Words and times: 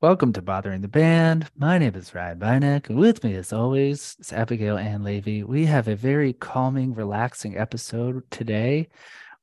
Welcome 0.00 0.32
to 0.34 0.42
Bothering 0.42 0.82
the 0.82 0.86
Band. 0.86 1.50
My 1.56 1.76
name 1.76 1.96
is 1.96 2.14
Ryan 2.14 2.38
Bynek, 2.38 2.88
and 2.88 3.00
with 3.00 3.24
me, 3.24 3.34
as 3.34 3.52
always, 3.52 4.14
is 4.20 4.32
Abigail 4.32 4.78
Ann 4.78 5.02
Levy. 5.02 5.42
We 5.42 5.66
have 5.66 5.88
a 5.88 5.96
very 5.96 6.34
calming, 6.34 6.94
relaxing 6.94 7.58
episode 7.58 8.22
today. 8.30 8.90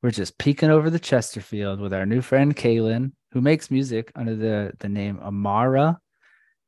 We're 0.02 0.12
just 0.12 0.38
peeking 0.38 0.70
over 0.70 0.90
the 0.90 0.98
Chesterfield 0.98 1.82
with 1.82 1.94
our 1.94 2.06
new 2.06 2.22
friend 2.22 2.56
Kaelen, 2.56 3.12
who 3.34 3.42
makes 3.42 3.70
music 3.70 4.14
under 4.16 4.34
the, 4.34 4.72
the 4.80 4.88
name 4.88 5.18
AMAARA. 5.18 5.98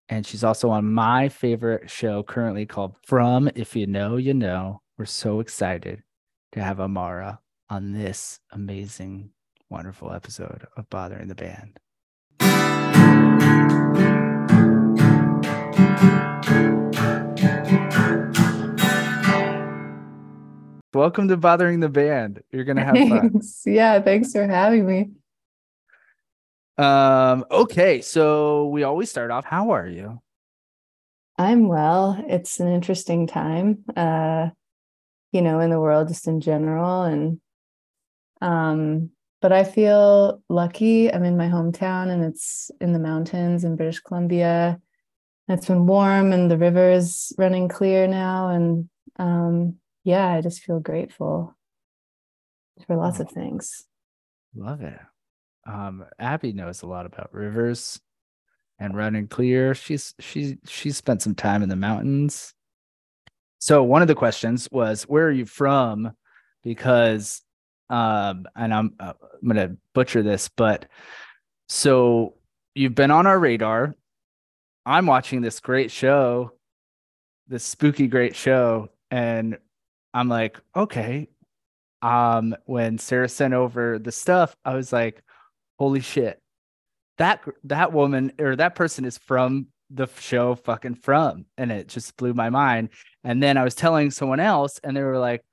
And 0.09 0.25
she's 0.25 0.43
also 0.43 0.69
on 0.69 0.91
my 0.93 1.29
favorite 1.29 1.89
show 1.89 2.23
currently 2.23 2.65
called 2.65 2.95
From 3.05 3.49
If 3.55 3.73
You 3.73 3.87
Know, 3.87 4.17
You 4.17 4.33
Know. 4.33 4.81
We're 4.97 5.05
so 5.05 5.39
excited 5.39 6.03
to 6.51 6.61
have 6.61 6.79
AMAARA 6.79 7.37
on 7.69 7.93
this 7.93 8.41
amazing, 8.51 9.29
wonderful 9.69 10.11
episode 10.11 10.67
of 10.75 10.89
Bothering 10.89 11.29
the 11.29 11.35
Band. 11.35 11.79
Welcome 20.93 21.27
to 21.27 21.37
Bothering 21.37 21.79
the 21.79 21.89
Band. 21.89 22.41
You're 22.51 22.63
going 22.63 22.77
to 22.77 22.83
have 22.83 22.95
fun. 22.95 23.39
Yeah, 23.65 24.01
thanks 24.01 24.31
for 24.31 24.47
having 24.47 24.87
me. 24.87 25.11
Um, 26.83 27.45
okay, 27.51 28.01
so 28.01 28.67
we 28.69 28.81
always 28.81 29.09
start 29.09 29.29
off. 29.29 29.45
How 29.45 29.71
are 29.71 29.87
you? 29.87 30.19
I'm 31.37 31.67
well. 31.67 32.23
It's 32.27 32.59
an 32.59 32.67
interesting 32.67 33.27
time, 33.27 33.83
uh, 33.95 34.49
you 35.31 35.43
know, 35.43 35.59
in 35.59 35.69
the 35.69 35.79
world 35.79 36.07
just 36.07 36.27
in 36.27 36.41
general. 36.41 37.03
And 37.03 37.39
um, 38.41 39.11
but 39.41 39.51
I 39.51 39.63
feel 39.63 40.41
lucky. 40.49 41.11
I'm 41.11 41.23
in 41.23 41.37
my 41.37 41.47
hometown 41.47 42.09
and 42.09 42.23
it's 42.23 42.71
in 42.81 42.93
the 42.93 42.99
mountains 42.99 43.63
in 43.63 43.75
British 43.75 43.99
Columbia. 43.99 44.79
It's 45.47 45.67
been 45.67 45.85
warm 45.85 46.33
and 46.33 46.51
the 46.51 46.57
river's 46.57 47.33
running 47.37 47.67
clear 47.69 48.07
now. 48.07 48.49
And 48.49 48.89
um, 49.17 49.75
yeah, 50.03 50.27
I 50.27 50.41
just 50.41 50.61
feel 50.61 50.79
grateful 50.79 51.55
for 52.85 52.95
lots 52.95 53.19
of 53.19 53.29
things. 53.31 53.85
Love 54.55 54.81
it. 54.81 54.99
Um, 55.65 56.05
Abby 56.19 56.53
knows 56.53 56.81
a 56.81 56.87
lot 56.87 57.05
about 57.05 57.33
rivers 57.33 57.99
and 58.79 58.95
running 58.95 59.27
clear. 59.27 59.75
She's 59.75 60.13
she's 60.19 60.55
she's 60.65 60.97
spent 60.97 61.21
some 61.21 61.35
time 61.35 61.63
in 61.63 61.69
the 61.69 61.75
mountains. 61.75 62.53
So 63.59 63.83
one 63.83 64.01
of 64.01 64.07
the 64.07 64.15
questions 64.15 64.69
was, 64.71 65.03
"Where 65.03 65.27
are 65.27 65.31
you 65.31 65.45
from?" 65.45 66.11
Because, 66.63 67.41
um, 67.89 68.45
and 68.55 68.73
I'm 68.73 68.93
uh, 68.99 69.13
I'm 69.41 69.47
gonna 69.47 69.75
butcher 69.93 70.23
this, 70.23 70.49
but 70.49 70.85
so 71.69 72.35
you've 72.75 72.95
been 72.95 73.11
on 73.11 73.27
our 73.27 73.39
radar. 73.39 73.95
I'm 74.85 75.05
watching 75.05 75.41
this 75.41 75.59
great 75.59 75.91
show, 75.91 76.53
this 77.47 77.63
spooky 77.63 78.07
great 78.07 78.35
show, 78.35 78.89
and 79.11 79.57
I'm 80.13 80.29
like, 80.29 80.59
okay. 80.75 81.29
Um, 82.01 82.55
when 82.65 82.99
Sarah 82.99 83.27
sent 83.27 83.53
over 83.53 83.97
the 83.97 84.11
stuff, 84.11 84.55
I 84.63 84.75
was 84.75 84.93
like, 84.93 85.23
holy 85.79 85.99
shit, 85.99 86.39
that 87.17 87.41
that 87.65 87.91
woman 87.91 88.33
or 88.39 88.55
that 88.55 88.75
person 88.75 89.03
is 89.05 89.17
from 89.17 89.67
the 89.89 90.07
show 90.19 90.55
fucking 90.55 90.95
from, 90.95 91.45
and 91.57 91.71
it 91.71 91.87
just 91.87 92.15
blew 92.17 92.33
my 92.33 92.49
mind. 92.49 92.89
And 93.23 93.41
then 93.41 93.57
I 93.57 93.63
was 93.63 93.75
telling 93.75 94.11
someone 94.11 94.39
else, 94.39 94.79
and 94.83 94.95
they 94.95 95.01
were 95.01 95.17
like, 95.17 95.43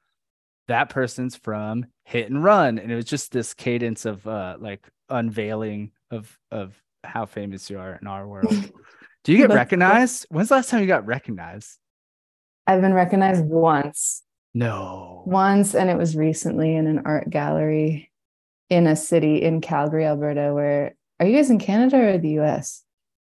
that 0.69 0.91
person's 0.91 1.37
from 1.37 1.87
Hit 2.05 2.31
and 2.31 2.43
Run, 2.43 2.79
and 2.79 2.91
it 2.93 2.95
was 2.97 3.05
just 3.07 3.33
this 3.33 3.55
cadence 3.55 4.05
of 4.05 4.27
uh 4.27 4.57
like 4.61 4.87
unveiling 5.09 5.93
of 6.11 6.39
of 6.51 6.75
how 7.03 7.27
famous 7.27 7.71
you 7.71 7.79
are 7.79 7.99
in 8.01 8.07
our 8.07 8.27
world. 8.27 8.55
Do 9.25 9.33
you 9.33 9.39
get 9.39 9.51
recognized? 9.55 10.27
When's 10.29 10.49
the 10.51 10.57
last 10.57 10.69
time 10.71 10.81
you 10.83 10.87
got 10.87 11.07
recognized? 11.07 11.79
I've 12.67 12.83
been 12.83 12.93
recognized 12.95 13.45
once, 13.45 14.23
No. 14.53 15.23
once, 15.27 15.75
and 15.75 15.89
it 15.91 15.97
was 15.97 16.15
recently 16.17 16.75
in 16.77 16.87
an 16.87 17.03
art 17.07 17.29
gallery 17.31 18.11
in 18.71 18.87
a 18.87 18.97
city 18.97 19.43
in 19.43 19.61
Calgary, 19.61 20.05
Alberta. 20.05 20.53
Where 20.53 20.95
are 21.21 21.27
you 21.27 21.37
guys 21.37 21.51
in 21.51 21.59
Canada 21.59 21.97
or 21.97 22.19
the 22.19 22.41
US? 22.41 22.83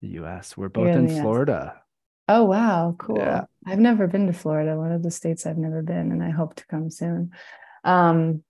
The 0.02 0.10
US. 0.22 0.56
We're 0.56 0.70
both 0.70 0.86
You're 0.88 0.94
in 0.94 1.00
in 1.00 1.08
the 1.08 1.14
US. 1.16 1.22
Florida. 1.22 1.82
Oh, 2.28 2.46
wow. 2.46 2.96
Cool. 2.98 3.18
Yeah. 3.18 3.46
I've 3.66 3.80
never 3.80 4.08
been 4.08 4.28
to 4.28 4.34
Florida, 4.34 4.78
one 4.78 4.92
of 4.92 5.04
the 5.04 5.12
states 5.12 5.46
I've 5.46 5.58
never 5.58 5.82
been, 5.82 6.12
and 6.12 6.24
I 6.24 6.30
hope 6.30 6.56
to 6.56 6.66
come 6.68 6.90
soon. 6.90 7.32
Um, 7.84 8.44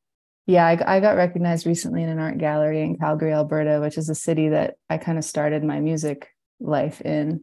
yeah, 0.47 0.66
I, 0.66 0.97
I 0.97 1.00
got 1.00 1.16
recognized 1.16 1.66
recently 1.66 2.03
in 2.03 2.09
an 2.09 2.19
art 2.19 2.38
gallery 2.38 2.81
in 2.81 2.97
Calgary, 2.97 3.34
Alberta, 3.34 3.79
which 3.79 3.97
is 3.97 4.09
a 4.09 4.16
city 4.16 4.50
that 4.50 4.75
I 4.90 4.97
kind 4.97 5.18
of 5.18 5.24
started 5.24 5.63
my 5.63 5.79
music 5.79 6.29
life 6.59 7.02
in. 7.02 7.41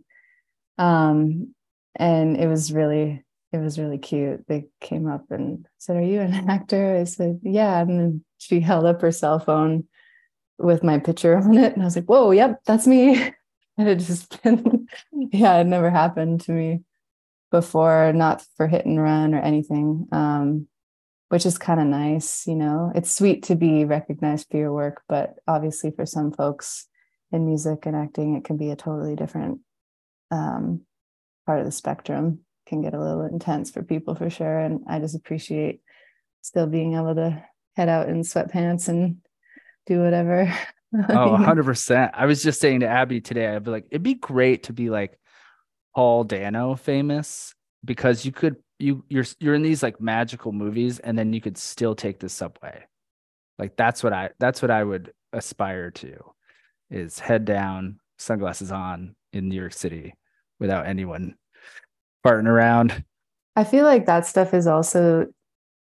Um, 0.79 1.55
and 1.95 2.37
it 2.37 2.47
was 2.47 2.73
really, 2.73 3.25
it 3.53 3.59
was 3.59 3.79
really 3.79 3.99
cute. 3.99 4.47
They 4.49 4.67
came 4.81 5.09
up 5.09 5.31
and 5.31 5.67
said, 5.79 5.97
Are 5.97 6.03
you 6.03 6.21
an 6.21 6.33
actor? 6.51 6.97
I 6.97 7.05
said, 7.05 7.41
Yeah. 7.43 7.81
And 7.81 8.23
she 8.39 8.61
held 8.61 8.85
up 8.85 9.01
her 9.03 9.13
cell 9.13 9.39
phone 9.39 9.85
with 10.59 10.83
my 10.83 10.99
picture 10.99 11.37
on 11.37 11.57
it. 11.57 11.75
And 11.75 11.83
I 11.83 11.85
was 11.85 11.97
like, 11.97 12.07
Whoa, 12.07 12.33
yep, 12.33 12.61
that's 12.65 12.87
me. 12.87 13.33
And 13.81 13.89
it 13.89 14.01
just 14.01 14.43
been, 14.43 14.89
yeah, 15.13 15.59
it 15.59 15.69
never 15.69 15.89
happened 15.89 16.41
to 16.41 16.51
me 16.51 16.81
before, 17.53 18.13
not 18.13 18.45
for 18.57 18.67
hit 18.67 18.85
and 18.85 19.01
run 19.01 19.35
or 19.35 19.41
anything, 19.41 20.09
um, 20.11 20.67
which 21.29 21.47
is 21.47 21.59
kind 21.59 21.81
of 21.81 21.87
nice. 21.87 22.47
You 22.47 22.57
know, 22.57 22.93
it's 22.95 23.15
sweet 23.15 23.45
to 23.45 23.55
be 23.55 23.85
recognized 23.85 24.49
for 24.51 24.57
your 24.57 24.73
work, 24.73 25.03
but 25.09 25.37
obviously 25.47 25.91
for 25.91 26.07
some 26.07 26.33
folks 26.33 26.87
in 27.33 27.47
music 27.47 27.87
and 27.87 27.95
acting, 27.95 28.37
it 28.37 28.45
can 28.45 28.57
be 28.57 28.71
a 28.71 28.77
totally 28.77 29.15
different 29.15 29.61
um, 30.31 30.83
part 31.47 31.61
of 31.61 31.67
the 31.67 31.73
spectrum. 31.73 32.41
Can 32.67 32.83
get 32.83 32.95
a 32.95 33.01
little 33.01 33.25
intense 33.25 33.71
for 33.71 33.83
people 33.83 34.15
for 34.15 34.29
sure. 34.29 34.59
And 34.59 34.85
I 34.87 34.99
just 34.99 35.15
appreciate 35.15 35.81
still 36.43 36.67
being 36.67 36.95
able 36.95 37.15
to 37.15 37.43
head 37.77 37.89
out 37.89 38.09
in 38.09 38.21
sweatpants 38.21 38.89
and 38.89 39.17
do 39.87 40.01
whatever. 40.01 40.53
Oh, 41.11 41.37
100%. 41.39 42.11
I 42.15 42.25
was 42.25 42.43
just 42.43 42.63
saying 42.63 42.81
to 42.81 42.89
Abby 42.89 43.21
today, 43.21 43.47
I'd 43.47 43.63
be 43.63 43.71
like, 43.71 43.85
it'd 43.91 44.03
be 44.03 44.15
great 44.15 44.63
to 44.63 44.73
be 44.73 44.89
like 44.89 45.19
Paul 45.95 46.25
Dano 46.25 46.77
famous 46.77 47.55
because 47.85 48.25
you 48.25 48.33
could 48.33 48.57
you 48.79 49.05
you're 49.09 49.25
you're 49.41 49.55
in 49.55 49.63
these 49.63 49.83
like 49.83 50.01
magical 50.01 50.53
movies 50.53 50.99
and 50.99 51.19
then 51.19 51.33
you 51.33 51.41
could 51.41 51.59
still 51.59 51.95
take 51.95 52.21
the 52.21 52.29
subway. 52.29 52.85
Like 53.59 53.77
that's 53.77 54.03
what 54.03 54.13
I 54.13 54.31
that's 54.39 54.63
what 54.63 54.71
I 54.71 54.85
would 54.85 55.13
aspire 55.33 55.91
to 55.91 56.17
is 56.91 57.19
head 57.19 57.45
down, 57.45 58.01
sunglasses 58.19 58.73
on 58.73 59.15
in 59.33 59.49
New 59.49 59.57
York 59.57 59.73
City 59.73 60.15
without 60.59 60.87
anyone 60.87 61.35
farting 62.25 62.47
around. 62.47 63.05
I 63.57 63.65
feel 63.65 63.85
like 63.85 64.07
that 64.07 64.27
stuff 64.27 64.55
is 64.55 64.67
also 64.67 65.27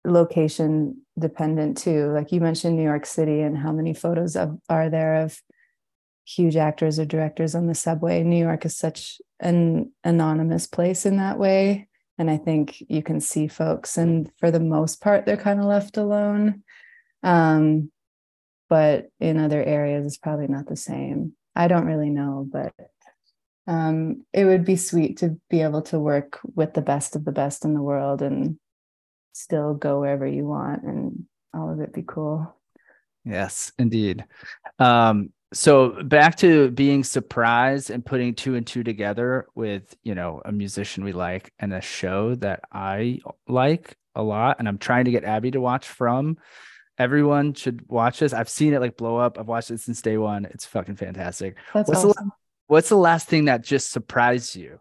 location 0.05 1.00
dependent 1.19 1.78
too. 1.78 2.12
Like 2.12 2.33
you 2.33 2.41
mentioned 2.41 2.77
New 2.77 2.83
York 2.83 3.06
City 3.06 3.41
and 3.41 3.56
how 3.56 3.73
many 3.73 3.94
photos 3.94 4.37
of, 4.37 4.59
are 4.69 4.91
there 4.91 5.23
of 5.23 5.41
huge 6.27 6.56
actors 6.56 6.99
or 6.99 7.05
directors 7.05 7.55
on 7.55 7.67
the 7.67 7.75
subway. 7.75 8.23
New 8.23 8.43
York 8.43 8.65
is 8.65 8.77
such 8.77 9.21
an 9.41 9.93
anonymous 10.05 10.67
place 10.67 11.06
in 11.06 11.17
that 11.19 11.39
way. 11.39 11.89
And 12.19 12.30
I 12.30 12.36
think 12.36 12.82
you 12.88 13.02
can 13.02 13.20
see 13.20 13.48
folks, 13.48 13.98
and 13.98 14.30
for 14.38 14.50
the 14.50 14.60
most 14.60 15.00
part, 15.00 15.26
they're 15.26 15.36
kind 15.36 15.58
of 15.58 15.66
left 15.66 15.97
alone. 15.97 16.62
Um, 17.22 17.91
but 18.69 19.08
in 19.20 19.38
other 19.38 19.62
areas, 19.62 20.06
it's 20.06 20.16
probably 20.16 20.47
not 20.47 20.66
the 20.66 20.76
same. 20.76 21.32
I 21.56 21.69
don't 21.69 21.86
really 21.86 22.10
know, 22.10 22.47
but 22.50 22.72
um, 23.66 24.25
it 24.32 24.44
would 24.44 24.64
be 24.64 24.76
sweet 24.76 25.19
to 25.19 25.41
be 25.50 25.62
able 25.62 25.82
to 25.82 25.98
work 25.98 26.38
with 26.54 26.75
the 26.75 26.82
best 26.82 27.16
of 27.16 27.25
the 27.25 27.32
best 27.32 27.64
in 27.64 27.75
the 27.75 27.82
world 27.82 28.22
and 28.22 28.58
still 29.32 29.75
go 29.75 30.00
wherever 30.00 30.26
you 30.26 30.46
want 30.46 30.82
and 30.84 31.26
all 31.52 31.72
of 31.72 31.81
it 31.81 31.92
be 31.92 32.04
cool. 32.06 32.54
Yes, 33.25 33.72
indeed. 33.78 34.25
Um, 34.78 35.31
so 35.54 36.03
back 36.03 36.37
to 36.38 36.70
being 36.70 37.04
surprised 37.04 37.91
and 37.91 38.04
putting 38.04 38.34
two 38.34 38.54
and 38.54 38.66
two 38.66 38.82
together 38.84 39.46
with, 39.55 39.94
you 40.02 40.14
know, 40.14 40.43
a 40.44 40.52
musician 40.52 41.05
we 41.05 41.12
like 41.12 41.52
and 41.58 41.73
a 41.73 41.81
show 41.81 42.34
that 42.37 42.61
I 42.73 43.20
like 43.49 43.96
a 44.14 44.23
lot. 44.23 44.56
And 44.58 44.69
I'm 44.69 44.79
trying 44.79 45.06
to 45.06 45.11
get 45.11 45.25
Abby 45.25 45.50
to 45.52 45.61
watch 45.61 45.87
from. 45.88 46.37
Everyone 46.99 47.55
should 47.55 47.88
watch 47.88 48.19
this. 48.20 48.32
I've 48.32 48.49
seen 48.49 48.75
it 48.75 48.81
like 48.81 48.96
blow 48.96 49.17
up. 49.17 49.38
I've 49.38 49.49
watched 49.49 49.70
it 49.70 49.81
since 49.81 50.02
day 50.02 50.17
one. 50.17 50.44
It's 50.44 50.67
fucking 50.67 50.96
fantastic. 50.96 51.56
That's 51.73 51.88
What's 51.88 52.02
the- 52.02 52.08
awesome. 52.08 52.32
What's 52.67 52.88
the 52.88 52.96
last 52.96 53.29
thing 53.29 53.44
that 53.46 53.62
just 53.62 53.90
surprised 53.90 54.56
you? 54.56 54.79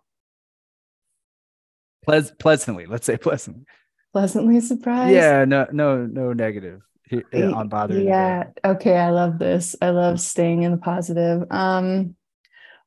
Pleas- 2.06 2.32
pleasantly, 2.40 2.86
let's 2.86 3.06
say 3.06 3.18
pleasantly. 3.18 3.66
Pleasantly 4.12 4.60
surprised. 4.62 5.14
Yeah, 5.14 5.46
no, 5.46 5.68
no, 5.72 6.06
no 6.06 6.34
negative 6.34 6.82
here, 7.10 7.24
Y- 7.34 7.52
on 7.52 7.68
bothering. 7.68 8.06
Yeah. 8.06 8.46
Okay. 8.64 8.98
I 8.98 9.10
love 9.10 9.40
this. 9.40 9.76
I 9.82 9.90
love 9.90 10.20
staying 10.20 10.64
in 10.64 10.72
the 10.72 10.78
positive. 10.78 11.46
Um, 11.52 12.16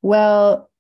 well, 0.03 0.71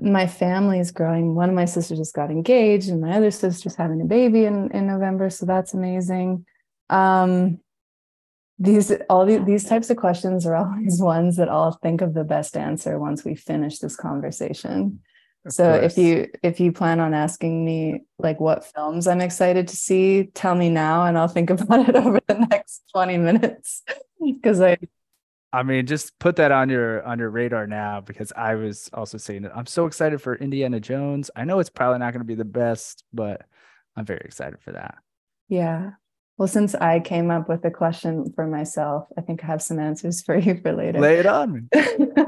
my 0.00 0.26
family 0.26 0.80
is 0.80 0.90
growing. 0.90 1.34
One 1.34 1.48
of 1.48 1.54
my 1.54 1.64
sisters 1.64 1.98
just 1.98 2.14
got 2.14 2.30
engaged, 2.30 2.88
and 2.88 3.00
my 3.00 3.16
other 3.16 3.30
sister's 3.30 3.76
having 3.76 4.00
a 4.00 4.04
baby 4.06 4.44
in, 4.44 4.70
in 4.72 4.86
November. 4.86 5.30
So 5.30 5.46
that's 5.46 5.74
amazing. 5.74 6.46
Um, 6.90 7.60
these 8.58 8.92
all 9.08 9.26
the, 9.26 9.38
these 9.38 9.64
types 9.64 9.90
of 9.90 9.96
questions 9.96 10.46
are 10.46 10.56
always 10.56 11.00
ones 11.00 11.36
that 11.36 11.48
I'll 11.48 11.78
think 11.82 12.00
of 12.00 12.14
the 12.14 12.24
best 12.24 12.56
answer 12.56 12.98
once 12.98 13.24
we 13.24 13.34
finish 13.34 13.78
this 13.78 13.96
conversation. 13.96 15.00
Of 15.46 15.52
so 15.52 15.78
course. 15.78 15.92
if 15.92 15.98
you 15.98 16.28
if 16.42 16.60
you 16.60 16.72
plan 16.72 17.00
on 17.00 17.12
asking 17.12 17.64
me 17.64 18.04
like 18.18 18.40
what 18.40 18.64
films 18.64 19.06
I'm 19.06 19.20
excited 19.20 19.68
to 19.68 19.76
see, 19.76 20.24
tell 20.34 20.54
me 20.54 20.70
now 20.70 21.04
and 21.04 21.18
I'll 21.18 21.28
think 21.28 21.50
about 21.50 21.88
it 21.88 21.96
over 21.96 22.20
the 22.26 22.46
next 22.50 22.82
20 22.92 23.18
minutes 23.18 23.82
because 24.24 24.60
I 24.60 24.78
I 25.54 25.62
mean, 25.62 25.86
just 25.86 26.18
put 26.18 26.34
that 26.36 26.50
on 26.50 26.68
your 26.68 27.04
on 27.04 27.20
your 27.20 27.30
radar 27.30 27.68
now 27.68 28.00
because 28.00 28.32
I 28.36 28.56
was 28.56 28.90
also 28.92 29.18
saying 29.18 29.42
that 29.42 29.56
I'm 29.56 29.66
so 29.66 29.86
excited 29.86 30.20
for 30.20 30.34
Indiana 30.34 30.80
Jones. 30.80 31.30
I 31.36 31.44
know 31.44 31.60
it's 31.60 31.70
probably 31.70 32.00
not 32.00 32.12
going 32.12 32.22
to 32.22 32.26
be 32.26 32.34
the 32.34 32.44
best, 32.44 33.04
but 33.12 33.42
I'm 33.94 34.04
very 34.04 34.22
excited 34.24 34.60
for 34.60 34.72
that. 34.72 34.96
Yeah. 35.48 35.90
Well, 36.38 36.48
since 36.48 36.74
I 36.74 36.98
came 36.98 37.30
up 37.30 37.48
with 37.48 37.64
a 37.64 37.70
question 37.70 38.32
for 38.34 38.48
myself, 38.48 39.06
I 39.16 39.20
think 39.20 39.44
I 39.44 39.46
have 39.46 39.62
some 39.62 39.78
answers 39.78 40.22
for 40.22 40.36
you 40.36 40.60
for 40.60 40.72
later. 40.72 40.98
Lay 40.98 41.18
it 41.18 41.26
on 41.26 41.68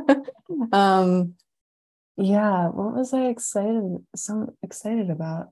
um, 0.72 1.34
yeah. 2.16 2.68
What 2.68 2.94
was 2.94 3.12
I 3.12 3.26
excited? 3.26 4.04
So 4.14 4.54
excited 4.62 5.10
about? 5.10 5.48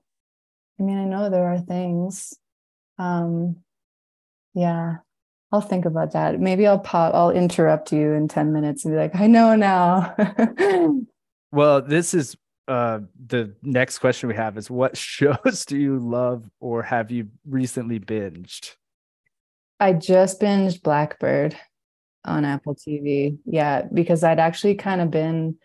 I 0.79 0.83
mean, 0.83 0.97
I 0.97 1.05
know 1.05 1.29
there 1.29 1.45
are 1.45 1.59
things. 1.59 2.33
Um, 2.97 3.57
yeah. 4.53 4.97
I'll 5.51 5.61
think 5.61 5.85
about 5.85 6.13
that. 6.13 6.39
Maybe 6.39 6.67
I'll 6.67 6.79
pop. 6.79 7.13
I'll 7.13 7.31
interrupt 7.31 7.93
you 7.93 8.13
in 8.13 8.27
ten 8.27 8.51
minutes 8.51 8.83
and 8.83 8.93
be 8.93 8.97
like, 8.97 9.15
"I 9.15 9.27
know 9.27 9.55
now." 9.55 10.15
well, 11.51 11.81
this 11.81 12.13
is 12.13 12.35
uh 12.67 12.99
the 13.27 13.53
next 13.61 13.99
question 13.99 14.27
we 14.27 14.35
have 14.35 14.57
is 14.57 14.69
what 14.69 14.97
shows 14.97 15.65
do 15.65 15.77
you 15.77 15.99
love 15.99 16.49
or 16.59 16.81
have 16.81 17.11
you 17.11 17.27
recently 17.47 17.99
binged 17.99 18.71
i 19.79 19.93
just 19.93 20.41
binged 20.41 20.81
blackbird 20.81 21.55
on 22.23 22.43
apple 22.43 22.75
tv 22.75 23.37
yeah 23.45 23.83
because 23.93 24.23
i'd 24.23 24.39
actually 24.39 24.73
kind 24.73 24.99
of 24.99 25.11
been 25.11 25.55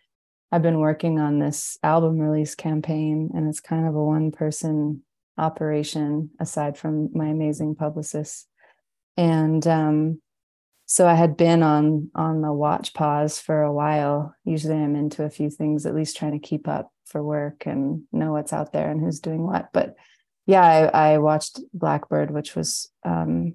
i've 0.53 0.63
been 0.63 0.81
working 0.81 1.19
on 1.19 1.39
this 1.39 1.79
album 1.83 2.19
release 2.19 2.55
campaign 2.55 3.31
and 3.35 3.49
it's 3.49 3.61
kind 3.61 3.87
of 3.87 3.95
a 3.95 4.05
one 4.05 4.31
person 4.31 5.03
operation 5.39 6.31
aside 6.39 6.77
from 6.77 7.09
my 7.15 7.29
amazing 7.29 7.75
publicist 7.75 8.47
and 9.17 9.67
um 9.67 10.21
so 10.91 11.07
I 11.07 11.15
had 11.15 11.37
been 11.37 11.63
on 11.63 12.11
on 12.17 12.41
the 12.41 12.53
watch 12.53 12.95
pause 12.95 13.39
for 13.39 13.63
a 13.63 13.73
while. 13.73 14.35
Usually 14.45 14.75
I'm 14.75 14.97
into 14.97 15.23
a 15.23 15.31
few 15.31 15.49
things, 15.49 15.87
at 15.87 15.95
least 15.95 16.17
trying 16.17 16.33
to 16.33 16.41
keep 16.41 16.67
up 16.67 16.91
for 17.07 17.23
work 17.23 17.65
and 17.65 18.03
know 18.11 18.33
what's 18.33 18.53
out 18.53 18.73
there 18.73 18.91
and 18.91 19.01
who's 19.01 19.21
doing 19.21 19.47
what. 19.47 19.69
But 19.73 19.95
yeah, 20.47 20.91
I, 20.93 21.13
I 21.13 21.19
watched 21.19 21.61
Blackbird, 21.73 22.33
which 22.33 22.57
was 22.57 22.91
um, 23.05 23.55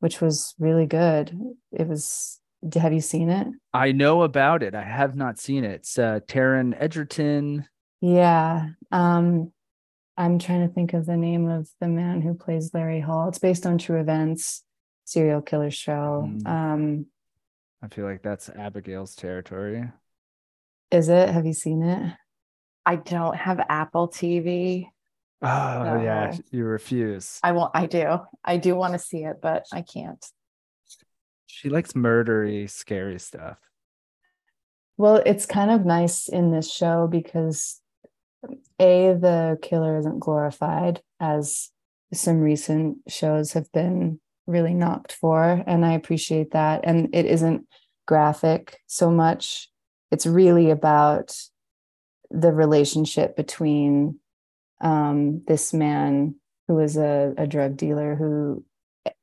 which 0.00 0.20
was 0.20 0.54
really 0.58 0.84
good. 0.84 1.34
It 1.72 1.88
was. 1.88 2.38
Have 2.74 2.92
you 2.92 3.00
seen 3.00 3.30
it? 3.30 3.46
I 3.72 3.92
know 3.92 4.22
about 4.22 4.62
it. 4.62 4.74
I 4.74 4.82
have 4.82 5.14
not 5.14 5.38
seen 5.38 5.64
it. 5.64 5.72
It's 5.72 5.98
uh, 5.98 6.20
Taron 6.26 6.74
Egerton. 6.78 7.68
Yeah. 8.00 8.68
Um, 8.90 9.52
I'm 10.16 10.38
trying 10.38 10.66
to 10.66 10.74
think 10.74 10.94
of 10.94 11.06
the 11.06 11.16
name 11.16 11.48
of 11.48 11.68
the 11.80 11.88
man 11.88 12.20
who 12.20 12.34
plays 12.34 12.74
Larry 12.74 13.00
Hall. 13.00 13.28
It's 13.28 13.38
based 13.38 13.66
on 13.66 13.78
true 13.78 14.00
events 14.00 14.64
serial 15.08 15.40
killer 15.40 15.70
show. 15.70 16.28
Mm. 16.28 16.46
Um, 16.46 17.06
I 17.82 17.88
feel 17.88 18.04
like 18.04 18.22
that's 18.22 18.48
Abigail's 18.48 19.14
territory. 19.14 19.90
Is 20.90 21.08
it? 21.08 21.28
Have 21.30 21.46
you 21.46 21.52
seen 21.52 21.82
it? 21.82 22.12
I 22.84 22.96
don't 22.96 23.36
have 23.36 23.60
Apple 23.68 24.08
TV. 24.08 24.86
Oh 25.40 25.84
so 25.84 26.02
yeah, 26.02 26.36
you 26.50 26.64
refuse. 26.64 27.38
I 27.42 27.52
won't. 27.52 27.70
I 27.74 27.86
do. 27.86 28.18
I 28.44 28.56
do 28.56 28.74
want 28.74 28.94
to 28.94 28.98
see 28.98 29.24
it, 29.24 29.36
but 29.40 29.66
I 29.72 29.82
can't. 29.82 30.24
She 31.48 31.68
likes 31.68 31.94
murdery, 31.94 32.70
scary 32.70 33.18
stuff. 33.18 33.58
Well, 34.96 35.22
it's 35.24 35.46
kind 35.46 35.70
of 35.70 35.84
nice 35.84 36.28
in 36.28 36.52
this 36.52 36.70
show 36.70 37.08
because 37.08 37.80
a 38.78 39.14
the 39.14 39.58
killer 39.62 39.98
isn't 39.98 40.20
glorified 40.20 41.02
as 41.18 41.70
some 42.12 42.40
recent 42.40 42.98
shows 43.08 43.52
have 43.52 43.70
been 43.72 44.20
really 44.46 44.72
knocked 44.72 45.12
for 45.12 45.62
and 45.66 45.84
i 45.84 45.92
appreciate 45.92 46.52
that 46.52 46.80
and 46.84 47.08
it 47.12 47.26
isn't 47.26 47.66
graphic 48.06 48.78
so 48.86 49.10
much 49.10 49.68
it's 50.10 50.24
really 50.24 50.70
about 50.70 51.36
the 52.30 52.52
relationship 52.52 53.36
between 53.36 54.18
um, 54.80 55.42
this 55.46 55.74
man 55.74 56.36
who 56.66 56.78
is 56.78 56.96
a, 56.96 57.34
a 57.36 57.46
drug 57.46 57.76
dealer 57.76 58.14
who 58.14 58.64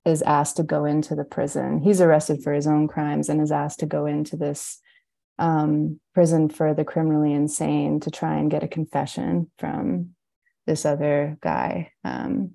is 0.05 0.21
asked 0.21 0.57
to 0.57 0.63
go 0.63 0.85
into 0.85 1.15
the 1.15 1.23
prison. 1.23 1.81
He's 1.81 2.01
arrested 2.01 2.43
for 2.43 2.53
his 2.53 2.67
own 2.67 2.87
crimes 2.87 3.29
and 3.29 3.41
is 3.41 3.51
asked 3.51 3.79
to 3.79 3.85
go 3.85 4.05
into 4.05 4.35
this 4.37 4.79
um, 5.37 5.99
prison 6.13 6.49
for 6.49 6.73
the 6.73 6.85
criminally 6.85 7.33
insane 7.33 7.99
to 8.01 8.11
try 8.11 8.37
and 8.37 8.51
get 8.51 8.63
a 8.63 8.67
confession 8.67 9.51
from 9.57 10.15
this 10.65 10.85
other 10.85 11.37
guy 11.41 11.91
um, 12.03 12.51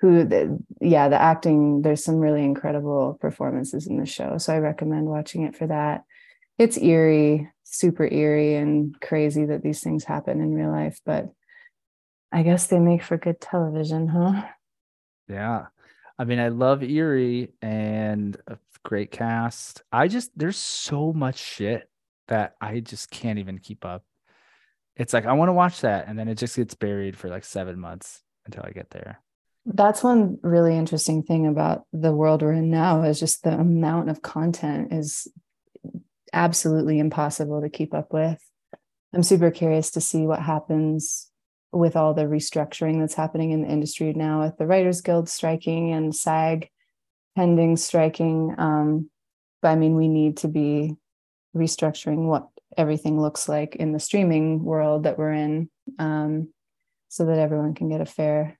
who 0.00 0.24
the, 0.24 0.58
yeah 0.80 1.08
the 1.08 1.20
acting 1.20 1.82
there's 1.82 2.04
some 2.04 2.16
really 2.16 2.44
incredible 2.44 3.16
performances 3.20 3.86
in 3.86 3.98
the 3.98 4.06
show 4.06 4.36
so 4.38 4.52
i 4.52 4.58
recommend 4.58 5.06
watching 5.06 5.42
it 5.42 5.56
for 5.56 5.66
that. 5.66 6.04
It's 6.58 6.78
eerie 6.78 7.50
super 7.64 8.06
eerie 8.06 8.54
and 8.54 8.98
crazy 9.00 9.46
that 9.46 9.62
these 9.62 9.80
things 9.80 10.04
happen 10.04 10.40
in 10.40 10.54
real 10.54 10.70
life 10.70 11.00
but 11.04 11.32
i 12.30 12.42
guess 12.42 12.66
they 12.66 12.78
make 12.78 13.02
for 13.02 13.16
good 13.16 13.40
television 13.40 14.08
huh? 14.08 14.44
Yeah 15.26 15.66
i 16.18 16.24
mean 16.24 16.38
i 16.38 16.48
love 16.48 16.82
eerie 16.82 17.52
and 17.62 18.36
a 18.46 18.58
great 18.84 19.10
cast. 19.10 19.82
I 19.90 20.08
just 20.08 20.30
there's 20.36 20.58
so 20.58 21.12
much 21.12 21.38
shit 21.38 21.88
that 22.28 22.54
i 22.60 22.80
just 22.80 23.10
can't 23.10 23.38
even 23.38 23.58
keep 23.58 23.84
up. 23.84 24.04
It's 24.96 25.12
like 25.12 25.26
i 25.26 25.32
want 25.32 25.48
to 25.48 25.54
watch 25.54 25.80
that 25.80 26.06
and 26.06 26.18
then 26.18 26.28
it 26.28 26.36
just 26.36 26.56
gets 26.56 26.74
buried 26.74 27.16
for 27.16 27.28
like 27.28 27.44
seven 27.44 27.78
months 27.78 28.22
until 28.46 28.62
i 28.64 28.70
get 28.70 28.90
there. 28.90 29.20
That's 29.66 30.02
one 30.02 30.38
really 30.42 30.76
interesting 30.76 31.22
thing 31.22 31.46
about 31.46 31.86
the 31.92 32.12
world 32.12 32.42
we're 32.42 32.52
in 32.52 32.70
now 32.70 33.02
is 33.02 33.18
just 33.18 33.42
the 33.42 33.58
amount 33.58 34.10
of 34.10 34.20
content 34.20 34.92
is 34.92 35.26
absolutely 36.34 36.98
impossible 36.98 37.62
to 37.62 37.70
keep 37.70 37.94
up 37.94 38.12
with. 38.12 38.38
I'm 39.14 39.22
super 39.22 39.50
curious 39.50 39.92
to 39.92 40.02
see 40.02 40.26
what 40.26 40.40
happens 40.40 41.30
with 41.74 41.96
all 41.96 42.14
the 42.14 42.24
restructuring 42.24 43.00
that's 43.00 43.14
happening 43.14 43.50
in 43.50 43.62
the 43.62 43.68
industry 43.68 44.12
now 44.14 44.42
with 44.42 44.56
the 44.56 44.66
Writers 44.66 45.00
Guild 45.00 45.28
striking 45.28 45.92
and 45.92 46.14
SAG 46.14 46.68
pending 47.36 47.76
striking. 47.76 48.54
Um, 48.56 49.10
but 49.60 49.68
I 49.68 49.76
mean, 49.76 49.96
we 49.96 50.08
need 50.08 50.38
to 50.38 50.48
be 50.48 50.94
restructuring 51.56 52.26
what 52.26 52.48
everything 52.76 53.20
looks 53.20 53.48
like 53.48 53.76
in 53.76 53.92
the 53.92 54.00
streaming 54.00 54.62
world 54.62 55.04
that 55.04 55.18
we're 55.18 55.32
in 55.32 55.68
um, 55.98 56.48
so 57.08 57.26
that 57.26 57.38
everyone 57.38 57.74
can 57.74 57.88
get 57.88 58.00
a 58.00 58.06
fair 58.06 58.58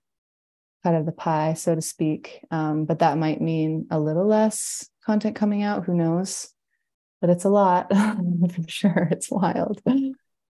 cut 0.82 0.94
of 0.94 1.06
the 1.06 1.12
pie, 1.12 1.54
so 1.54 1.74
to 1.74 1.80
speak. 1.80 2.44
Um, 2.50 2.84
but 2.84 2.98
that 2.98 3.18
might 3.18 3.40
mean 3.40 3.86
a 3.90 3.98
little 3.98 4.26
less 4.26 4.88
content 5.04 5.36
coming 5.36 5.62
out. 5.62 5.84
Who 5.84 5.94
knows? 5.94 6.48
But 7.20 7.30
it's 7.30 7.44
a 7.44 7.48
lot 7.48 7.88
for 7.94 8.68
sure. 8.68 9.08
It's 9.10 9.30
wild. 9.30 9.80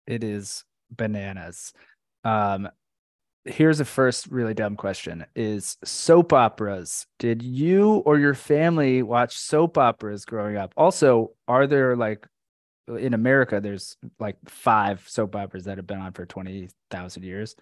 It 0.06 0.24
is 0.24 0.64
bananas. 0.90 1.72
Um, 2.24 2.68
here's 3.44 3.80
a 3.80 3.84
first 3.84 4.28
really 4.28 4.54
dumb 4.54 4.76
question: 4.76 5.24
Is 5.34 5.76
soap 5.84 6.32
operas? 6.32 7.06
Did 7.18 7.42
you 7.42 7.96
or 8.06 8.18
your 8.18 8.34
family 8.34 9.02
watch 9.02 9.36
soap 9.36 9.78
operas 9.78 10.24
growing 10.24 10.56
up? 10.56 10.72
Also, 10.76 11.32
are 11.48 11.66
there 11.66 11.96
like 11.96 12.26
in 12.88 13.14
America? 13.14 13.60
There's 13.60 13.96
like 14.18 14.36
five 14.46 15.04
soap 15.08 15.36
operas 15.36 15.64
that 15.64 15.78
have 15.78 15.86
been 15.86 16.00
on 16.00 16.12
for 16.12 16.26
twenty 16.26 16.68
thousand 16.90 17.24
years. 17.24 17.56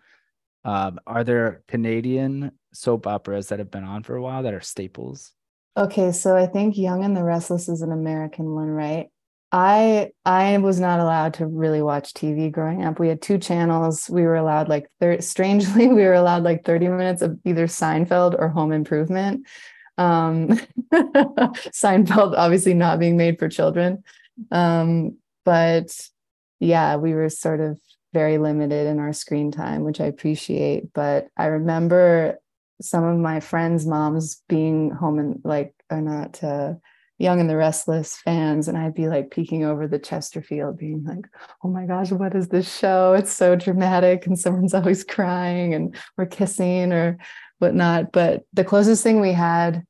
Um, 0.65 1.01
are 1.07 1.25
there 1.25 1.63
Canadian 1.69 2.53
soap 2.73 3.07
operas 3.07 3.49
that 3.49 3.59
have 3.59 3.71
been 3.71 3.85
on 3.85 4.03
for 4.03 4.17
a 4.17 4.23
while 4.23 4.43
that 4.43 4.55
are 4.55 4.61
staples? 4.61 5.33
Okay, 5.77 6.13
so 6.13 6.37
I 6.37 6.47
think 6.47 6.77
Young 6.77 7.05
and 7.05 7.17
the 7.17 7.23
Restless 7.23 7.69
is 7.69 7.81
an 7.81 7.93
American 7.93 8.55
one, 8.55 8.69
right? 8.69 9.09
I 9.53 10.13
I 10.25 10.59
was 10.59 10.79
not 10.79 11.01
allowed 11.01 11.35
to 11.35 11.47
really 11.47 11.83
watch 11.83 12.15
TV 12.15 12.53
growing 12.53 12.85
up. 12.85 13.01
We 13.01 13.09
had 13.09 13.21
two 13.21 13.39
channels. 13.39 14.09
We 14.09 14.23
were 14.23 14.37
allowed 14.37 14.69
like 14.69 14.89
thir- 15.01 15.21
strangely 15.21 15.89
we 15.89 16.05
were 16.05 16.15
allowed 16.15 16.45
like 16.45 16.65
30 16.65 16.89
minutes 16.89 17.23
of 17.23 17.39
either 17.45 17.67
Seinfeld 17.67 18.37
or 18.39 18.49
Home 18.49 18.73
Improvement. 18.73 19.47
Um, 19.99 20.49
Seinfeld 20.93 22.35
obviously 22.37 22.75
not 22.75 23.01
being 23.01 23.17
made 23.17 23.39
for 23.39 23.49
children. 23.49 24.05
Um, 24.51 25.19
but 25.45 25.91
yeah, 26.61 26.97
we 26.97 27.15
were 27.15 27.29
sort 27.29 27.61
of 27.61 27.81
very 28.13 28.39
limited 28.39 28.87
in 28.87 28.99
our 28.99 29.13
screen 29.13 29.51
time, 29.51 29.83
which 29.83 30.01
I 30.01 30.07
appreciate. 30.07 30.93
But 30.93 31.29
I 31.37 31.47
remember 31.47 32.39
some 32.81 33.05
of 33.05 33.19
my 33.19 33.41
friends' 33.41 33.87
moms 33.87 34.43
being 34.49 34.91
home 34.91 35.19
and 35.19 35.41
like 35.45 35.75
are 35.91 36.01
not 36.01 36.43
uh, 36.43 36.75
young 37.21 37.39
and 37.41 37.51
the 37.51 37.57
restless 37.57 38.17
fans, 38.17 38.67
and 38.67 38.79
I'd 38.79 38.95
be 38.95 39.09
like 39.09 39.31
peeking 39.31 39.65
over 39.65 39.87
the 39.87 39.99
Chesterfield, 39.99 40.79
being 40.79 41.05
like, 41.05 41.27
"Oh 41.63 41.69
my 41.69 41.87
gosh, 41.87 42.11
what 42.11 42.35
is 42.35 42.49
this 42.49 42.73
show? 42.75 43.13
It's 43.13 43.33
so 43.33 43.57
dramatic, 43.57 44.27
and 44.27 44.39
someone's 44.39 44.75
always 44.75 45.05
crying, 45.05 45.75
and 45.75 45.95
we're 46.17 46.27
kissing 46.27 46.93
or 46.93 47.19
whatnot." 47.59 48.13
But 48.13 48.45
the 48.53 48.65
closest 48.65 49.03
thing 49.03 49.21
we 49.21 49.33
had 49.33 49.85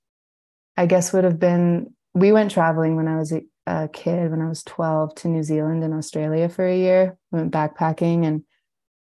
I 0.80 0.86
guess 0.86 1.12
would 1.12 1.24
have 1.24 1.38
been 1.38 1.92
we 2.14 2.32
went 2.32 2.50
traveling 2.50 2.96
when 2.96 3.06
I 3.06 3.18
was 3.18 3.32
a, 3.32 3.42
a 3.66 3.88
kid 3.88 4.30
when 4.30 4.40
I 4.40 4.48
was 4.48 4.62
12 4.64 5.14
to 5.16 5.28
New 5.28 5.42
Zealand 5.42 5.84
and 5.84 5.92
Australia 5.92 6.48
for 6.48 6.66
a 6.66 6.76
year. 6.76 7.18
We 7.30 7.40
went 7.40 7.52
backpacking 7.52 8.26
and 8.26 8.44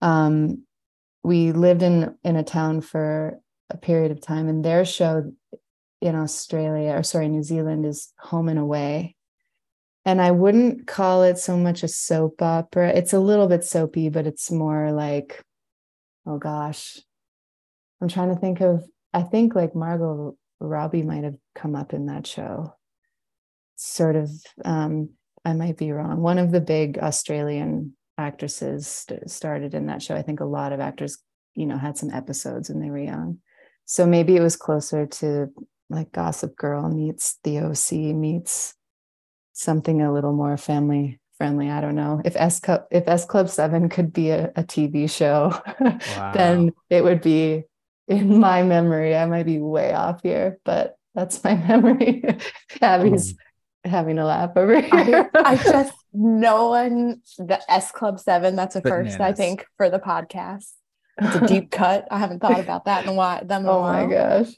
um, 0.01 0.63
we 1.23 1.53
lived 1.53 1.81
in 1.81 2.17
in 2.23 2.35
a 2.35 2.43
town 2.43 2.81
for 2.81 3.39
a 3.69 3.77
period 3.77 4.11
of 4.11 4.19
time 4.19 4.49
and 4.49 4.63
their 4.63 4.83
show 4.83 5.31
in 6.01 6.15
Australia 6.15 6.91
or 6.91 7.03
sorry 7.03 7.27
New 7.27 7.43
Zealand 7.43 7.85
is 7.85 8.13
Home 8.19 8.49
and 8.49 8.59
Away 8.59 9.15
and 10.05 10.21
I 10.21 10.31
wouldn't 10.31 10.87
call 10.87 11.23
it 11.23 11.37
so 11.37 11.57
much 11.57 11.83
a 11.83 11.87
soap 11.87 12.41
opera. 12.41 12.89
It's 12.89 13.13
a 13.13 13.19
little 13.19 13.47
bit 13.47 13.63
soapy, 13.63 14.09
but 14.09 14.25
it's 14.25 14.49
more 14.49 14.91
like, 14.91 15.43
oh 16.25 16.37
gosh, 16.37 16.99
I'm 18.01 18.07
trying 18.07 18.33
to 18.33 18.39
think 18.39 18.61
of. 18.61 18.83
I 19.13 19.23
think 19.23 19.55
like 19.55 19.75
Margot 19.75 20.35
Robbie 20.59 21.03
might 21.03 21.25
have 21.25 21.35
come 21.53 21.75
up 21.75 21.93
in 21.93 22.07
that 22.07 22.25
show. 22.25 22.75
Sort 23.75 24.15
of, 24.15 24.31
um, 24.65 25.09
I 25.45 25.53
might 25.53 25.77
be 25.77 25.91
wrong. 25.91 26.21
One 26.21 26.37
of 26.37 26.51
the 26.51 26.61
big 26.61 26.97
Australian 26.97 27.95
actresses 28.17 28.87
st- 28.87 29.29
started 29.29 29.73
in 29.73 29.87
that 29.87 30.01
show. 30.01 30.15
I 30.15 30.21
think 30.21 30.39
a 30.39 30.45
lot 30.45 30.73
of 30.73 30.79
actors, 30.79 31.17
you 31.55 31.65
know, 31.65 31.77
had 31.77 31.97
some 31.97 32.11
episodes 32.11 32.69
when 32.69 32.81
they 32.81 32.89
were 32.89 32.97
young. 32.97 33.39
So 33.85 34.05
maybe 34.05 34.35
it 34.35 34.41
was 34.41 34.55
closer 34.55 35.05
to 35.05 35.47
like 35.89 36.11
Gossip 36.11 36.55
Girl 36.55 36.89
meets 36.89 37.37
The 37.43 37.59
OC 37.59 38.15
meets 38.15 38.75
something 39.53 40.01
a 40.01 40.13
little 40.13 40.33
more 40.33 40.57
family 40.57 41.19
friendly. 41.37 41.69
I 41.69 41.81
don't 41.81 41.95
know 41.95 42.21
if 42.23 42.35
S 42.35 42.59
Club 42.59 42.85
if 42.91 43.07
S 43.07 43.25
Club 43.25 43.49
Seven 43.49 43.89
could 43.89 44.13
be 44.13 44.29
a, 44.29 44.51
a 44.55 44.63
TV 44.63 45.09
show, 45.09 45.59
wow. 45.79 46.31
then 46.33 46.73
it 46.89 47.03
would 47.03 47.21
be 47.21 47.63
in 48.07 48.39
my 48.39 48.63
memory. 48.63 49.15
I 49.15 49.25
might 49.25 49.45
be 49.45 49.59
way 49.59 49.93
off 49.93 50.21
here, 50.21 50.59
but 50.63 50.95
that's 51.15 51.43
my 51.43 51.55
memory. 51.67 52.23
Abby's 52.81 53.31
um, 53.31 53.91
having 53.91 54.19
a 54.19 54.25
laugh 54.25 54.51
over 54.55 54.79
here. 54.79 55.29
I, 55.33 55.53
I 55.53 55.55
just 55.63 55.93
no 56.13 56.69
one 56.69 57.21
the 57.37 57.59
S 57.71 57.91
Club 57.91 58.19
Seven. 58.19 58.55
That's 58.55 58.75
a 58.75 58.81
Bananas. 58.81 59.15
first, 59.15 59.21
I 59.21 59.33
think, 59.33 59.65
for 59.77 59.89
the 59.89 59.99
podcast. 59.99 60.71
It's 61.21 61.35
a 61.35 61.47
deep 61.47 61.69
cut. 61.71 62.07
I 62.09 62.19
haven't 62.19 62.39
thought 62.39 62.61
about 62.61 62.85
that 62.85 63.03
in 63.03 63.09
a 63.09 63.13
while. 63.13 63.43
Them 63.43 63.65
oh 63.65 63.81
my 63.81 64.05
gosh. 64.05 64.51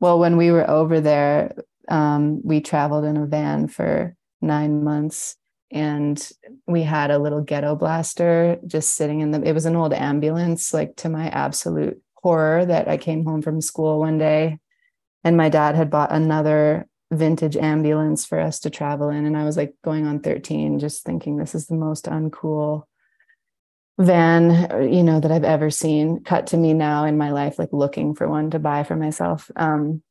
Well, 0.00 0.18
when 0.18 0.36
we 0.36 0.50
were 0.50 0.68
over 0.68 1.00
there, 1.00 1.54
um, 1.88 2.40
we 2.42 2.60
traveled 2.60 3.04
in 3.04 3.16
a 3.16 3.26
van 3.26 3.68
for 3.68 4.16
nine 4.40 4.82
months 4.82 5.36
and 5.70 6.30
we 6.66 6.82
had 6.82 7.10
a 7.10 7.18
little 7.18 7.42
ghetto 7.42 7.76
blaster 7.76 8.58
just 8.66 8.94
sitting 8.94 9.20
in 9.20 9.30
the 9.30 9.42
it 9.42 9.52
was 9.52 9.66
an 9.66 9.76
old 9.76 9.92
ambulance 9.92 10.74
like 10.74 10.96
to 10.96 11.08
my 11.08 11.28
absolute 11.28 12.00
horror 12.14 12.64
that 12.64 12.88
i 12.88 12.96
came 12.96 13.24
home 13.24 13.42
from 13.42 13.60
school 13.60 13.98
one 13.98 14.18
day 14.18 14.58
and 15.22 15.36
my 15.36 15.48
dad 15.48 15.74
had 15.74 15.90
bought 15.90 16.10
another 16.10 16.88
vintage 17.12 17.56
ambulance 17.56 18.24
for 18.24 18.40
us 18.40 18.60
to 18.60 18.70
travel 18.70 19.10
in 19.10 19.26
and 19.26 19.36
i 19.36 19.44
was 19.44 19.56
like 19.56 19.74
going 19.84 20.06
on 20.06 20.20
13 20.20 20.78
just 20.78 21.04
thinking 21.04 21.36
this 21.36 21.54
is 21.54 21.66
the 21.66 21.74
most 21.74 22.06
uncool 22.06 22.84
van 23.98 24.90
you 24.90 25.02
know 25.02 25.20
that 25.20 25.30
i've 25.30 25.44
ever 25.44 25.70
seen 25.70 26.22
cut 26.24 26.46
to 26.46 26.56
me 26.56 26.72
now 26.72 27.04
in 27.04 27.18
my 27.18 27.30
life 27.30 27.58
like 27.58 27.68
looking 27.72 28.14
for 28.14 28.28
one 28.28 28.50
to 28.50 28.58
buy 28.58 28.82
for 28.82 28.96
myself 28.96 29.50
um 29.56 30.02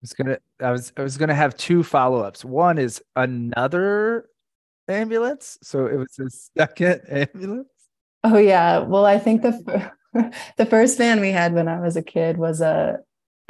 I 0.00 0.04
was 0.04 0.12
gonna 0.14 0.38
I 0.60 0.70
was 0.70 0.92
I 0.96 1.02
was 1.02 1.18
gonna 1.18 1.34
have 1.34 1.54
two 1.58 1.82
follow-ups. 1.82 2.42
One 2.42 2.78
is 2.78 3.02
another 3.16 4.30
ambulance. 4.88 5.58
So 5.62 5.86
it 5.86 5.96
was 5.96 6.18
a 6.18 6.30
second 6.58 7.02
ambulance. 7.10 7.68
Oh 8.24 8.38
yeah. 8.38 8.78
Well, 8.78 9.04
I 9.04 9.18
think 9.18 9.42
the 9.42 9.92
the 10.56 10.64
first 10.64 10.96
van 10.96 11.20
we 11.20 11.32
had 11.32 11.52
when 11.52 11.68
I 11.68 11.80
was 11.80 11.96
a 11.96 12.02
kid 12.02 12.38
was 12.38 12.62
a 12.62 13.00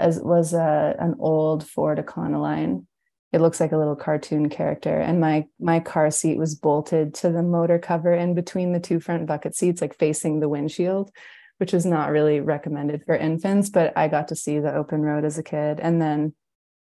as 0.01 0.19
was 0.21 0.53
a 0.53 0.97
an 0.99 1.15
old 1.21 1.65
Ford 1.65 1.99
Econoline. 1.99 2.85
It 3.33 3.41
looks 3.41 3.61
like 3.61 3.73
a 3.73 3.77
little 3.77 3.97
cartoon 3.97 4.49
character, 4.49 4.99
and 4.99 5.21
my 5.21 5.47
my 5.59 5.81
car 5.81 6.11
seat 6.11 6.39
was 6.39 6.55
bolted 6.55 7.15
to 7.15 7.31
the 7.31 7.43
motor 7.43 7.79
cover 7.79 8.13
in 8.13 8.35
between 8.35 8.73
the 8.73 8.81
two 8.81 9.01
front 9.01 9.27
bucket 9.27 9.55
seats, 9.55 9.81
like 9.81 9.97
facing 9.99 10.41
the 10.41 10.49
windshield, 10.49 11.11
which 11.59 11.73
is 11.73 11.87
not 11.87 12.11
really 12.11 12.41
recommended 12.41 13.05
for 13.05 13.15
infants. 13.15 13.71
But 13.71 13.97
I 13.97 14.09
got 14.09 14.29
to 14.29 14.37
see 14.37 14.59
the 14.59 14.75
open 14.75 15.03
road 15.03 15.25
as 15.25 15.39
a 15.39 15.43
kid, 15.45 15.79
and 15.81 16.03
then 16.03 16.35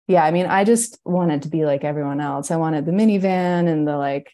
yeah, 0.07 0.23
I 0.25 0.31
mean, 0.31 0.47
I 0.47 0.63
just 0.65 0.99
wanted 1.05 1.43
to 1.43 1.49
be 1.49 1.65
like 1.65 1.83
everyone 1.83 2.19
else. 2.19 2.51
I 2.51 2.57
wanted 2.57 2.85
the 2.85 2.91
minivan 2.91 3.67
and 3.67 3.87
the 3.87 3.97
like 3.97 4.33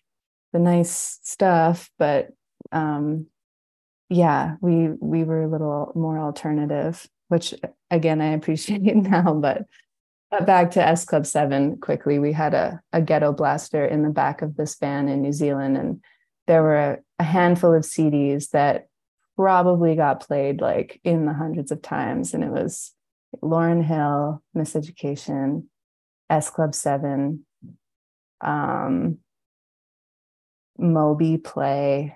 the 0.51 0.59
nice 0.59 1.19
stuff, 1.23 1.89
but 1.99 2.29
um 2.71 3.27
yeah, 4.09 4.55
we 4.61 4.89
we 4.99 5.23
were 5.23 5.43
a 5.43 5.47
little 5.47 5.91
more 5.95 6.17
alternative, 6.17 7.07
which 7.27 7.53
again 7.91 8.21
I 8.21 8.33
appreciate 8.33 8.85
it 8.85 8.95
now, 8.97 9.33
but 9.35 9.65
back 10.45 10.71
to 10.71 10.85
S 10.85 11.05
Club 11.05 11.25
7 11.25 11.77
quickly. 11.77 12.19
We 12.19 12.33
had 12.33 12.53
a, 12.53 12.81
a 12.93 13.01
ghetto 13.01 13.33
blaster 13.33 13.85
in 13.85 14.03
the 14.03 14.09
back 14.09 14.41
of 14.41 14.55
this 14.55 14.75
van 14.75 15.07
in 15.07 15.21
New 15.21 15.33
Zealand, 15.33 15.77
and 15.77 16.01
there 16.47 16.63
were 16.63 16.77
a, 16.77 16.97
a 17.19 17.23
handful 17.23 17.73
of 17.73 17.83
CDs 17.83 18.49
that 18.51 18.87
probably 19.35 19.95
got 19.95 20.25
played 20.25 20.61
like 20.61 20.99
in 21.03 21.25
the 21.25 21.33
hundreds 21.33 21.71
of 21.71 21.81
times. 21.81 22.33
And 22.33 22.43
it 22.43 22.51
was 22.51 22.91
Lauryn 23.41 23.83
Hill, 23.83 24.43
Miseducation, 24.55 25.65
S 26.29 26.49
Club 26.49 26.75
7, 26.75 27.45
um, 28.41 29.17
Moby 30.77 31.37
Play, 31.37 32.15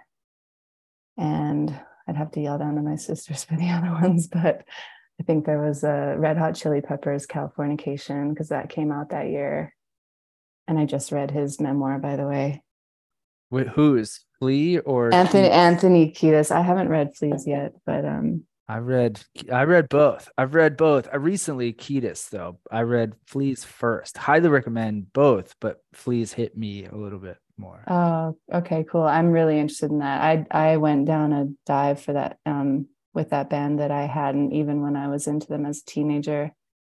and 1.17 1.73
I'd 2.07 2.15
have 2.15 2.31
to 2.31 2.41
yell 2.41 2.57
down 2.57 2.75
to 2.75 2.81
my 2.81 2.95
sisters 2.97 3.43
for 3.43 3.55
the 3.55 3.69
other 3.69 3.91
ones, 3.91 4.27
but 4.27 4.65
I 5.23 5.25
think 5.25 5.45
there 5.45 5.61
was 5.61 5.85
a 5.85 6.15
Red 6.17 6.37
Hot 6.37 6.53
Chili 6.53 6.81
Peppers 6.81 7.25
Californication 7.25 8.31
because 8.31 8.49
that 8.49 8.69
came 8.69 8.91
out 8.91 9.11
that 9.11 9.29
year. 9.29 9.73
And 10.67 10.77
I 10.77 10.85
just 10.85 11.13
read 11.13 11.31
his 11.31 11.61
memoir, 11.61 11.97
by 11.97 12.17
the 12.17 12.27
way. 12.27 12.61
Wait, 13.49 13.69
who 13.69 13.95
is 13.95 14.19
Flea 14.37 14.79
or 14.79 15.13
Anthony 15.13 15.49
Anthony 15.49 16.11
Kiedis? 16.11 16.51
I 16.51 16.59
haven't 16.59 16.89
read 16.89 17.15
Fleas 17.15 17.47
yet, 17.47 17.71
but 17.85 18.03
um 18.03 18.43
I 18.67 18.79
read 18.79 19.21
I 19.49 19.63
read 19.63 19.87
both. 19.87 20.29
I've 20.37 20.55
read 20.55 20.75
both. 20.75 21.07
I 21.09 21.15
recently 21.15 21.71
Kiedis 21.71 22.29
though. 22.29 22.59
I 22.69 22.81
read 22.81 23.13
Fleas 23.25 23.63
first. 23.63 24.17
Highly 24.17 24.49
recommend 24.49 25.13
both, 25.13 25.55
but 25.61 25.77
Fleas 25.93 26.33
hit 26.33 26.57
me 26.57 26.85
a 26.85 26.95
little 26.95 27.19
bit 27.19 27.37
more. 27.57 27.81
Oh, 27.87 28.37
okay, 28.53 28.83
cool. 28.89 29.03
I'm 29.03 29.31
really 29.31 29.57
interested 29.57 29.89
in 29.89 29.99
that. 29.99 30.21
I 30.21 30.45
I 30.73 30.77
went 30.77 31.05
down 31.05 31.31
a 31.31 31.47
dive 31.65 32.01
for 32.01 32.11
that 32.11 32.39
um 32.45 32.87
with 33.13 33.29
that 33.29 33.49
band 33.49 33.79
that 33.79 33.91
I 33.91 34.05
hadn't 34.05 34.53
even 34.53 34.81
when 34.81 34.95
I 34.95 35.07
was 35.07 35.27
into 35.27 35.47
them 35.47 35.65
as 35.65 35.79
a 35.79 35.85
teenager 35.85 36.51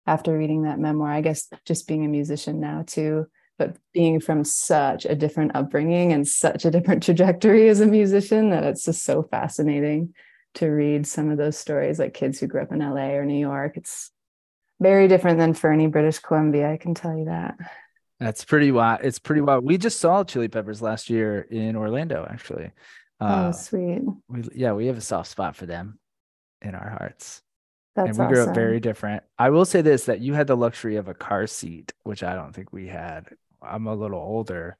after 0.07 0.37
reading 0.37 0.63
that 0.63 0.79
memoir. 0.79 1.09
I 1.09 1.21
guess 1.21 1.49
just 1.65 1.87
being 1.87 2.05
a 2.05 2.09
musician 2.09 2.59
now 2.59 2.83
too, 2.85 3.27
but 3.57 3.77
being 3.93 4.19
from 4.19 4.43
such 4.43 5.05
a 5.05 5.15
different 5.15 5.55
upbringing 5.55 6.13
and 6.13 6.27
such 6.27 6.65
a 6.65 6.71
different 6.71 7.03
trajectory 7.05 7.67
as 7.69 7.81
a 7.81 7.85
musician 7.85 8.51
that 8.51 8.63
it's 8.63 8.85
just 8.85 9.03
so 9.03 9.23
fascinating 9.23 10.13
to 10.55 10.67
read 10.67 11.05
some 11.05 11.29
of 11.29 11.37
those 11.37 11.57
stories, 11.57 11.99
like 11.99 12.13
kids 12.13 12.39
who 12.39 12.47
grew 12.47 12.61
up 12.61 12.71
in 12.71 12.79
LA 12.79 13.09
or 13.09 13.25
New 13.25 13.39
York. 13.39 13.75
It's 13.75 14.11
very 14.79 15.07
different 15.07 15.37
than 15.37 15.53
Fernie, 15.53 15.87
British 15.87 16.19
Columbia. 16.19 16.71
I 16.71 16.77
can 16.77 16.93
tell 16.93 17.17
you 17.17 17.25
that. 17.25 17.55
That's 18.21 18.45
pretty 18.45 18.71
wild. 18.71 19.01
It's 19.03 19.19
pretty 19.19 19.41
wild. 19.41 19.65
We 19.65 19.77
just 19.77 19.99
saw 19.99 20.23
Chili 20.23 20.47
Peppers 20.47 20.81
last 20.81 21.09
year 21.09 21.41
in 21.41 21.75
Orlando, 21.75 22.25
actually. 22.29 22.71
Oh, 23.19 23.25
uh, 23.25 23.47
oh, 23.47 23.51
sweet. 23.51 24.01
We, 24.29 24.43
yeah, 24.53 24.71
we 24.71 24.87
have 24.87 24.97
a 24.97 25.01
soft 25.01 25.29
spot 25.29 25.57
for 25.57 25.65
them 25.65 25.99
in 26.65 26.75
our 26.75 26.89
hearts. 26.89 27.41
That's 27.95 28.09
and 28.09 28.17
we 28.17 28.25
awesome. 28.25 28.33
grew 28.33 28.43
up 28.43 28.55
very 28.55 28.79
different. 28.79 29.23
I 29.39 29.49
will 29.51 29.65
say 29.65 29.81
this 29.81 30.05
that 30.05 30.19
you 30.19 30.33
had 30.33 30.47
the 30.47 30.57
luxury 30.57 30.97
of 30.97 31.07
a 31.07 31.13
car 31.13 31.47
seat, 31.47 31.93
which 32.03 32.23
I 32.23 32.35
don't 32.35 32.53
think 32.53 32.73
we 32.73 32.87
had. 32.87 33.27
I'm 33.61 33.87
a 33.87 33.95
little 33.95 34.19
older 34.19 34.77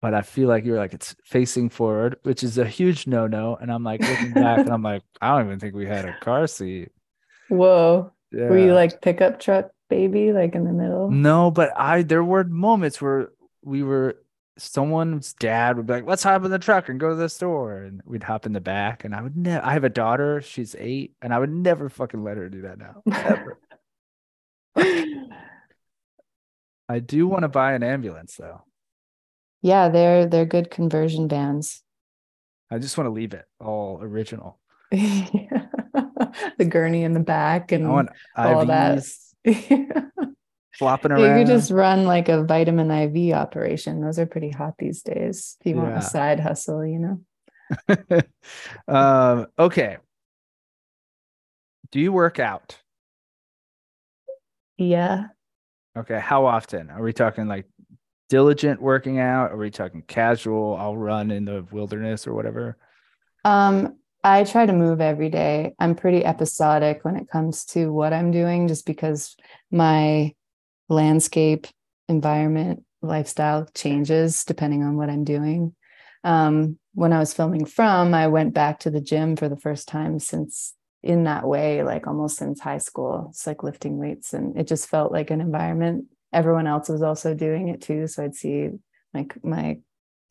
but 0.00 0.14
I 0.14 0.22
feel 0.22 0.48
like 0.48 0.64
you're 0.64 0.78
like 0.78 0.94
it's 0.94 1.16
facing 1.24 1.70
forward, 1.70 2.16
which 2.22 2.42
is 2.42 2.58
a 2.58 2.66
huge 2.66 3.06
no 3.06 3.26
no. 3.26 3.56
And 3.56 3.70
I'm 3.70 3.82
like 3.82 4.00
looking 4.00 4.32
back 4.32 4.60
and 4.60 4.70
I'm 4.70 4.82
like, 4.82 5.02
I 5.20 5.36
don't 5.36 5.46
even 5.46 5.58
think 5.58 5.74
we 5.74 5.86
had 5.86 6.04
a 6.04 6.16
car 6.20 6.46
seat. 6.46 6.90
Whoa. 7.48 8.12
Yeah. 8.30 8.48
Were 8.48 8.58
you 8.58 8.74
like 8.74 9.00
pickup 9.00 9.40
truck 9.40 9.70
baby, 9.88 10.32
like 10.32 10.54
in 10.54 10.64
the 10.64 10.72
middle? 10.72 11.10
No, 11.10 11.50
but 11.50 11.72
I 11.76 12.02
there 12.02 12.24
were 12.24 12.44
moments 12.44 13.02
where 13.02 13.30
we 13.62 13.82
were 13.82 14.18
someone's 14.58 15.34
dad 15.34 15.76
would 15.76 15.86
be 15.86 15.94
like, 15.94 16.06
let's 16.06 16.22
hop 16.22 16.44
in 16.44 16.50
the 16.50 16.58
truck 16.58 16.88
and 16.88 17.00
go 17.00 17.10
to 17.10 17.14
the 17.14 17.28
store. 17.28 17.78
And 17.78 18.02
we'd 18.04 18.24
hop 18.24 18.46
in 18.46 18.52
the 18.52 18.60
back. 18.60 19.04
And 19.04 19.14
I 19.14 19.22
would 19.22 19.36
never 19.36 19.64
I 19.64 19.72
have 19.72 19.84
a 19.84 19.88
daughter, 19.88 20.40
she's 20.42 20.76
eight, 20.78 21.14
and 21.22 21.32
I 21.32 21.38
would 21.38 21.52
never 21.52 21.88
fucking 21.88 22.22
let 22.22 22.36
her 22.36 22.48
do 22.48 22.62
that 22.62 22.78
now. 22.78 23.02
Ever. 23.12 23.58
I 26.88 27.00
do 27.00 27.26
want 27.26 27.42
to 27.42 27.48
buy 27.48 27.74
an 27.74 27.82
ambulance 27.82 28.36
though. 28.36 28.62
Yeah, 29.60 29.88
they're 29.88 30.26
they're 30.26 30.46
good 30.46 30.70
conversion 30.70 31.28
vans. 31.28 31.82
I 32.70 32.78
just 32.78 32.96
want 32.96 33.06
to 33.06 33.12
leave 33.12 33.34
it 33.34 33.44
all 33.60 33.98
original. 34.00 34.58
the 34.90 36.64
gurney 36.68 37.02
in 37.02 37.12
the 37.12 37.20
back 37.20 37.72
and 37.72 37.86
all 37.86 38.04
IVs, 38.36 39.34
that. 39.44 40.10
flopping 40.78 41.12
around. 41.12 41.38
You 41.38 41.44
could 41.44 41.52
just 41.52 41.70
run 41.70 42.04
like 42.04 42.28
a 42.28 42.44
vitamin 42.44 42.90
IV 42.90 43.34
operation. 43.34 44.00
Those 44.00 44.18
are 44.18 44.26
pretty 44.26 44.50
hot 44.50 44.74
these 44.78 45.02
days. 45.02 45.56
If 45.60 45.66
you 45.66 45.76
yeah. 45.76 45.82
want 45.82 45.96
a 45.96 46.02
side 46.02 46.40
hustle, 46.40 46.86
you 46.86 46.98
know. 46.98 48.22
um, 48.88 49.46
okay. 49.58 49.98
Do 51.90 52.00
you 52.00 52.12
work 52.12 52.38
out? 52.38 52.78
Yeah. 54.76 55.26
Okay. 55.96 56.20
How 56.20 56.46
often? 56.46 56.90
Are 56.90 57.02
we 57.02 57.12
talking 57.12 57.48
like 57.48 57.66
diligent 58.28 58.80
working 58.80 59.18
out? 59.18 59.50
Are 59.50 59.56
we 59.56 59.70
talking 59.70 60.02
casual? 60.02 60.76
I'll 60.76 60.96
run 60.96 61.30
in 61.30 61.44
the 61.44 61.66
wilderness 61.72 62.26
or 62.26 62.34
whatever. 62.34 62.76
Um, 63.44 63.96
I 64.22 64.44
try 64.44 64.66
to 64.66 64.72
move 64.72 65.00
every 65.00 65.30
day. 65.30 65.74
I'm 65.78 65.94
pretty 65.94 66.24
episodic 66.24 67.04
when 67.04 67.16
it 67.16 67.30
comes 67.30 67.64
to 67.66 67.92
what 67.92 68.12
I'm 68.12 68.30
doing, 68.30 68.68
just 68.68 68.84
because 68.84 69.36
my 69.70 70.34
landscape, 70.88 71.66
environment, 72.08 72.84
lifestyle 73.02 73.68
changes 73.74 74.44
depending 74.44 74.82
on 74.82 74.96
what 74.96 75.10
I'm 75.10 75.24
doing. 75.24 75.74
Um, 76.24 76.78
when 76.94 77.12
I 77.12 77.18
was 77.20 77.32
filming 77.32 77.64
From, 77.64 78.12
I 78.12 78.26
went 78.26 78.54
back 78.54 78.80
to 78.80 78.90
the 78.90 79.00
gym 79.00 79.36
for 79.36 79.48
the 79.48 79.56
first 79.56 79.86
time 79.88 80.18
since 80.18 80.74
in 81.02 81.24
that 81.24 81.46
way, 81.46 81.84
like 81.84 82.06
almost 82.06 82.38
since 82.38 82.60
high 82.60 82.78
school. 82.78 83.28
It's 83.30 83.46
like 83.46 83.62
lifting 83.62 83.98
weights, 83.98 84.34
and 84.34 84.58
it 84.58 84.66
just 84.66 84.88
felt 84.88 85.12
like 85.12 85.30
an 85.30 85.40
environment. 85.40 86.06
Everyone 86.32 86.66
else 86.66 86.88
was 86.88 87.02
also 87.02 87.34
doing 87.34 87.68
it 87.68 87.80
too, 87.80 88.08
so 88.08 88.24
I'd 88.24 88.34
see 88.34 88.70
like 89.14 89.42
my 89.44 89.78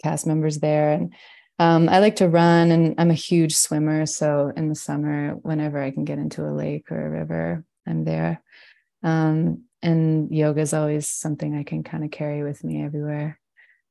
cast 0.04 0.28
members 0.28 0.60
there, 0.60 0.92
and 0.92 1.14
um, 1.58 1.90
I 1.90 2.00
like 2.00 2.18
to 2.18 2.28
run, 2.28 2.72
and 2.72 2.96
I'm 2.98 3.12
a 3.12 3.16
huge 3.16 3.56
swimmer. 3.56 4.06
So 4.06 4.52
in 4.56 4.68
the 4.68 4.76
summer, 4.76 5.36
whenever 5.42 5.82
I 5.82 5.92
can 5.92 6.04
get 6.04 6.20
into 6.20 6.46
a 6.46 6.52
lake 6.52 6.92
or 6.92 7.08
a 7.08 7.10
river, 7.10 7.64
I'm 7.88 8.04
there. 8.04 8.44
Um, 9.04 9.64
and 9.82 10.34
yoga 10.34 10.62
is 10.62 10.74
always 10.74 11.08
something 11.08 11.56
I 11.56 11.64
can 11.64 11.84
kind 11.84 12.04
of 12.04 12.12
carry 12.12 12.44
with 12.44 12.64
me 12.64 12.84
everywhere. 12.84 13.40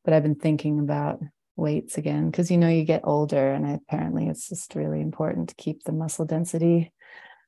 But 0.05 0.15
I've 0.15 0.23
been 0.23 0.35
thinking 0.35 0.79
about 0.81 1.21
weights 1.57 1.97
again 1.97 2.31
because 2.31 2.51
you 2.51 2.59
know 2.59 2.69
you 2.69 2.85
get 2.85 3.01
older 3.05 3.53
and 3.53 3.75
apparently 3.75 4.29
it's 4.29 4.49
just 4.49 4.75
really 4.75 5.01
important 5.01 5.49
to 5.49 5.55
keep 5.55 5.83
the 5.85 5.93
muscle 5.93 6.27
density 6.27 6.93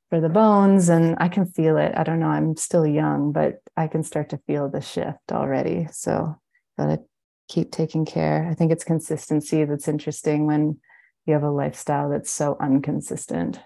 for 0.09 0.19
the 0.19 0.29
bones 0.29 0.89
and 0.89 1.15
i 1.19 1.27
can 1.27 1.45
feel 1.45 1.77
it. 1.77 1.93
I 1.95 2.03
don't 2.03 2.19
know 2.19 2.27
i'm 2.27 2.57
still 2.57 2.87
young 2.87 3.31
but 3.31 3.59
i 3.77 3.85
can 3.85 4.01
start 4.01 4.29
to 4.29 4.39
feel 4.47 4.67
the 4.67 4.81
shift 4.81 5.31
already. 5.31 5.87
So 5.91 6.35
gotta 6.77 7.01
keep 7.47 7.71
taking 7.71 8.05
care. 8.05 8.47
I 8.49 8.55
think 8.55 8.71
it's 8.71 8.83
consistency 8.83 9.63
that's 9.63 9.87
interesting 9.87 10.47
when 10.47 10.79
you 11.27 11.33
have 11.33 11.43
a 11.43 11.51
lifestyle 11.51 12.09
that's 12.09 12.31
so 12.31 12.57
inconsistent 12.61 13.59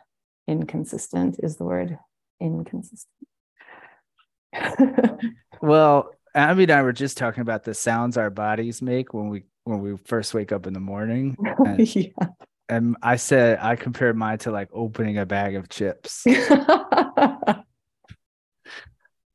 inconsistent 0.45 1.37
is 1.41 1.55
the 1.55 1.63
word. 1.63 1.97
Inconsistent 2.41 3.29
well 5.61 6.11
abby 6.35 6.63
and 6.63 6.71
i 6.71 6.81
were 6.81 6.93
just 6.93 7.17
talking 7.17 7.41
about 7.41 7.63
the 7.63 7.73
sounds 7.73 8.17
our 8.17 8.29
bodies 8.29 8.81
make 8.81 9.13
when 9.13 9.29
we 9.29 9.43
when 9.63 9.79
we 9.79 9.97
first 9.97 10.33
wake 10.33 10.51
up 10.51 10.67
in 10.67 10.73
the 10.73 10.79
morning. 10.79 11.37
Oh, 11.59 11.65
and, 11.65 11.95
yeah. 11.95 12.07
and 12.67 12.97
I 13.01 13.17
said 13.17 13.59
I 13.61 13.75
compared 13.75 14.17
mine 14.17 14.39
to 14.39 14.51
like 14.51 14.69
opening 14.73 15.17
a 15.17 15.25
bag 15.25 15.55
of 15.55 15.69
chips. 15.69 16.25
and 16.25 16.43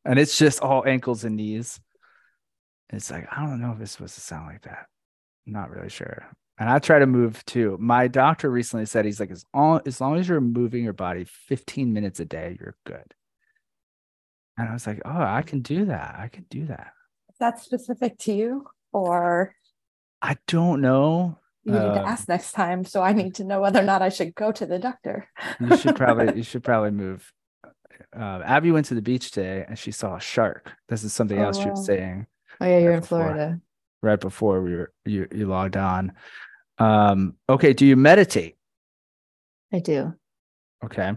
it's 0.05 0.37
just 0.37 0.61
all 0.61 0.85
ankles 0.87 1.25
and 1.25 1.37
knees. 1.37 1.79
It's 2.91 3.11
like, 3.11 3.29
I 3.31 3.47
don't 3.47 3.61
know 3.61 3.73
if 3.73 3.81
it's 3.81 3.93
supposed 3.93 4.15
to 4.15 4.21
sound 4.21 4.47
like 4.47 4.63
that. 4.63 4.87
I'm 5.47 5.53
not 5.53 5.71
really 5.71 5.91
sure. 5.91 6.27
And 6.59 6.69
I 6.69 6.81
try 6.81 6.99
to 6.99 7.07
move 7.07 7.45
too. 7.45 7.77
My 7.79 8.09
doctor 8.09 8.51
recently 8.51 8.87
said 8.87 9.05
he's 9.05 9.21
like, 9.21 9.31
as 9.31 9.45
long, 9.55 9.81
as 9.87 10.01
long 10.01 10.19
as 10.19 10.29
you're 10.29 10.41
moving 10.41 10.83
your 10.83 10.93
body 10.93 11.25
15 11.25 11.93
minutes 11.93 12.19
a 12.19 12.25
day, 12.25 12.57
you're 12.59 12.75
good. 12.85 13.15
And 14.59 14.69
I 14.69 14.73
was 14.73 14.87
like, 14.87 15.01
oh, 15.05 15.23
I 15.23 15.43
can 15.43 15.61
do 15.61 15.87
that. 15.87 16.17
I 16.19 16.29
can 16.29 16.45
do 16.51 16.67
that. 16.67 16.93
Is 17.31 17.39
that. 17.39 17.53
That's 17.53 17.63
specific 17.63 18.19
to 18.19 18.33
you 18.33 18.67
or 18.93 19.55
I 20.21 20.37
don't 20.49 20.81
know. 20.81 21.39
You 21.65 21.73
need 21.73 21.79
to 21.79 22.01
um, 22.01 22.07
ask 22.07 22.29
next 22.29 22.53
time, 22.53 22.85
so 22.85 23.03
I 23.03 23.13
need 23.13 23.35
to 23.37 23.45
know 23.45 23.61
whether 23.61 23.81
or 23.81 23.85
not 23.85 24.03
I 24.03 24.09
should 24.09 24.35
go 24.35 24.51
to 24.53 24.67
the 24.67 24.79
doctor. 24.79 25.29
you 25.61 25.77
should 25.77 25.97
probably 25.97 26.37
you 26.37 26.43
should 26.43 26.65
probably 26.65 26.91
move. 26.91 27.31
Uh, 28.17 28.41
Abby 28.45 28.71
went 28.71 28.87
to 28.87 28.95
the 28.95 29.03
beach 29.03 29.31
today 29.31 29.65
and 29.69 29.79
she 29.79 29.93
saw 29.93 30.17
a 30.17 30.21
shark. 30.21 30.73
This 30.89 31.05
is 31.05 31.13
something 31.13 31.39
oh, 31.39 31.45
else 31.45 31.59
wow. 31.59 31.65
she 31.65 31.71
was 31.71 31.87
saying. 31.87 32.27
Oh 32.61 32.67
yeah, 32.67 32.79
you're 32.79 32.91
right 32.91 32.95
in 32.97 33.01
before, 33.01 33.19
Florida. 33.19 33.61
Right 34.03 34.21
before 34.21 34.63
we 34.63 34.75
were 34.75 34.93
you 35.05 35.29
you 35.33 35.47
logged 35.47 35.77
on. 35.77 36.13
Um, 36.79 37.35
okay, 37.49 37.73
do 37.75 37.87
you 37.87 37.97
meditate? 37.97 38.57
I 39.73 39.81
do. 39.81 40.15
Okay. 40.85 41.13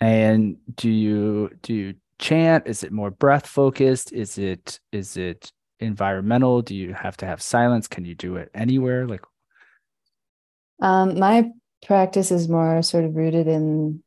And 0.00 0.56
do 0.74 0.90
you 0.90 1.50
do 1.62 1.74
you 1.74 1.94
chant? 2.18 2.66
Is 2.66 2.82
it 2.82 2.92
more 2.92 3.10
breath 3.10 3.46
focused? 3.46 4.12
Is 4.12 4.38
it 4.38 4.80
is 4.92 5.16
it 5.16 5.52
environmental? 5.80 6.62
Do 6.62 6.74
you 6.74 6.94
have 6.94 7.16
to 7.18 7.26
have 7.26 7.42
silence? 7.42 7.88
Can 7.88 8.04
you 8.04 8.14
do 8.14 8.36
it 8.36 8.50
anywhere? 8.54 9.06
Like, 9.06 9.22
um, 10.80 11.18
my 11.18 11.50
practice 11.84 12.30
is 12.30 12.48
more 12.48 12.82
sort 12.82 13.04
of 13.04 13.14
rooted 13.14 13.46
in 13.46 14.02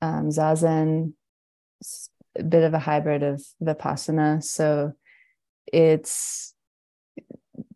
um, 0.00 0.28
zazen, 0.28 1.12
a 2.36 2.42
bit 2.42 2.64
of 2.64 2.74
a 2.74 2.78
hybrid 2.78 3.22
of 3.22 3.42
vipassana. 3.62 4.42
So 4.42 4.92
it's 5.66 6.54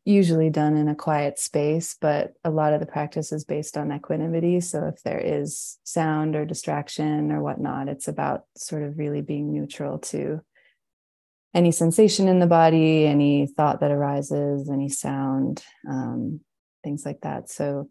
usually 0.06 0.50
done 0.50 0.76
in 0.76 0.88
a 0.88 0.94
quiet 0.94 1.38
space, 1.38 1.96
but 2.00 2.32
a 2.44 2.50
lot 2.50 2.72
of 2.72 2.80
the 2.80 2.86
practice 2.86 3.32
is 3.32 3.44
based 3.44 3.76
on 3.76 3.92
equanimity. 3.92 4.60
So 4.60 4.86
if 4.86 5.02
there 5.02 5.18
is 5.18 5.78
sound 5.82 6.36
or 6.36 6.44
distraction 6.44 7.32
or 7.32 7.42
whatnot, 7.42 7.88
it's 7.88 8.06
about 8.06 8.44
sort 8.56 8.84
of 8.84 8.98
really 8.98 9.20
being 9.20 9.52
neutral 9.52 9.98
to 9.98 10.40
any 11.52 11.72
sensation 11.72 12.28
in 12.28 12.38
the 12.38 12.46
body, 12.46 13.04
any 13.04 13.46
thought 13.46 13.80
that 13.80 13.90
arises, 13.90 14.70
any 14.70 14.88
sound, 14.88 15.64
um, 15.88 16.40
things 16.84 17.04
like 17.04 17.22
that. 17.22 17.50
So 17.50 17.90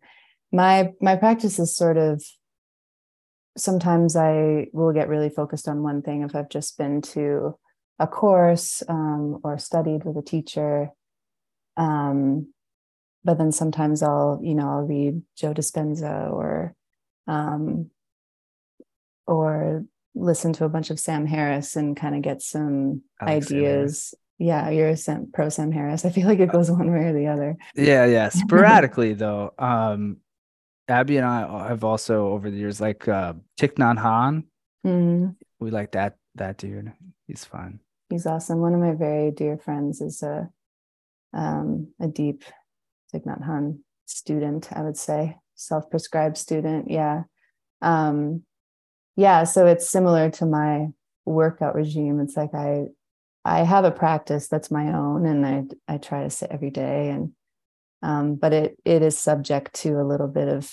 my 0.54 0.94
my 1.02 1.18
practice 1.18 1.60
is 1.60 1.76
sort 1.76 1.98
of 1.98 2.24
sometimes 3.58 4.16
I 4.16 4.68
will 4.72 4.94
get 4.94 5.10
really 5.10 5.30
focused 5.30 5.68
on 5.68 5.84
one 5.84 6.02
thing 6.02 6.24
if 6.24 6.36
I've 6.36 6.50
just 6.50 6.78
been 6.78 7.02
to 7.02 7.58
a 8.00 8.08
course 8.08 8.84
um, 8.88 9.40
or 9.44 9.58
studied 9.58 10.06
with 10.06 10.18
a 10.18 10.22
teacher. 10.22 10.92
Um, 11.78 12.54
but 13.24 13.38
then 13.38 13.52
sometimes 13.52 14.04
I'll, 14.04 14.40
you 14.42 14.54
know, 14.54 14.70
I'll 14.70 14.84
read 14.84 15.22
Joe 15.36 15.54
Dispenza 15.54 16.32
or 16.32 16.76
um, 17.28 17.90
or 19.28 19.84
listen 20.14 20.54
to 20.54 20.66
a 20.66 20.70
bunch 20.70 20.90
of 20.90 21.00
Sam 21.00 21.26
Harris 21.26 21.76
and 21.76 21.98
kind 21.98 22.16
of 22.16 22.22
get 22.22 22.42
some 22.42 23.02
ideas. 23.22 24.14
Yeah, 24.38 24.70
you're 24.70 24.90
a 24.90 24.98
Sam, 24.98 25.30
pro 25.34 25.50
Sam 25.50 25.72
Harris. 25.72 26.06
I 26.06 26.10
feel 26.10 26.28
like 26.28 26.40
it 26.40 26.52
goes 26.52 26.70
one 26.70 26.92
way 26.92 27.06
or 27.06 27.14
the 27.14 27.28
other. 27.28 27.58
Yeah, 27.76 28.06
yeah. 28.06 28.30
Sporadically 28.30 29.14
though. 29.14 29.54
Um 29.58 30.18
Abby 30.88 31.18
and 31.18 31.26
I 31.26 31.68
have 31.68 31.84
also 31.84 32.28
over 32.28 32.52
the 32.52 32.58
years 32.58 32.80
like 32.80 33.08
uh 33.08 33.34
Thich 33.60 33.74
Nhat 33.76 33.98
Hanh. 33.98 34.44
Mm. 34.86 35.36
We 35.60 35.72
like 35.72 35.94
that 35.94 36.18
that 36.36 36.58
dude. 36.58 36.92
He's 37.28 37.46
fun. 37.46 37.80
He's 38.10 38.26
awesome. 38.26 38.60
One 38.60 38.74
of 38.74 38.80
my 38.80 38.94
very 38.94 39.32
dear 39.32 39.58
friends 39.58 40.00
is 40.02 40.22
a 40.22 40.50
um 41.36 41.94
a 42.00 42.08
deep 42.08 42.44
Thich 43.14 43.26
Nhat 43.26 43.46
Hanh 43.46 43.80
student, 44.06 44.70
I 44.72 44.82
would 44.82 44.98
say. 44.98 45.38
Self-prescribed 45.56 46.38
student. 46.38 46.90
Yeah. 46.90 47.24
Um 47.82 48.44
yeah 49.16 49.44
so 49.44 49.66
it's 49.66 49.90
similar 49.90 50.30
to 50.30 50.46
my 50.46 50.88
workout 51.26 51.76
regime 51.76 52.20
it's 52.20 52.38
like 52.38 52.54
i 52.54 52.84
i 53.44 53.60
have 53.64 53.86
a 53.86 53.92
practice 53.92 54.48
that's 54.48 54.72
my 54.72 54.94
own 54.94 55.26
and 55.26 55.46
i 55.46 55.94
i 55.94 55.98
try 55.98 56.24
to 56.24 56.30
sit 56.30 56.52
every 56.52 56.70
day 56.70 57.10
and 57.10 57.32
um, 58.02 58.36
but 58.36 58.54
it 58.54 58.78
it 58.86 59.02
is 59.02 59.18
subject 59.18 59.74
to 59.74 60.00
a 60.00 60.06
little 60.06 60.28
bit 60.28 60.48
of 60.48 60.72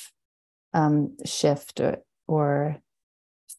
um, 0.75 1.17
shift 1.25 1.81
or, 1.81 2.03
or 2.27 2.77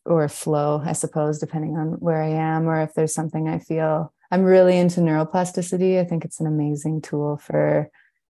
or 0.05 0.27
flow 0.27 0.81
i 0.85 0.93
suppose 0.93 1.39
depending 1.39 1.77
on 1.77 1.93
where 1.93 2.21
i 2.21 2.27
am 2.27 2.67
or 2.67 2.81
if 2.81 2.93
there's 2.93 3.13
something 3.13 3.47
i 3.47 3.57
feel 3.57 4.12
i'm 4.33 4.43
really 4.43 4.77
into 4.77 4.99
neuroplasticity 4.99 5.99
i 5.99 6.03
think 6.03 6.25
it's 6.25 6.39
an 6.39 6.47
amazing 6.47 7.01
tool 7.01 7.37
for 7.37 7.89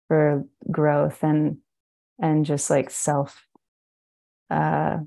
for 0.07 0.43
growth 0.69 1.23
and 1.23 1.57
and 2.19 2.45
just 2.45 2.69
like 2.69 2.89
self 2.89 3.45
uh 4.49 4.97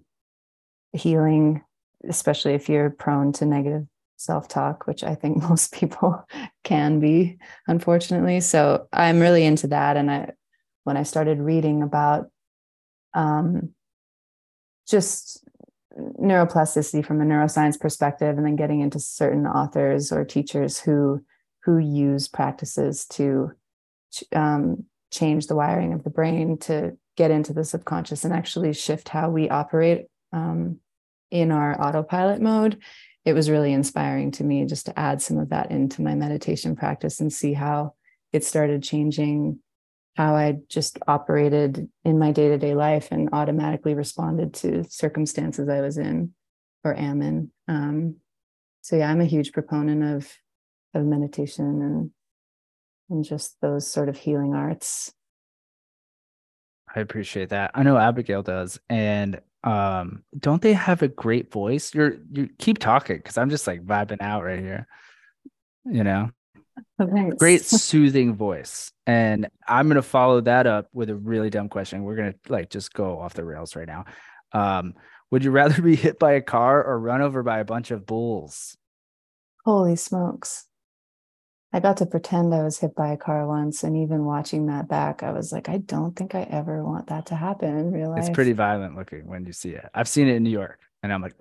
healing, 0.92 1.62
especially 2.08 2.54
if 2.54 2.68
you're 2.68 2.90
prone 2.90 3.32
to 3.34 3.46
negative 3.46 3.86
self 4.16 4.48
talk, 4.48 4.86
which 4.86 5.04
I 5.04 5.14
think 5.14 5.42
most 5.48 5.72
people 5.72 6.26
can 6.64 7.00
be, 7.00 7.38
unfortunately. 7.66 8.40
So 8.40 8.88
I'm 8.92 9.20
really 9.20 9.44
into 9.44 9.68
that. 9.68 9.96
And 9.96 10.10
I, 10.10 10.32
when 10.84 10.96
I 10.96 11.02
started 11.02 11.38
reading 11.38 11.82
about 11.82 12.30
um, 13.14 13.70
just 14.88 15.44
neuroplasticity 16.20 17.04
from 17.04 17.20
a 17.20 17.24
neuroscience 17.24 17.78
perspective, 17.78 18.36
and 18.36 18.46
then 18.46 18.56
getting 18.56 18.80
into 18.80 18.98
certain 18.98 19.46
authors 19.46 20.12
or 20.12 20.24
teachers 20.24 20.78
who 20.78 21.24
who 21.64 21.78
use 21.78 22.28
practices 22.28 23.04
to 23.06 23.52
um, 24.34 24.84
change 25.10 25.46
the 25.46 25.56
wiring 25.56 25.92
of 25.92 26.04
the 26.04 26.10
brain 26.10 26.56
to 26.58 26.96
get 27.16 27.30
into 27.30 27.52
the 27.52 27.64
subconscious 27.64 28.24
and 28.24 28.32
actually 28.32 28.72
shift 28.72 29.08
how 29.08 29.28
we 29.28 29.48
operate 29.50 30.06
um, 30.32 30.78
in 31.30 31.50
our 31.50 31.80
autopilot 31.80 32.40
mode, 32.40 32.78
it 33.24 33.32
was 33.32 33.50
really 33.50 33.72
inspiring 33.72 34.30
to 34.30 34.44
me 34.44 34.64
just 34.64 34.86
to 34.86 34.98
add 34.98 35.20
some 35.20 35.38
of 35.38 35.50
that 35.50 35.70
into 35.70 36.00
my 36.00 36.14
meditation 36.14 36.76
practice 36.76 37.20
and 37.20 37.32
see 37.32 37.52
how 37.52 37.94
it 38.32 38.44
started 38.44 38.82
changing 38.82 39.58
how 40.16 40.34
I 40.34 40.58
just 40.68 40.98
operated 41.06 41.88
in 42.04 42.18
my 42.18 42.32
day 42.32 42.48
to 42.48 42.58
day 42.58 42.74
life 42.74 43.08
and 43.10 43.28
automatically 43.32 43.94
responded 43.94 44.54
to 44.54 44.84
circumstances 44.88 45.68
I 45.68 45.80
was 45.80 45.98
in 45.98 46.34
or 46.84 46.94
am 46.94 47.22
in. 47.22 47.50
Um, 47.68 48.16
so, 48.80 48.96
yeah, 48.96 49.10
I'm 49.10 49.20
a 49.20 49.26
huge 49.26 49.52
proponent 49.52 50.02
of 50.02 50.32
of 50.94 51.04
meditation 51.04 51.82
and 51.82 52.10
and 53.10 53.24
just 53.24 53.60
those 53.60 53.86
sort 53.86 54.08
of 54.08 54.16
healing 54.16 54.54
arts. 54.54 55.12
I 56.94 57.00
appreciate 57.00 57.50
that. 57.50 57.70
I 57.74 57.82
know 57.82 57.96
Abigail 57.96 58.42
does. 58.42 58.80
And 58.88 59.40
um 59.64 60.22
don't 60.38 60.62
they 60.62 60.72
have 60.72 61.02
a 61.02 61.08
great 61.08 61.50
voice? 61.52 61.94
You're 61.94 62.16
you 62.30 62.48
keep 62.58 62.78
talking 62.78 63.16
because 63.16 63.38
I'm 63.38 63.50
just 63.50 63.66
like 63.66 63.84
vibing 63.84 64.22
out 64.22 64.44
right 64.44 64.60
here. 64.60 64.86
You 65.84 66.04
know, 66.04 66.30
Thanks. 66.98 67.36
great 67.36 67.64
soothing 67.64 68.34
voice. 68.34 68.92
And 69.06 69.48
I'm 69.66 69.88
gonna 69.88 70.02
follow 70.02 70.40
that 70.42 70.66
up 70.66 70.88
with 70.92 71.10
a 71.10 71.16
really 71.16 71.50
dumb 71.50 71.68
question. 71.68 72.02
We're 72.02 72.16
gonna 72.16 72.34
like 72.48 72.70
just 72.70 72.92
go 72.92 73.18
off 73.20 73.34
the 73.34 73.44
rails 73.44 73.76
right 73.76 73.86
now. 73.86 74.04
Um, 74.52 74.94
would 75.30 75.44
you 75.44 75.50
rather 75.50 75.80
be 75.80 75.96
hit 75.96 76.18
by 76.18 76.32
a 76.32 76.40
car 76.40 76.82
or 76.82 76.98
run 76.98 77.22
over 77.22 77.42
by 77.42 77.58
a 77.58 77.64
bunch 77.64 77.90
of 77.90 78.06
bulls? 78.06 78.76
Holy 79.64 79.96
smokes. 79.96 80.66
I 81.72 81.80
got 81.80 81.98
to 81.98 82.06
pretend 82.06 82.54
I 82.54 82.62
was 82.62 82.78
hit 82.78 82.94
by 82.94 83.12
a 83.12 83.16
car 83.18 83.46
once, 83.46 83.84
and 83.84 83.94
even 83.94 84.24
watching 84.24 84.66
that 84.66 84.88
back, 84.88 85.22
I 85.22 85.32
was 85.32 85.52
like, 85.52 85.68
I 85.68 85.76
don't 85.76 86.16
think 86.16 86.34
I 86.34 86.42
ever 86.44 86.82
want 86.82 87.08
that 87.08 87.26
to 87.26 87.34
happen 87.34 87.76
in 87.76 87.92
real 87.92 88.08
life. 88.10 88.20
It's 88.20 88.30
pretty 88.30 88.52
violent 88.52 88.96
looking 88.96 89.26
when 89.26 89.44
you 89.44 89.52
see 89.52 89.70
it. 89.70 89.84
I've 89.92 90.08
seen 90.08 90.28
it 90.28 90.36
in 90.36 90.44
New 90.44 90.50
York, 90.50 90.80
and 91.02 91.12
I'm 91.12 91.22
like, 91.22 91.34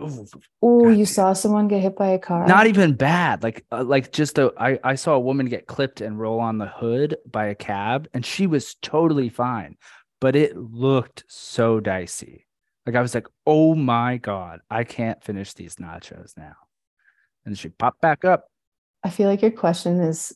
Oh, 0.62 0.89
you 0.89 1.06
saw 1.06 1.34
someone 1.34 1.67
get 1.67 1.82
hit 1.82 1.96
by 1.96 2.10
a 2.10 2.20
car? 2.20 2.46
not 2.48 2.67
even 2.67 2.93
bad. 2.93 3.43
Like, 3.43 3.65
uh, 3.72 3.84
like 3.84 4.12
just 4.12 4.38
a. 4.38 4.54
I 4.58 4.80
I 4.84 4.96
saw 4.96 5.13
a 5.13 5.20
woman 5.20 5.48
get 5.48 5.67
clipped 5.67 6.02
and 6.02 6.20
roll 6.20 6.39
on 6.39 6.58
the 6.58 6.67
hood 6.67 7.17
by 7.30 7.48
a 7.48 7.56
cab, 7.56 8.08
and 8.13 8.26
she 8.26 8.48
was 8.48 8.76
totally 8.82 9.30
fine, 9.30 9.78
but 10.22 10.36
it 10.36 10.56
looked 10.56 11.24
so 11.28 11.80
dicey. 11.80 12.46
Like 12.86 12.96
I 12.96 13.02
was 13.02 13.15
like, 13.15 13.28
oh 13.46 13.76
my 13.76 14.17
god, 14.17 14.62
I 14.70 14.84
can't 14.84 15.24
finish 15.24 15.54
these 15.54 15.76
nachos 15.76 16.38
now, 16.38 16.56
and 17.46 17.58
she 17.58 17.70
popped 17.70 18.02
back 18.02 18.24
up. 18.26 18.46
I 19.04 19.10
feel 19.10 19.28
like 19.30 19.41
your 19.41 19.52
question 19.52 20.00
is 20.02 20.36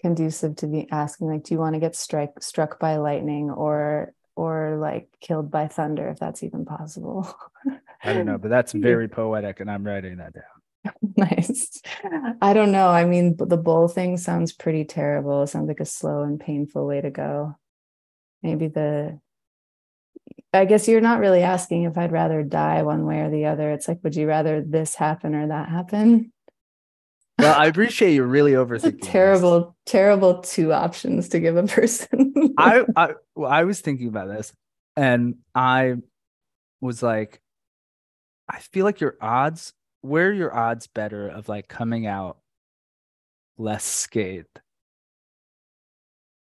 conducive 0.00 0.56
to 0.56 0.66
be 0.66 0.88
asking, 0.90 1.28
like, 1.28 1.44
do 1.44 1.54
you 1.54 1.58
want 1.58 1.74
to 1.74 1.80
get 1.80 1.96
strike 1.96 2.42
struck 2.42 2.78
by 2.78 2.96
lightning 2.96 3.50
or 3.50 4.12
or 4.36 4.76
like 4.80 5.08
killed 5.20 5.50
by 5.50 5.66
thunder, 5.66 6.08
if 6.08 6.18
that's 6.18 6.42
even 6.42 6.64
possible? 6.64 7.34
I 8.04 8.12
don't 8.12 8.26
know, 8.26 8.38
but 8.38 8.50
that's 8.50 8.72
very 8.72 9.08
poetic, 9.08 9.60
and 9.60 9.70
I'm 9.70 9.84
writing 9.84 10.18
that 10.18 10.34
down. 10.34 10.44
nice. 11.16 11.80
I 12.40 12.52
don't 12.52 12.72
know. 12.72 12.88
I 12.88 13.04
mean, 13.04 13.36
the 13.36 13.56
bull 13.56 13.88
thing 13.88 14.16
sounds 14.16 14.52
pretty 14.52 14.84
terrible. 14.84 15.42
It 15.42 15.48
sounds 15.48 15.68
like 15.68 15.80
a 15.80 15.84
slow 15.84 16.22
and 16.22 16.38
painful 16.38 16.86
way 16.86 17.00
to 17.00 17.10
go. 17.10 17.56
Maybe 18.42 18.68
the, 18.68 19.18
I 20.52 20.64
guess 20.64 20.86
you're 20.86 21.00
not 21.00 21.20
really 21.20 21.42
asking 21.42 21.84
if 21.84 21.98
I'd 21.98 22.12
rather 22.12 22.42
die 22.42 22.82
one 22.82 23.04
way 23.04 23.20
or 23.20 23.30
the 23.30 23.46
other. 23.46 23.72
It's 23.72 23.88
like, 23.88 24.00
would 24.02 24.14
you 24.14 24.26
rather 24.26 24.62
this 24.62 24.94
happen 24.94 25.34
or 25.34 25.48
that 25.48 25.68
happen? 25.68 26.32
Well, 27.38 27.54
I 27.58 27.66
appreciate 27.66 28.14
you 28.14 28.22
really 28.22 28.52
overthinking. 28.52 29.00
this. 29.00 29.08
terrible, 29.10 29.76
terrible 29.84 30.40
two 30.40 30.72
options 30.72 31.28
to 31.30 31.40
give 31.40 31.56
a 31.56 31.64
person. 31.64 32.32
I 32.58 32.84
I 32.96 33.14
well, 33.34 33.50
I 33.50 33.64
was 33.64 33.80
thinking 33.80 34.08
about 34.08 34.28
this, 34.28 34.52
and 34.96 35.36
I 35.54 35.96
was 36.80 37.02
like, 37.02 37.40
I 38.48 38.60
feel 38.60 38.84
like 38.84 39.00
your 39.00 39.16
odds. 39.20 39.72
Where 40.00 40.28
are 40.28 40.32
your 40.32 40.54
odds 40.54 40.86
better 40.86 41.28
of 41.28 41.48
like 41.48 41.68
coming 41.68 42.06
out 42.06 42.38
less 43.58 43.84
scathed? 43.84 44.60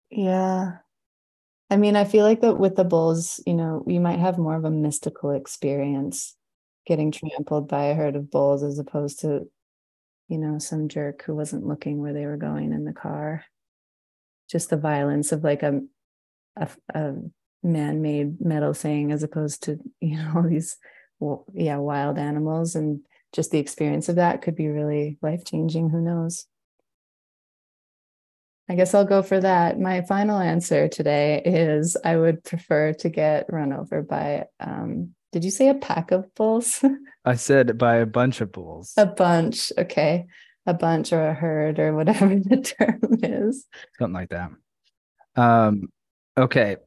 Yeah. 0.10 0.78
I 1.70 1.78
mean, 1.78 1.96
I 1.96 2.06
feel 2.06 2.26
like 2.26 2.42
that 2.42 2.58
with 2.58 2.76
the 2.76 2.84
bulls, 2.84 3.40
you 3.46 3.54
know, 3.54 3.84
you 3.86 4.00
might 4.00 4.20
have 4.20 4.38
more 4.38 4.56
of 4.56 4.66
a 4.66 4.72
mystical 4.72 5.32
experience 5.32 6.36
getting 6.88 7.12
trampled 7.12 7.68
by 7.68 7.86
a 7.86 7.96
herd 7.96 8.16
of 8.16 8.32
bulls 8.32 8.64
as 8.64 8.80
opposed 8.80 9.20
to, 9.20 9.48
you 10.30 10.38
know, 10.38 10.60
some 10.60 10.88
jerk 10.88 11.24
who 11.24 11.36
wasn't 11.36 11.68
looking 11.68 12.00
where 12.00 12.14
they 12.14 12.26
were 12.26 12.38
going 12.38 12.72
in 12.72 12.86
the 12.86 12.94
car. 12.94 13.44
Just 14.50 14.70
the 14.70 14.78
violence 14.78 15.32
of 15.32 15.44
like 15.44 15.64
a 15.64 15.82
a, 16.56 16.70
a 16.94 17.14
man-made 17.64 18.40
metal 18.40 18.74
thing 18.74 19.12
as 19.12 19.24
opposed 19.24 19.64
to, 19.64 19.80
you 20.00 20.18
know, 20.18 20.34
all 20.36 20.44
these 20.44 20.78
well, 21.20 21.46
yeah, 21.54 21.78
wild 21.78 22.18
animals 22.18 22.76
and 22.76 23.02
just 23.34 23.52
the 23.52 23.60
experience 23.60 24.08
of 24.08 24.16
that 24.16 24.42
could 24.42 24.56
be 24.56 24.70
really 24.70 25.18
life-changing, 25.22 25.90
who 25.90 26.00
knows. 26.00 26.46
I 28.70 28.76
guess 28.76 28.94
I'll 28.94 29.06
go 29.06 29.22
for 29.22 29.40
that. 29.40 29.80
My 29.80 30.02
final 30.04 30.38
answer 30.38 30.88
today 30.88 31.42
is 31.44 31.98
I 32.06 32.16
would 32.16 32.44
prefer 32.44 32.94
to 32.94 33.10
get 33.10 33.52
run 33.52 33.74
over 33.74 34.02
by, 34.02 34.46
um, 34.60 35.16
did 35.32 35.44
you 35.44 35.52
say 35.52 35.70
a 35.70 35.76
pack 35.76 36.12
of 36.12 36.34
bulls? 36.36 36.84
I 37.26 37.36
said 37.36 37.78
by 37.78 37.98
a 37.98 38.06
bunch 38.06 38.42
of 38.42 38.52
bulls. 38.52 38.94
a 38.98 39.06
bunch. 39.06 39.72
Okay. 39.78 40.26
A 40.66 40.74
bunch 40.74 41.14
or 41.14 41.28
a 41.28 41.34
herd 41.34 41.80
or 41.80 41.96
whatever 41.96 42.28
the 42.40 42.62
term 42.62 43.00
is. 43.24 43.66
something 43.98 44.14
like 44.14 44.30
that. 44.30 44.52
Um, 45.36 45.90
okay. 46.38 46.78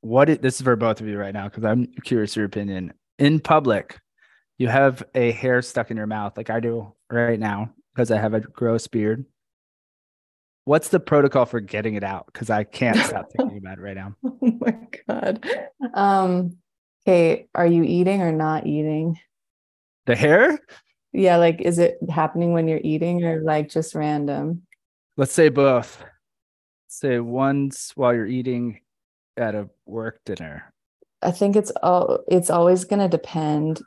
What 0.00 0.28
it, 0.28 0.42
this 0.42 0.56
is 0.56 0.62
for 0.62 0.76
both 0.76 1.00
of 1.00 1.06
you 1.08 1.18
right 1.18 1.34
now 1.34 1.48
because 1.48 1.64
I'm 1.64 1.86
curious 2.04 2.36
your 2.36 2.44
opinion. 2.44 2.92
In 3.18 3.40
public, 3.40 3.98
you 4.58 4.68
have 4.68 5.02
a 5.14 5.32
hair 5.32 5.62
stuck 5.62 5.90
in 5.90 5.96
your 5.96 6.06
mouth, 6.06 6.36
like 6.36 6.50
I 6.50 6.60
do 6.60 6.94
right 7.10 7.40
now 7.40 7.70
because 7.94 8.10
I 8.10 8.18
have 8.18 8.34
a 8.34 8.40
gross 8.40 8.86
beard. 8.86 9.24
What's 10.64 10.88
the 10.88 11.00
protocol 11.00 11.46
for 11.46 11.60
getting 11.60 11.94
it 11.94 12.02
out? 12.04 12.26
Because 12.26 12.50
I 12.50 12.64
can't 12.64 12.96
stop 12.98 13.30
thinking 13.32 13.58
about 13.64 13.78
it 13.78 13.82
right 13.82 13.96
now. 13.96 14.14
Oh 14.24 14.38
my 14.40 14.76
God. 15.08 15.48
Um, 15.94 16.56
okay. 17.06 17.48
Are 17.54 17.66
you 17.66 17.82
eating 17.82 18.22
or 18.22 18.32
not 18.32 18.66
eating? 18.66 19.18
The 20.06 20.16
hair? 20.16 20.58
Yeah. 21.12 21.36
Like, 21.36 21.60
is 21.60 21.78
it 21.78 21.98
happening 22.10 22.52
when 22.52 22.68
you're 22.68 22.80
eating 22.82 23.24
or 23.24 23.40
like 23.42 23.68
just 23.68 23.94
random? 23.94 24.62
Let's 25.16 25.32
say 25.32 25.48
both. 25.48 26.02
Say 26.88 27.20
once 27.20 27.92
while 27.94 28.14
you're 28.14 28.26
eating 28.26 28.80
at 29.36 29.54
a 29.54 29.68
work 29.86 30.20
dinner. 30.24 30.72
I 31.22 31.30
think 31.30 31.56
it's 31.56 31.72
all 31.82 32.20
it's 32.28 32.50
always 32.50 32.84
going 32.84 33.00
to 33.00 33.08
depend 33.08 33.82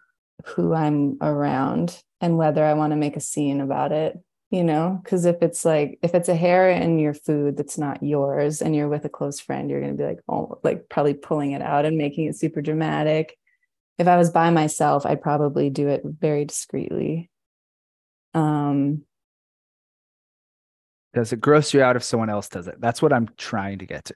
who 0.46 0.74
I'm 0.74 1.18
around 1.22 2.02
and 2.22 2.38
whether 2.38 2.64
I 2.64 2.74
want 2.74 2.92
to 2.92 2.98
make 2.98 3.16
a 3.16 3.22
scene 3.22 3.62
about 3.62 3.92
it, 3.92 4.18
you 4.50 4.64
know, 4.64 5.00
because 5.04 5.26
if 5.26 5.42
it's 5.42 5.64
like 5.64 6.00
if 6.02 6.16
it's 6.16 6.30
a 6.30 6.36
hair 6.36 6.70
in 6.70 6.98
your 6.98 7.14
food 7.14 7.56
that's 7.56 7.78
not 7.78 8.02
yours 8.02 8.62
and 8.62 8.76
you're 8.76 8.90
with 8.90 9.06
a 9.06 9.10
close 9.10 9.40
friend, 9.40 9.70
you're 9.70 9.80
going 9.80 9.96
to 9.96 9.98
be 9.98 10.08
like 10.08 10.20
oh 10.28 10.60
like 10.64 10.90
probably 10.90 11.14
pulling 11.14 11.52
it 11.52 11.62
out 11.62 11.86
and 11.86 11.98
making 11.98 12.28
it 12.28 12.36
super 12.36 12.62
dramatic. 12.62 13.38
If 14.00 14.08
I 14.08 14.18
was 14.18 14.32
by 14.32 14.50
myself, 14.50 15.06
I'd 15.06 15.22
probably 15.22 15.70
do 15.70 15.88
it 15.88 16.02
very 16.04 16.46
discreetly. 16.46 17.30
Um 18.34 19.04
Does 21.14 21.32
it 21.32 21.42
gross 21.42 21.74
you 21.74 21.82
out 21.84 21.96
if 21.96 22.04
someone 22.04 22.30
else 22.30 22.50
does 22.50 22.68
it? 22.68 22.80
That's 22.80 23.02
what 23.02 23.14
I'm 23.14 23.30
trying 23.38 23.80
to 23.80 23.86
get 23.86 24.06
to. 24.06 24.16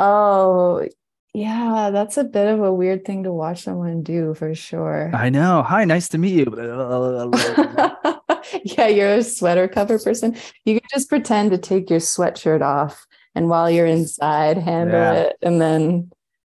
oh 0.00 0.88
yeah, 1.36 1.90
that's 1.90 2.16
a 2.16 2.24
bit 2.24 2.48
of 2.48 2.62
a 2.62 2.72
weird 2.72 3.04
thing 3.04 3.24
to 3.24 3.32
watch 3.32 3.64
someone 3.64 4.02
do 4.02 4.34
for 4.34 4.54
sure. 4.54 5.10
I 5.14 5.28
know. 5.28 5.62
Hi, 5.62 5.84
nice 5.84 6.08
to 6.10 6.18
meet 6.18 6.34
you. 6.34 6.46
yeah, 8.64 8.86
you're 8.88 9.14
a 9.14 9.22
sweater 9.22 9.68
cover 9.68 9.98
person. 9.98 10.36
You 10.64 10.80
can 10.80 10.88
just 10.92 11.08
pretend 11.08 11.50
to 11.50 11.58
take 11.58 11.90
your 11.90 12.00
sweatshirt 12.00 12.62
off 12.62 13.06
and 13.34 13.48
while 13.50 13.70
you're 13.70 13.86
inside, 13.86 14.56
handle 14.56 14.98
Yeah. 14.98 15.12
it 15.24 15.36
and 15.42 15.60
then 15.60 16.10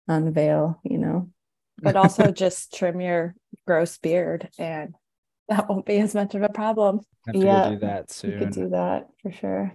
unveil, 0.06 0.80
you 0.84 0.98
know. 0.98 1.28
but 1.82 1.96
also 1.96 2.30
just 2.32 2.74
trim 2.74 3.00
your 3.00 3.34
gross 3.66 3.98
beard 3.98 4.48
and 4.58 4.94
that 5.48 5.68
won't 5.68 5.86
be 5.86 5.98
as 5.98 6.14
much 6.14 6.34
of 6.34 6.42
a 6.42 6.48
problem. 6.48 7.00
have 7.26 7.34
to 7.34 7.40
Yeah, 7.40 7.64
go 7.64 7.70
do 7.74 7.78
that 7.80 8.20
You 8.22 8.38
could 8.38 8.52
do 8.52 8.68
that 8.70 9.08
for 9.22 9.32
sure. 9.32 9.74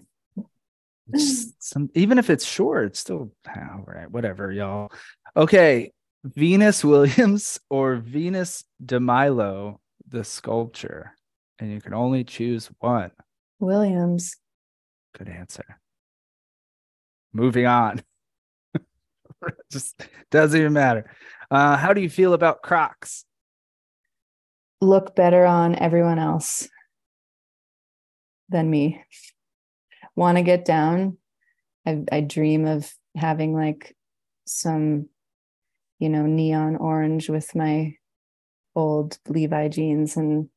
Just 1.13 1.63
some, 1.63 1.89
even 1.95 2.17
if 2.17 2.29
it's 2.29 2.45
short, 2.45 2.87
it's 2.87 2.99
still 2.99 3.31
all 3.47 3.83
right. 3.85 4.09
Whatever, 4.09 4.51
y'all. 4.51 4.91
Okay, 5.35 5.91
Venus 6.23 6.83
Williams 6.83 7.59
or 7.69 7.95
Venus 7.95 8.63
de 8.83 8.99
Milo, 8.99 9.79
the 10.07 10.23
sculpture, 10.23 11.13
and 11.59 11.71
you 11.71 11.81
can 11.81 11.93
only 11.93 12.23
choose 12.23 12.69
one. 12.79 13.11
Williams. 13.59 14.35
Good 15.17 15.29
answer. 15.29 15.79
Moving 17.33 17.65
on. 17.65 18.01
Just 19.71 20.01
doesn't 20.31 20.59
even 20.59 20.73
matter. 20.73 21.09
Uh, 21.49 21.77
how 21.77 21.93
do 21.93 22.01
you 22.01 22.09
feel 22.09 22.33
about 22.33 22.61
Crocs? 22.61 23.25
Look 24.81 25.15
better 25.15 25.45
on 25.45 25.75
everyone 25.75 26.19
else 26.19 26.67
than 28.49 28.69
me. 28.69 29.03
Want 30.15 30.37
to 30.37 30.43
get 30.43 30.65
down? 30.65 31.17
I, 31.85 32.03
I 32.11 32.21
dream 32.21 32.65
of 32.65 32.91
having 33.15 33.53
like 33.53 33.95
some, 34.45 35.09
you 35.99 36.09
know, 36.09 36.25
neon 36.25 36.75
orange 36.75 37.29
with 37.29 37.55
my 37.55 37.95
old 38.75 39.17
Levi 39.27 39.67
jeans, 39.69 40.17
and 40.17 40.49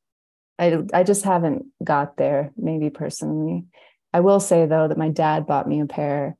I 0.59 0.77
I 0.93 1.03
just 1.03 1.23
haven't 1.23 1.65
got 1.83 2.17
there. 2.17 2.51
Maybe 2.55 2.89
personally, 2.89 3.65
I 4.13 4.21
will 4.21 4.39
say 4.39 4.65
though 4.65 4.87
that 4.87 4.97
my 4.97 5.09
dad 5.09 5.45
bought 5.45 5.67
me 5.67 5.81
a 5.81 5.85
pair 5.85 6.37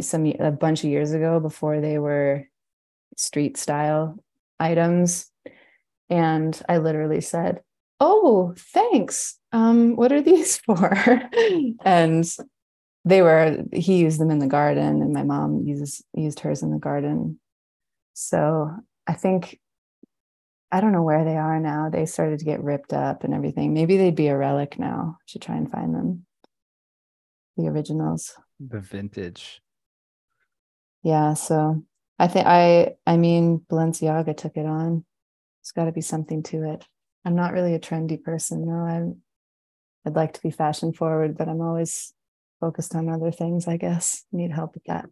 some 0.00 0.26
a 0.26 0.50
bunch 0.50 0.82
of 0.82 0.90
years 0.90 1.12
ago 1.12 1.40
before 1.40 1.80
they 1.80 1.98
were 1.98 2.48
street 3.16 3.56
style 3.56 4.18
items 4.58 5.30
and 6.08 6.60
I 6.68 6.78
literally 6.78 7.20
said, 7.20 7.60
oh, 8.00 8.54
thanks. 8.56 9.38
Um, 9.52 9.96
what 9.96 10.12
are 10.12 10.22
these 10.22 10.56
for? 10.66 10.92
and 11.84 12.28
they 13.04 13.22
were, 13.22 13.62
he 13.72 13.98
used 13.98 14.20
them 14.20 14.30
in 14.30 14.38
the 14.38 14.46
garden 14.46 15.02
and 15.02 15.12
my 15.12 15.22
mom 15.22 15.62
uses, 15.64 16.02
used 16.12 16.40
hers 16.40 16.62
in 16.62 16.70
the 16.70 16.78
garden. 16.78 17.38
So 18.14 18.70
I 19.06 19.12
think, 19.12 19.60
I 20.72 20.80
don't 20.80 20.92
know 20.92 21.02
where 21.02 21.24
they 21.24 21.36
are 21.36 21.60
now. 21.60 21.88
They 21.88 22.06
started 22.06 22.40
to 22.40 22.44
get 22.44 22.62
ripped 22.62 22.92
up 22.92 23.22
and 23.22 23.32
everything. 23.32 23.72
Maybe 23.72 23.96
they'd 23.96 24.16
be 24.16 24.26
a 24.26 24.36
relic 24.36 24.78
now. 24.78 25.18
Should 25.26 25.42
try 25.42 25.56
and 25.56 25.70
find 25.70 25.94
them. 25.94 26.26
The 27.56 27.68
originals. 27.68 28.34
The 28.58 28.80
vintage. 28.80 29.62
Yeah. 31.02 31.34
So 31.34 31.84
I 32.18 32.26
think 32.26 32.46
I, 32.46 32.96
I 33.06 33.16
mean, 33.16 33.64
Balenciaga 33.70 34.36
took 34.36 34.56
it 34.56 34.66
on. 34.66 35.04
There's 35.62 35.72
got 35.72 35.84
to 35.84 35.92
be 35.92 36.00
something 36.00 36.42
to 36.44 36.72
it. 36.72 36.84
I'm 37.26 37.34
not 37.34 37.52
really 37.52 37.74
a 37.74 37.80
trendy 37.80 38.22
person. 38.22 38.66
No, 38.66 38.76
I'm 38.76 39.16
I'd 40.06 40.14
like 40.14 40.32
to 40.34 40.42
be 40.42 40.52
fashion 40.52 40.92
forward, 40.92 41.36
but 41.36 41.48
I'm 41.48 41.60
always 41.60 42.14
focused 42.60 42.94
on 42.94 43.08
other 43.08 43.32
things, 43.32 43.66
I 43.66 43.76
guess. 43.76 44.24
Need 44.30 44.52
help 44.52 44.74
with 44.74 44.84
that. 44.84 45.06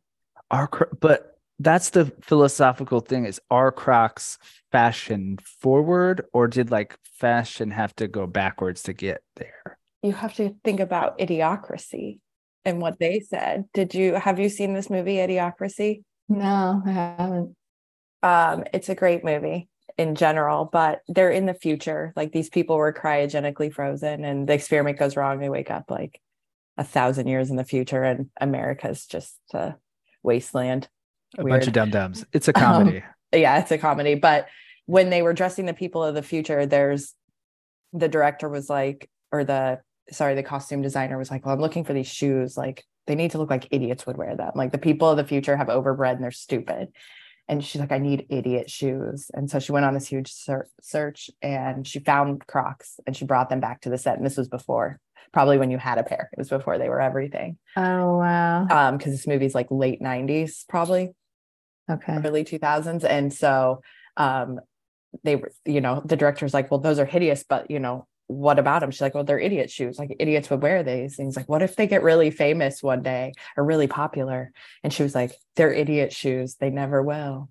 Are 0.48 0.70
but 1.00 1.36
that's 1.58 1.90
the 1.90 2.12
philosophical 2.22 3.00
thing 3.00 3.26
is 3.26 3.40
are 3.50 3.72
Crocs 3.72 4.38
fashion 4.70 5.38
forward 5.60 6.24
or 6.32 6.46
did 6.46 6.70
like 6.70 6.96
fashion 7.02 7.72
have 7.72 7.94
to 7.96 8.06
go 8.06 8.28
backwards 8.28 8.84
to 8.84 8.92
get 8.92 9.22
there? 9.34 9.78
You 10.04 10.12
have 10.12 10.34
to 10.34 10.54
think 10.62 10.78
about 10.78 11.18
idiocracy 11.18 12.20
and 12.64 12.80
what 12.80 13.00
they 13.00 13.18
said. 13.18 13.64
Did 13.74 13.92
you 13.92 14.14
have 14.14 14.38
you 14.38 14.48
seen 14.48 14.72
this 14.72 14.88
movie 14.88 15.16
Idiocracy? 15.16 16.04
No, 16.28 16.80
I 16.86 16.90
haven't. 16.90 17.56
Um, 18.22 18.64
it's 18.72 18.88
a 18.88 18.94
great 18.94 19.24
movie 19.24 19.68
in 19.96 20.14
general, 20.14 20.68
but 20.70 21.02
they're 21.08 21.30
in 21.30 21.46
the 21.46 21.54
future. 21.54 22.12
Like 22.16 22.32
these 22.32 22.48
people 22.48 22.76
were 22.76 22.92
cryogenically 22.92 23.72
frozen 23.72 24.24
and 24.24 24.48
the 24.48 24.54
experiment 24.54 24.98
goes 24.98 25.16
wrong. 25.16 25.38
They 25.38 25.48
wake 25.48 25.70
up 25.70 25.90
like 25.90 26.20
a 26.76 26.84
thousand 26.84 27.28
years 27.28 27.50
in 27.50 27.56
the 27.56 27.64
future 27.64 28.02
and 28.02 28.30
America's 28.40 29.06
just 29.06 29.38
a 29.52 29.76
wasteland. 30.22 30.88
A 31.38 31.44
Weird. 31.44 31.60
bunch 31.60 31.66
of 31.68 31.72
dum 31.72 31.90
dums. 31.90 32.24
It's 32.32 32.48
a 32.48 32.52
comedy. 32.52 32.98
Um, 32.98 33.04
yeah, 33.32 33.60
it's 33.60 33.70
a 33.70 33.78
comedy. 33.78 34.14
But 34.14 34.48
when 34.86 35.10
they 35.10 35.22
were 35.22 35.32
dressing 35.32 35.66
the 35.66 35.74
people 35.74 36.02
of 36.02 36.14
the 36.14 36.22
future, 36.22 36.66
there's 36.66 37.14
the 37.92 38.08
director 38.08 38.48
was 38.48 38.68
like, 38.68 39.08
or 39.30 39.44
the 39.44 39.80
sorry, 40.10 40.34
the 40.34 40.42
costume 40.42 40.82
designer 40.82 41.18
was 41.18 41.30
like, 41.30 41.46
Well, 41.46 41.54
I'm 41.54 41.60
looking 41.60 41.84
for 41.84 41.92
these 41.92 42.08
shoes. 42.08 42.56
Like 42.56 42.84
they 43.06 43.14
need 43.14 43.32
to 43.32 43.38
look 43.38 43.50
like 43.50 43.68
idiots 43.70 44.06
would 44.06 44.16
wear 44.16 44.36
them. 44.36 44.52
Like 44.54 44.72
the 44.72 44.78
people 44.78 45.08
of 45.08 45.16
the 45.16 45.24
future 45.24 45.56
have 45.56 45.68
overbred 45.68 46.12
and 46.12 46.22
they're 46.22 46.30
stupid 46.30 46.88
and 47.48 47.62
she's 47.62 47.80
like, 47.80 47.92
I 47.92 47.98
need 47.98 48.26
idiot 48.30 48.70
shoes. 48.70 49.30
And 49.34 49.50
so 49.50 49.58
she 49.58 49.72
went 49.72 49.84
on 49.84 49.94
this 49.94 50.08
huge 50.08 50.32
ser- 50.32 50.68
search 50.80 51.30
and 51.42 51.86
she 51.86 51.98
found 51.98 52.46
Crocs 52.46 52.98
and 53.06 53.16
she 53.16 53.24
brought 53.24 53.50
them 53.50 53.60
back 53.60 53.82
to 53.82 53.90
the 53.90 53.98
set. 53.98 54.16
And 54.16 54.24
this 54.24 54.36
was 54.36 54.48
before, 54.48 54.98
probably 55.32 55.58
when 55.58 55.70
you 55.70 55.78
had 55.78 55.98
a 55.98 56.04
pair. 56.04 56.30
It 56.32 56.38
was 56.38 56.48
before 56.48 56.78
they 56.78 56.88
were 56.88 57.00
everything. 57.00 57.58
Oh 57.76 58.18
wow. 58.18 58.66
Um, 58.68 58.96
because 58.96 59.12
this 59.12 59.26
movie's 59.26 59.54
like 59.54 59.68
late 59.70 60.00
90s, 60.00 60.66
probably. 60.68 61.10
Okay. 61.90 62.18
Early 62.24 62.44
2000s. 62.44 63.04
And 63.04 63.32
so 63.32 63.82
um 64.16 64.60
they 65.22 65.36
were, 65.36 65.52
you 65.64 65.80
know, 65.80 66.02
the 66.04 66.16
director's 66.16 66.54
like, 66.54 66.70
well, 66.70 66.80
those 66.80 66.98
are 66.98 67.04
hideous, 67.04 67.44
but 67.48 67.70
you 67.70 67.78
know, 67.78 68.06
what 68.26 68.58
about 68.58 68.80
them? 68.80 68.90
She's 68.90 69.00
like, 69.00 69.14
well, 69.14 69.24
they're 69.24 69.38
idiot 69.38 69.70
shoes. 69.70 69.98
Like 69.98 70.16
idiots 70.18 70.48
would 70.50 70.62
wear 70.62 70.82
these 70.82 71.16
things. 71.16 71.36
Like, 71.36 71.48
what 71.48 71.62
if 71.62 71.76
they 71.76 71.86
get 71.86 72.02
really 72.02 72.30
famous 72.30 72.82
one 72.82 73.02
day 73.02 73.32
or 73.56 73.64
really 73.64 73.86
popular? 73.86 74.52
And 74.82 74.92
she 74.92 75.02
was 75.02 75.14
like, 75.14 75.32
they're 75.56 75.72
idiot 75.72 76.12
shoes. 76.12 76.56
They 76.56 76.70
never 76.70 77.02
will. 77.02 77.50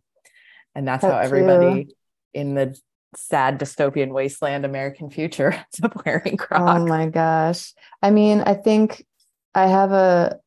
And 0.75 0.87
that's, 0.87 1.03
that's 1.03 1.13
how 1.13 1.19
everybody 1.19 1.85
true. 1.85 1.93
in 2.33 2.55
the 2.55 2.77
sad 3.15 3.59
dystopian 3.59 4.11
wasteland 4.11 4.65
American 4.65 5.11
future 5.11 5.51
ends 5.53 5.79
up 5.83 6.05
wearing 6.05 6.33
oh 6.33 6.43
Crocs. 6.43 6.81
Oh 6.81 6.87
my 6.87 7.07
gosh. 7.07 7.73
I 8.01 8.09
mean, 8.09 8.41
I 8.41 8.55
think 8.55 9.05
I 9.53 9.67
have 9.67 9.91
a 9.91 10.39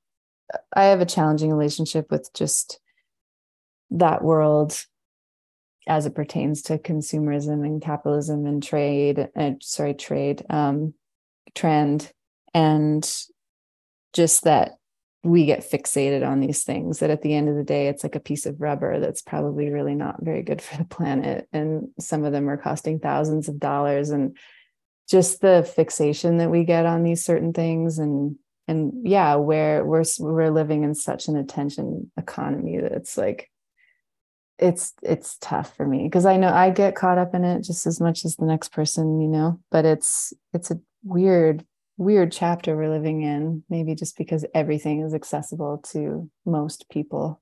I 0.75 0.85
have 0.85 1.01
a 1.01 1.07
challenging 1.07 1.53
relationship 1.53 2.11
with 2.11 2.33
just 2.35 2.81
that 3.91 4.23
world 4.23 4.85
as 5.87 6.07
it 6.07 6.15
pertains 6.15 6.63
to 6.63 6.79
consumerism 6.79 7.65
and 7.65 7.83
capitalism 7.83 8.47
and 8.47 8.63
trade 8.63 9.29
uh, 9.37 9.53
sorry 9.61 9.95
trade 9.95 10.45
um, 10.51 10.95
trend 11.55 12.13
and 12.55 13.25
just 14.13 14.45
that 14.45 14.79
we 15.27 15.45
get 15.45 15.69
fixated 15.69 16.27
on 16.27 16.41
these 16.41 16.63
things 16.63 17.01
that 17.01 17.11
at 17.11 17.23
the 17.23 17.35
end 17.35 17.49
of 17.49 17.57
the 17.57 17.65
day 17.65 17.89
it's 17.89 18.03
like 18.03 18.15
a 18.15 18.21
piece 18.21 18.47
of 18.47 18.61
rubber 18.61 19.01
that's 19.01 19.23
probably 19.23 19.71
really 19.71 19.95
not 19.95 20.23
very 20.23 20.43
good 20.43 20.63
for 20.63 20.77
the 20.77 20.85
planet. 20.85 21.49
And 21.53 21.89
some 21.99 22.25
of 22.25 22.33
them 22.33 22.49
are 22.49 22.57
costing 22.57 23.01
thousands 23.01 23.49
of 23.49 23.59
dollars 23.59 24.11
and 24.11 24.37
just 25.09 25.41
the 25.41 25.71
fixation 25.77 26.39
that 26.39 26.51
we 26.51 26.65
get 26.65 26.87
on 26.87 27.03
these 27.03 27.25
certain 27.25 27.53
things 27.53 27.99
and 27.99 28.37
and 28.69 29.07
yeah 29.07 29.37
where 29.37 29.85
we're 29.85 30.05
we're 30.19 30.51
living 30.51 30.83
in 30.83 30.95
such 30.95 31.29
an 31.29 31.37
attention 31.37 32.11
economy 32.17 32.79
that 32.79 32.91
it's 32.91 33.17
like 33.17 33.49
it's 34.59 34.95
it's 35.03 35.37
tough 35.41 35.75
for 35.77 35.87
me 35.87 36.05
because 36.05 36.25
I 36.25 36.37
know 36.37 36.53
I 36.53 36.71
get 36.71 36.95
caught 36.95 37.19
up 37.19 37.35
in 37.35 37.45
it 37.45 37.63
just 37.63 37.87
as 37.87 38.01
much 38.01 38.25
as 38.25 38.37
the 38.37 38.47
next 38.47 38.73
person, 38.73 39.21
you 39.21 39.29
know, 39.29 39.61
but 39.71 39.85
it's 39.85 40.33
it's 40.55 40.71
a 40.71 40.81
weird 41.05 41.65
weird 41.99 42.33
chapter 42.33 42.77
we're 42.77 42.91
living 42.91 43.23
in 43.23 43.63
maybe 43.71 43.95
just 43.95 44.19
because 44.19 44.45
everything 44.55 45.01
is 45.01 45.15
accessible 45.15 45.79
to 45.79 46.31
most 46.45 46.89
people 46.91 47.41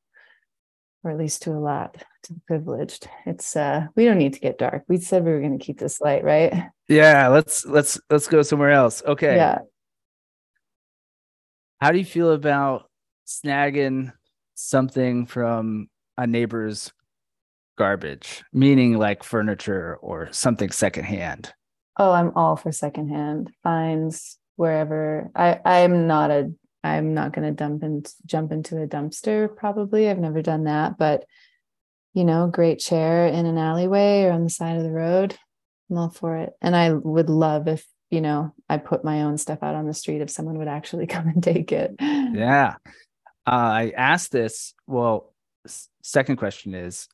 or 1.02 1.10
at 1.10 1.18
least 1.18 1.42
to 1.42 1.50
a 1.50 1.58
lot 1.58 1.96
to 2.22 2.32
the 2.32 2.40
privileged. 2.46 3.08
It's 3.26 3.56
uh 3.56 3.86
we 3.94 4.04
don't 4.04 4.18
need 4.18 4.34
to 4.34 4.40
get 4.40 4.58
dark. 4.58 4.84
We 4.88 4.98
said 4.98 5.24
we 5.24 5.32
were 5.32 5.40
going 5.40 5.58
to 5.58 5.64
keep 5.64 5.78
this 5.78 6.00
light 6.00 6.24
right? 6.24 6.52
Yeah 6.88 7.28
let's 7.28 7.64
let's 7.64 8.00
let's 8.10 8.28
go 8.28 8.42
somewhere 8.42 8.70
else. 8.70 9.02
Okay. 9.06 9.36
Yeah. 9.36 9.58
How 11.80 11.92
do 11.92 11.98
you 11.98 12.04
feel 12.04 12.32
about 12.32 12.88
snagging 13.26 14.12
something 14.54 15.26
from 15.26 15.88
a 16.16 16.26
neighbor's 16.26 16.92
garbage, 17.76 18.44
meaning 18.52 18.98
like 18.98 19.22
furniture 19.22 19.96
or 19.96 20.28
something 20.32 20.70
secondhand? 20.70 21.52
Oh, 21.98 22.12
I'm 22.12 22.32
all 22.34 22.56
for 22.56 22.72
secondhand 22.72 23.50
finds 23.62 24.38
wherever. 24.56 25.30
I 25.34 25.60
I'm 25.64 26.06
not 26.06 26.30
a 26.30 26.52
I'm 26.82 27.14
not 27.14 27.32
going 27.32 27.46
to 27.46 27.54
dump 27.54 27.82
and 27.82 28.06
jump 28.26 28.52
into 28.52 28.80
a 28.80 28.86
dumpster. 28.86 29.54
Probably 29.54 30.08
I've 30.08 30.18
never 30.18 30.42
done 30.42 30.64
that, 30.64 30.98
but 30.98 31.24
you 32.12 32.24
know, 32.24 32.46
great 32.46 32.78
chair 32.78 33.26
in 33.26 33.46
an 33.46 33.58
alleyway 33.58 34.24
or 34.24 34.32
on 34.32 34.44
the 34.44 34.50
side 34.50 34.76
of 34.76 34.82
the 34.82 34.92
road. 34.92 35.36
I'm 35.90 35.98
all 35.98 36.10
for 36.10 36.36
it, 36.36 36.52
and 36.62 36.74
I 36.76 36.92
would 36.92 37.28
love 37.28 37.68
if 37.68 37.84
you 38.10 38.20
know 38.20 38.54
I 38.68 38.78
put 38.78 39.04
my 39.04 39.22
own 39.22 39.38
stuff 39.38 39.62
out 39.62 39.74
on 39.74 39.86
the 39.86 39.94
street 39.94 40.20
if 40.20 40.30
someone 40.30 40.58
would 40.58 40.68
actually 40.68 41.06
come 41.08 41.28
and 41.28 41.42
take 41.42 41.72
it. 41.72 41.94
Yeah, 42.00 42.76
uh, 43.46 43.50
I 43.50 43.92
asked 43.96 44.32
this. 44.32 44.74
Well, 44.86 45.32
second 46.02 46.36
question 46.36 46.74
is 46.74 47.08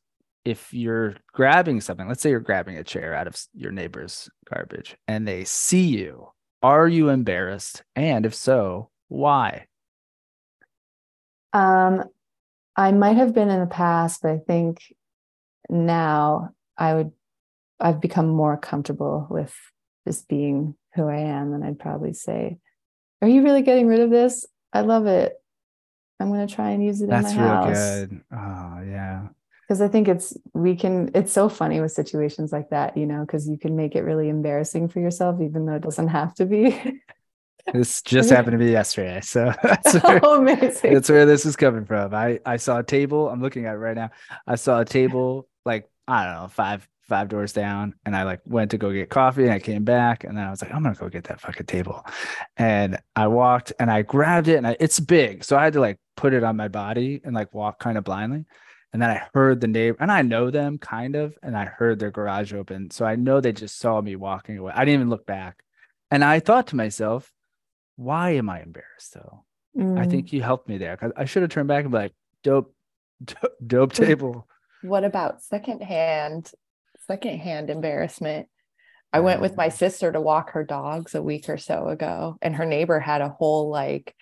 if 0.45 0.73
you're 0.73 1.15
grabbing 1.33 1.81
something, 1.81 2.07
let's 2.07 2.21
say 2.21 2.31
you're 2.31 2.39
grabbing 2.39 2.77
a 2.77 2.83
chair 2.83 3.13
out 3.13 3.27
of 3.27 3.35
your 3.53 3.71
neighbor's 3.71 4.29
garbage 4.51 4.95
and 5.07 5.27
they 5.27 5.43
see 5.43 5.85
you, 5.85 6.29
are 6.63 6.87
you 6.87 7.09
embarrassed? 7.09 7.83
And 7.95 8.25
if 8.25 8.33
so, 8.33 8.89
why? 9.07 9.67
Um, 11.53 12.03
I 12.75 12.91
might 12.91 13.17
have 13.17 13.33
been 13.33 13.49
in 13.49 13.59
the 13.59 13.67
past, 13.67 14.21
but 14.21 14.31
I 14.31 14.37
think 14.37 14.81
now 15.69 16.51
I 16.77 16.93
would, 16.95 17.11
I've 17.79 18.01
become 18.01 18.29
more 18.29 18.57
comfortable 18.57 19.27
with 19.29 19.53
just 20.07 20.27
being 20.27 20.75
who 20.95 21.07
I 21.07 21.17
am. 21.17 21.53
And 21.53 21.63
I'd 21.63 21.79
probably 21.79 22.13
say, 22.13 22.57
Are 23.21 23.27
you 23.27 23.43
really 23.43 23.63
getting 23.63 23.87
rid 23.87 23.99
of 23.99 24.09
this? 24.09 24.45
I 24.71 24.81
love 24.81 25.07
it. 25.07 25.33
I'm 26.19 26.29
going 26.29 26.47
to 26.47 26.53
try 26.53 26.69
and 26.69 26.85
use 26.85 27.01
it 27.01 27.09
That's 27.09 27.31
in 27.31 27.37
my 27.37 27.43
house. 27.43 27.67
That's 27.67 27.99
real 27.99 28.07
good. 28.07 28.21
Oh, 28.31 28.81
yeah 28.87 29.27
because 29.71 29.79
I 29.79 29.87
think 29.87 30.09
it's 30.09 30.37
we 30.53 30.75
can 30.75 31.11
it's 31.15 31.31
so 31.31 31.47
funny 31.47 31.79
with 31.79 31.93
situations 31.93 32.51
like 32.51 32.71
that, 32.71 32.97
you 32.97 33.05
know, 33.05 33.21
because 33.21 33.47
you 33.47 33.57
can 33.57 33.77
make 33.77 33.95
it 33.95 34.01
really 34.01 34.27
embarrassing 34.27 34.89
for 34.89 34.99
yourself, 34.99 35.39
even 35.39 35.65
though 35.65 35.75
it 35.75 35.81
doesn't 35.81 36.09
have 36.09 36.33
to 36.35 36.45
be. 36.45 36.99
this 37.73 38.01
just 38.01 38.29
happened 38.29 38.51
to 38.51 38.57
me 38.57 38.69
yesterday, 38.69 39.21
so 39.21 39.53
that's 39.63 39.95
oh, 39.95 39.99
where, 40.03 40.19
oh, 40.23 40.41
amazing. 40.41 40.93
That's 40.93 41.09
where 41.09 41.25
this 41.25 41.45
is 41.45 41.55
coming 41.55 41.85
from. 41.85 42.13
I 42.13 42.41
I 42.45 42.57
saw 42.57 42.79
a 42.79 42.83
table. 42.83 43.29
I'm 43.29 43.41
looking 43.41 43.65
at 43.65 43.75
it 43.75 43.77
right 43.77 43.95
now. 43.95 44.09
I 44.45 44.55
saw 44.55 44.81
a 44.81 44.83
table 44.83 45.47
like 45.65 45.89
I 46.05 46.25
don't 46.25 46.33
know 46.33 46.47
five 46.49 46.85
five 47.03 47.29
doors 47.29 47.53
down, 47.53 47.93
and 48.05 48.13
I 48.13 48.23
like 48.23 48.41
went 48.45 48.71
to 48.71 48.77
go 48.77 48.91
get 48.91 49.09
coffee, 49.09 49.43
and 49.43 49.53
I 49.53 49.59
came 49.59 49.85
back, 49.85 50.25
and 50.25 50.37
then 50.37 50.45
I 50.45 50.49
was 50.49 50.61
like, 50.61 50.73
I'm 50.73 50.83
gonna 50.83 50.95
go 50.95 51.07
get 51.07 51.23
that 51.25 51.39
fucking 51.39 51.67
table, 51.67 52.05
and 52.57 52.99
I 53.15 53.27
walked 53.27 53.71
and 53.79 53.89
I 53.89 54.01
grabbed 54.01 54.49
it, 54.49 54.57
and 54.57 54.67
I, 54.67 54.75
it's 54.81 54.99
big, 54.99 55.45
so 55.45 55.55
I 55.55 55.63
had 55.63 55.73
to 55.73 55.79
like 55.79 55.97
put 56.17 56.33
it 56.33 56.43
on 56.43 56.57
my 56.57 56.67
body 56.67 57.21
and 57.23 57.33
like 57.33 57.53
walk 57.53 57.79
kind 57.79 57.97
of 57.97 58.03
blindly. 58.03 58.43
And 58.93 59.01
then 59.01 59.09
I 59.09 59.27
heard 59.33 59.61
the 59.61 59.67
neighbor, 59.67 59.97
and 60.01 60.11
I 60.11 60.21
know 60.21 60.51
them 60.51 60.77
kind 60.77 61.15
of, 61.15 61.37
and 61.41 61.55
I 61.55 61.65
heard 61.65 61.99
their 61.99 62.11
garage 62.11 62.53
open. 62.53 62.91
So 62.91 63.05
I 63.05 63.15
know 63.15 63.39
they 63.39 63.53
just 63.53 63.79
saw 63.79 64.01
me 64.01 64.17
walking 64.17 64.57
away. 64.57 64.73
I 64.75 64.83
didn't 64.83 65.01
even 65.01 65.09
look 65.09 65.25
back. 65.25 65.63
And 66.09 66.25
I 66.25 66.41
thought 66.41 66.67
to 66.67 66.75
myself, 66.75 67.31
why 67.95 68.31
am 68.31 68.49
I 68.49 68.61
embarrassed 68.61 69.13
though? 69.13 69.45
Mm. 69.77 69.97
I 69.97 70.05
think 70.05 70.33
you 70.33 70.41
helped 70.41 70.67
me 70.67 70.77
there. 70.77 71.13
I 71.15 71.25
should 71.25 71.43
have 71.43 71.51
turned 71.51 71.69
back 71.69 71.83
and 71.83 71.91
be 71.91 71.97
like, 71.97 72.13
dope, 72.43 72.73
dope, 73.23 73.55
dope 73.65 73.93
table. 73.93 74.47
What 74.81 75.03
about 75.03 75.41
secondhand, 75.41 76.51
secondhand 77.07 77.69
embarrassment? 77.69 78.47
I 79.13 79.19
went 79.19 79.41
with 79.41 79.57
my 79.57 79.69
sister 79.69 80.11
to 80.11 80.21
walk 80.21 80.51
her 80.51 80.63
dogs 80.63 81.15
a 81.15 81.21
week 81.21 81.49
or 81.49 81.57
so 81.57 81.89
ago, 81.89 82.37
and 82.41 82.55
her 82.55 82.65
neighbor 82.65 82.99
had 82.99 83.21
a 83.21 83.29
whole 83.29 83.69
like, 83.69 84.15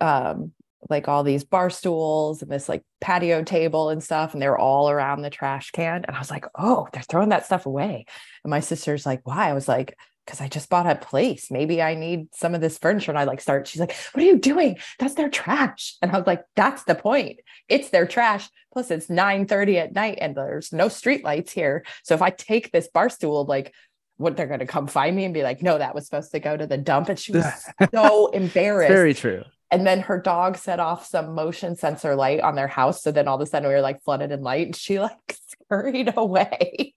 um, 0.00 0.52
like 0.88 1.08
all 1.08 1.24
these 1.24 1.44
bar 1.44 1.70
stools 1.70 2.42
and 2.42 2.50
this 2.50 2.68
like 2.68 2.82
patio 3.00 3.42
table 3.42 3.90
and 3.90 4.02
stuff, 4.02 4.32
and 4.32 4.42
they 4.42 4.48
were 4.48 4.58
all 4.58 4.90
around 4.90 5.22
the 5.22 5.30
trash 5.30 5.70
can. 5.70 6.04
And 6.06 6.16
I 6.16 6.18
was 6.18 6.30
like, 6.30 6.46
oh, 6.56 6.88
they're 6.92 7.02
throwing 7.02 7.30
that 7.30 7.46
stuff 7.46 7.66
away. 7.66 8.06
And 8.44 8.50
my 8.50 8.60
sister's 8.60 9.06
like, 9.06 9.20
why? 9.24 9.48
I 9.48 9.54
was 9.54 9.68
like, 9.68 9.96
because 10.28 10.42
I 10.42 10.48
just 10.48 10.68
bought 10.68 10.86
a 10.86 10.94
place. 10.94 11.50
Maybe 11.50 11.80
I 11.80 11.94
need 11.94 12.34
some 12.34 12.54
of 12.54 12.60
this 12.60 12.76
furniture. 12.76 13.10
And 13.10 13.18
I 13.18 13.24
like 13.24 13.40
start, 13.40 13.66
she's 13.66 13.80
like, 13.80 13.96
what 14.12 14.22
are 14.22 14.26
you 14.26 14.38
doing? 14.38 14.76
That's 14.98 15.14
their 15.14 15.30
trash. 15.30 15.96
And 16.02 16.12
I 16.12 16.18
was 16.18 16.26
like, 16.26 16.44
that's 16.54 16.84
the 16.84 16.94
point. 16.94 17.40
It's 17.66 17.88
their 17.88 18.06
trash. 18.06 18.46
Plus 18.70 18.90
it's 18.90 19.08
9 19.08 19.46
30 19.46 19.78
at 19.78 19.94
night 19.94 20.18
and 20.20 20.36
there's 20.36 20.70
no 20.70 20.88
street 20.88 21.24
lights 21.24 21.50
here. 21.50 21.82
So 22.04 22.14
if 22.14 22.20
I 22.20 22.28
take 22.28 22.70
this 22.70 22.88
bar 22.88 23.08
stool, 23.08 23.46
like 23.46 23.72
what 24.18 24.36
they're 24.36 24.46
going 24.46 24.60
to 24.60 24.66
come 24.66 24.86
find 24.86 25.16
me 25.16 25.24
and 25.24 25.32
be 25.32 25.42
like, 25.42 25.62
no, 25.62 25.78
that 25.78 25.94
was 25.94 26.04
supposed 26.04 26.32
to 26.32 26.40
go 26.40 26.54
to 26.54 26.66
the 26.66 26.76
dump. 26.76 27.08
And 27.08 27.18
she 27.18 27.32
was 27.32 27.46
so 27.94 28.26
embarrassed. 28.26 28.92
Very 28.92 29.14
true. 29.14 29.44
And 29.70 29.86
then 29.86 30.00
her 30.00 30.18
dog 30.20 30.56
set 30.56 30.80
off 30.80 31.06
some 31.06 31.34
motion 31.34 31.76
sensor 31.76 32.14
light 32.16 32.40
on 32.40 32.54
their 32.54 32.68
house. 32.68 33.02
So 33.02 33.12
then 33.12 33.28
all 33.28 33.36
of 33.36 33.42
a 33.42 33.46
sudden 33.46 33.68
we 33.68 33.74
were 33.74 33.82
like 33.82 34.02
flooded 34.02 34.32
in 34.32 34.42
light 34.42 34.66
and 34.66 34.76
she 34.76 34.98
like 34.98 35.36
scurried 35.48 36.14
away. 36.16 36.94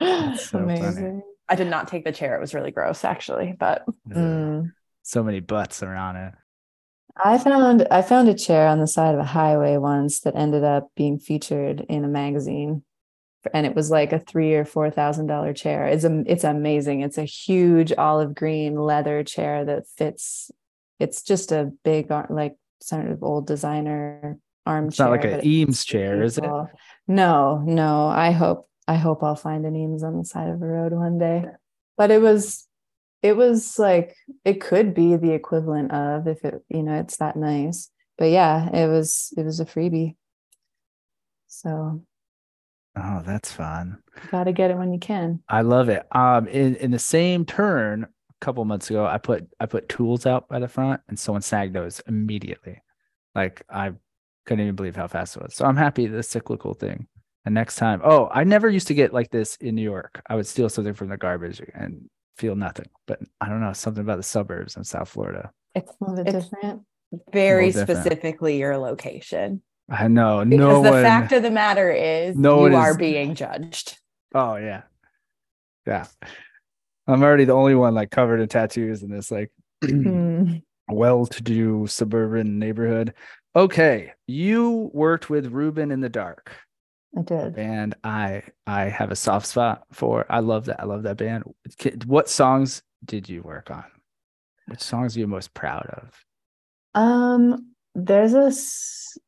so 0.00 0.58
Amazing. 0.58 0.92
funny. 0.94 1.22
I 1.48 1.54
did 1.54 1.68
not 1.68 1.88
take 1.88 2.04
the 2.04 2.12
chair. 2.12 2.36
It 2.36 2.40
was 2.40 2.54
really 2.54 2.70
gross, 2.70 3.04
actually. 3.04 3.54
But 3.58 3.84
Mm. 4.08 4.72
So 5.02 5.22
many 5.22 5.40
butts 5.40 5.82
around 5.82 6.16
it. 6.16 6.34
I 7.22 7.38
found 7.38 7.86
I 7.90 8.02
found 8.02 8.28
a 8.28 8.34
chair 8.34 8.66
on 8.66 8.80
the 8.80 8.86
side 8.88 9.14
of 9.14 9.20
a 9.20 9.24
highway 9.24 9.76
once 9.76 10.20
that 10.20 10.34
ended 10.36 10.64
up 10.64 10.90
being 10.96 11.18
featured 11.18 11.80
in 11.88 12.04
a 12.04 12.08
magazine, 12.08 12.82
and 13.54 13.64
it 13.64 13.74
was 13.74 13.90
like 13.90 14.12
a 14.12 14.18
three 14.18 14.54
or 14.54 14.64
four 14.64 14.90
thousand 14.90 15.28
dollar 15.28 15.52
chair. 15.54 15.86
It's 15.86 16.04
a 16.04 16.24
it's 16.26 16.42
amazing. 16.44 17.00
It's 17.02 17.16
a 17.18 17.24
huge 17.24 17.92
olive 17.96 18.34
green 18.34 18.74
leather 18.74 19.22
chair 19.22 19.64
that 19.64 19.86
fits. 19.96 20.50
It's 20.98 21.22
just 21.22 21.52
a 21.52 21.70
big 21.84 22.10
ar- 22.10 22.28
like 22.30 22.56
sort 22.80 23.06
of 23.10 23.22
old 23.22 23.46
designer 23.46 24.38
armchair. 24.64 24.88
It's 24.88 24.98
not 24.98 25.10
like 25.10 25.22
but 25.22 25.32
an 25.40 25.46
Eames 25.46 25.84
chair, 25.84 26.22
is 26.22 26.38
it? 26.38 26.44
No, 27.06 27.62
no. 27.64 28.06
I 28.08 28.30
hope 28.32 28.68
I 28.88 28.94
hope 28.96 29.22
I'll 29.22 29.36
find 29.36 29.64
an 29.66 29.76
Eames 29.76 30.02
on 30.02 30.18
the 30.18 30.24
side 30.24 30.48
of 30.48 30.62
a 30.62 30.66
road 30.66 30.92
one 30.92 31.18
day. 31.18 31.44
But 31.96 32.10
it 32.10 32.20
was 32.20 32.66
it 33.22 33.36
was 33.36 33.78
like 33.78 34.16
it 34.44 34.60
could 34.60 34.94
be 34.94 35.16
the 35.16 35.32
equivalent 35.32 35.92
of 35.92 36.26
if 36.26 36.44
it 36.44 36.62
you 36.68 36.82
know 36.82 36.98
it's 36.98 37.16
that 37.18 37.36
nice. 37.36 37.90
But 38.18 38.26
yeah, 38.30 38.68
it 38.74 38.88
was 38.88 39.32
it 39.36 39.44
was 39.44 39.60
a 39.60 39.64
freebie. 39.66 40.16
So 41.46 42.02
Oh, 42.98 43.22
that's 43.26 43.52
fun. 43.52 43.98
gotta 44.30 44.52
get 44.52 44.70
it 44.70 44.78
when 44.78 44.92
you 44.94 44.98
can. 44.98 45.42
I 45.50 45.60
love 45.60 45.90
it. 45.90 46.06
Um, 46.12 46.46
in 46.48 46.76
in 46.76 46.90
the 46.92 46.98
same 46.98 47.44
turn, 47.44 48.06
a 48.40 48.44
couple 48.44 48.64
months 48.64 48.90
ago, 48.90 49.06
I 49.06 49.18
put 49.18 49.46
I 49.60 49.66
put 49.66 49.88
tools 49.88 50.26
out 50.26 50.48
by 50.48 50.58
the 50.58 50.68
front, 50.68 51.00
and 51.08 51.18
someone 51.18 51.42
snagged 51.42 51.74
those 51.74 52.00
immediately. 52.06 52.82
Like 53.34 53.62
I 53.70 53.92
couldn't 54.46 54.62
even 54.64 54.76
believe 54.76 54.96
how 54.96 55.08
fast 55.08 55.36
it 55.36 55.42
was. 55.42 55.54
So 55.54 55.64
I'm 55.64 55.76
happy 55.76 56.06
the 56.06 56.22
cyclical 56.22 56.74
thing. 56.74 57.06
And 57.44 57.54
next 57.54 57.76
time, 57.76 58.00
oh, 58.04 58.28
I 58.32 58.44
never 58.44 58.68
used 58.68 58.88
to 58.88 58.94
get 58.94 59.12
like 59.12 59.30
this 59.30 59.56
in 59.56 59.74
New 59.76 59.82
York. 59.82 60.20
I 60.28 60.34
would 60.34 60.46
steal 60.46 60.68
something 60.68 60.94
from 60.94 61.08
the 61.08 61.16
garbage 61.16 61.60
and 61.74 62.08
feel 62.36 62.56
nothing. 62.56 62.86
But 63.06 63.20
I 63.40 63.48
don't 63.48 63.60
know 63.60 63.72
something 63.72 64.02
about 64.02 64.16
the 64.16 64.22
suburbs 64.24 64.76
in 64.76 64.84
South 64.84 65.08
Florida. 65.08 65.50
it's 65.74 65.90
A 66.00 66.04
little 66.04 66.24
bit 66.24 66.28
It's- 66.34 66.48
different. 66.48 66.82
very 67.32 67.66
Little 67.66 67.82
different. 67.82 68.00
specifically 68.04 68.58
your 68.58 68.76
location. 68.78 69.62
I 69.88 70.08
know 70.08 70.44
Because 70.44 70.58
no 70.58 70.82
the 70.82 70.90
one. 70.90 71.02
fact 71.04 71.30
of 71.32 71.42
the 71.44 71.50
matter 71.52 71.90
is 71.92 72.36
no 72.36 72.56
you 72.66 72.72
one 72.72 72.74
are 72.74 72.90
is- 72.90 72.96
being 72.96 73.34
judged. 73.36 73.96
oh 74.34 74.56
yeah, 74.56 74.82
yeah. 75.86 76.06
I'm 77.06 77.22
already 77.22 77.44
the 77.44 77.52
only 77.52 77.74
one 77.74 77.94
like 77.94 78.10
covered 78.10 78.40
in 78.40 78.48
tattoos 78.48 79.02
in 79.02 79.10
this 79.10 79.30
like 79.30 79.50
Hmm. 79.82 80.56
well-to-do 80.88 81.86
suburban 81.86 82.58
neighborhood. 82.58 83.14
Okay, 83.54 84.12
you 84.26 84.90
worked 84.92 85.30
with 85.30 85.46
Reuben 85.46 85.90
and 85.90 86.02
the 86.02 86.08
Dark, 86.08 86.52
I 87.16 87.22
did. 87.22 87.58
and 87.58 87.94
I 88.04 88.42
I 88.66 88.84
have 88.84 89.10
a 89.10 89.16
soft 89.16 89.46
spot 89.46 89.84
for. 89.92 90.26
I 90.28 90.40
love 90.40 90.66
that. 90.66 90.80
I 90.80 90.84
love 90.84 91.04
that 91.04 91.16
band. 91.16 91.44
What 92.06 92.28
songs 92.28 92.82
did 93.04 93.28
you 93.28 93.42
work 93.42 93.70
on? 93.70 93.84
Which 94.66 94.80
songs 94.82 95.16
are 95.16 95.20
you 95.20 95.26
most 95.26 95.54
proud 95.54 95.86
of? 95.86 97.00
Um 97.00 97.74
there's 97.94 98.34
a 98.34 98.52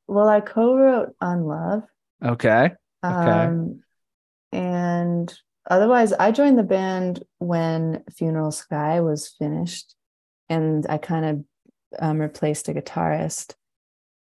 well, 0.06 0.28
I 0.28 0.40
co-wrote 0.40 1.14
on 1.20 1.44
love. 1.44 1.82
Okay, 2.24 2.72
Okay. 3.04 3.14
Um, 3.44 3.82
and 4.52 5.38
otherwise, 5.68 6.12
I 6.12 6.32
joined 6.32 6.58
the 6.58 6.62
band 6.62 7.22
when 7.38 8.02
Funeral 8.16 8.50
Sky 8.50 9.00
was 9.00 9.34
finished, 9.38 9.94
and 10.48 10.86
I 10.88 10.98
kind 10.98 11.24
of 11.24 11.44
um, 12.00 12.18
replaced 12.18 12.68
a 12.68 12.74
guitarist. 12.74 13.54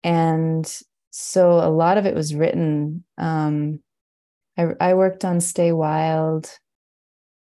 And 0.03 0.71
so 1.11 1.51
a 1.53 1.69
lot 1.69 1.97
of 1.97 2.05
it 2.05 2.15
was 2.15 2.35
written. 2.35 3.03
Um, 3.17 3.81
I, 4.57 4.67
I 4.79 4.93
worked 4.93 5.25
on 5.25 5.41
Stay 5.41 5.71
Wild 5.71 6.49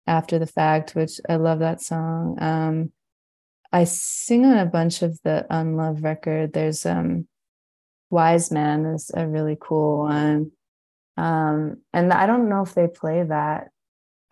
after 0.06 0.38
the 0.38 0.46
fact, 0.46 0.94
which 0.94 1.20
I 1.28 1.36
love 1.36 1.58
that 1.58 1.82
song. 1.82 2.38
Um, 2.40 2.92
I 3.72 3.84
sing 3.84 4.46
on 4.46 4.58
a 4.58 4.66
bunch 4.66 5.02
of 5.02 5.18
the 5.24 5.46
Unloved 5.50 6.02
record. 6.02 6.52
There's 6.52 6.86
um, 6.86 7.26
Wise 8.10 8.50
Man 8.50 8.86
is 8.86 9.10
a 9.12 9.26
really 9.26 9.56
cool 9.60 10.00
one. 10.04 10.52
Um, 11.16 11.78
and 11.92 12.12
I 12.12 12.26
don't 12.26 12.48
know 12.48 12.62
if 12.62 12.74
they 12.74 12.86
play 12.86 13.22
that 13.24 13.68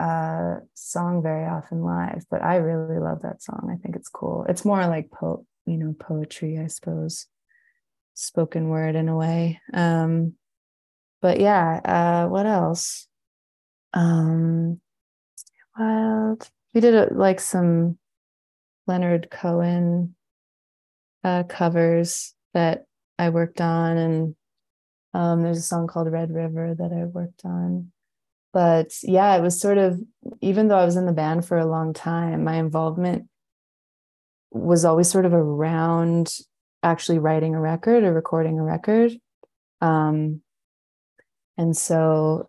uh, 0.01 0.57
song 0.75 1.23
very 1.23 1.47
often 1.47 1.83
live, 1.83 2.25
but 2.31 2.43
I 2.43 2.57
really 2.57 2.99
love 2.99 3.23
that 3.23 3.43
song. 3.43 3.71
I 3.73 3.81
think 3.83 3.97
it's 3.97 4.09
cool. 4.09 4.45
It's 4.49 4.65
more 4.65 4.87
like 4.87 5.11
po- 5.11 5.47
you 5.67 5.77
know, 5.77 5.95
poetry, 5.99 6.59
I 6.59 6.67
suppose, 6.67 7.27
spoken 8.15 8.69
word 8.69 8.97
in 8.97 9.09
a 9.09 9.17
way. 9.17 9.61
Um, 9.73 10.35
but 11.23 11.41
yeah, 11.41 11.81
uh, 11.85 12.29
what 12.29 12.47
else? 12.47 13.07
Um, 13.95 14.81
Wild. 15.79 16.49
We 16.73 16.81
did 16.81 16.95
uh, 16.95 17.07
like 17.13 17.41
some 17.41 17.99
Leonard 18.87 19.29
Cohen 19.31 20.15
uh, 21.25 21.45
covers 21.45 22.35
that 22.53 22.85
I 23.19 23.31
worked 23.31 23.61
on, 23.61 23.97
and 23.97 24.37
um, 25.15 25.43
there's 25.43 25.59
a 25.59 25.63
song 25.63 25.87
called 25.87 26.11
Red 26.13 26.33
River 26.33 26.75
that 26.79 26.93
I 26.93 27.05
worked 27.07 27.45
on. 27.45 27.91
But 28.55 28.93
yeah, 29.03 29.37
it 29.37 29.43
was 29.43 29.61
sort 29.61 29.79
of, 29.79 30.01
even 30.41 30.69
though 30.69 30.79
I 30.79 30.85
was 30.85 30.95
in 30.97 31.07
the 31.07 31.13
band 31.13 31.45
for 31.45 31.59
a 31.59 31.67
long 31.67 31.93
time, 31.93 32.45
my 32.45 32.55
involvement 32.55 33.29
was 34.53 34.85
always 34.85 35.11
sort 35.11 35.27
of 35.27 35.35
around 35.35 36.33
actually 36.85 37.19
writing 37.19 37.57
a 37.57 37.61
record 37.61 38.05
or 38.05 38.13
recording 38.13 38.61
a 38.61 38.63
record. 38.63 39.13
Um, 39.81 40.43
and 41.59 41.77
so 41.77 42.49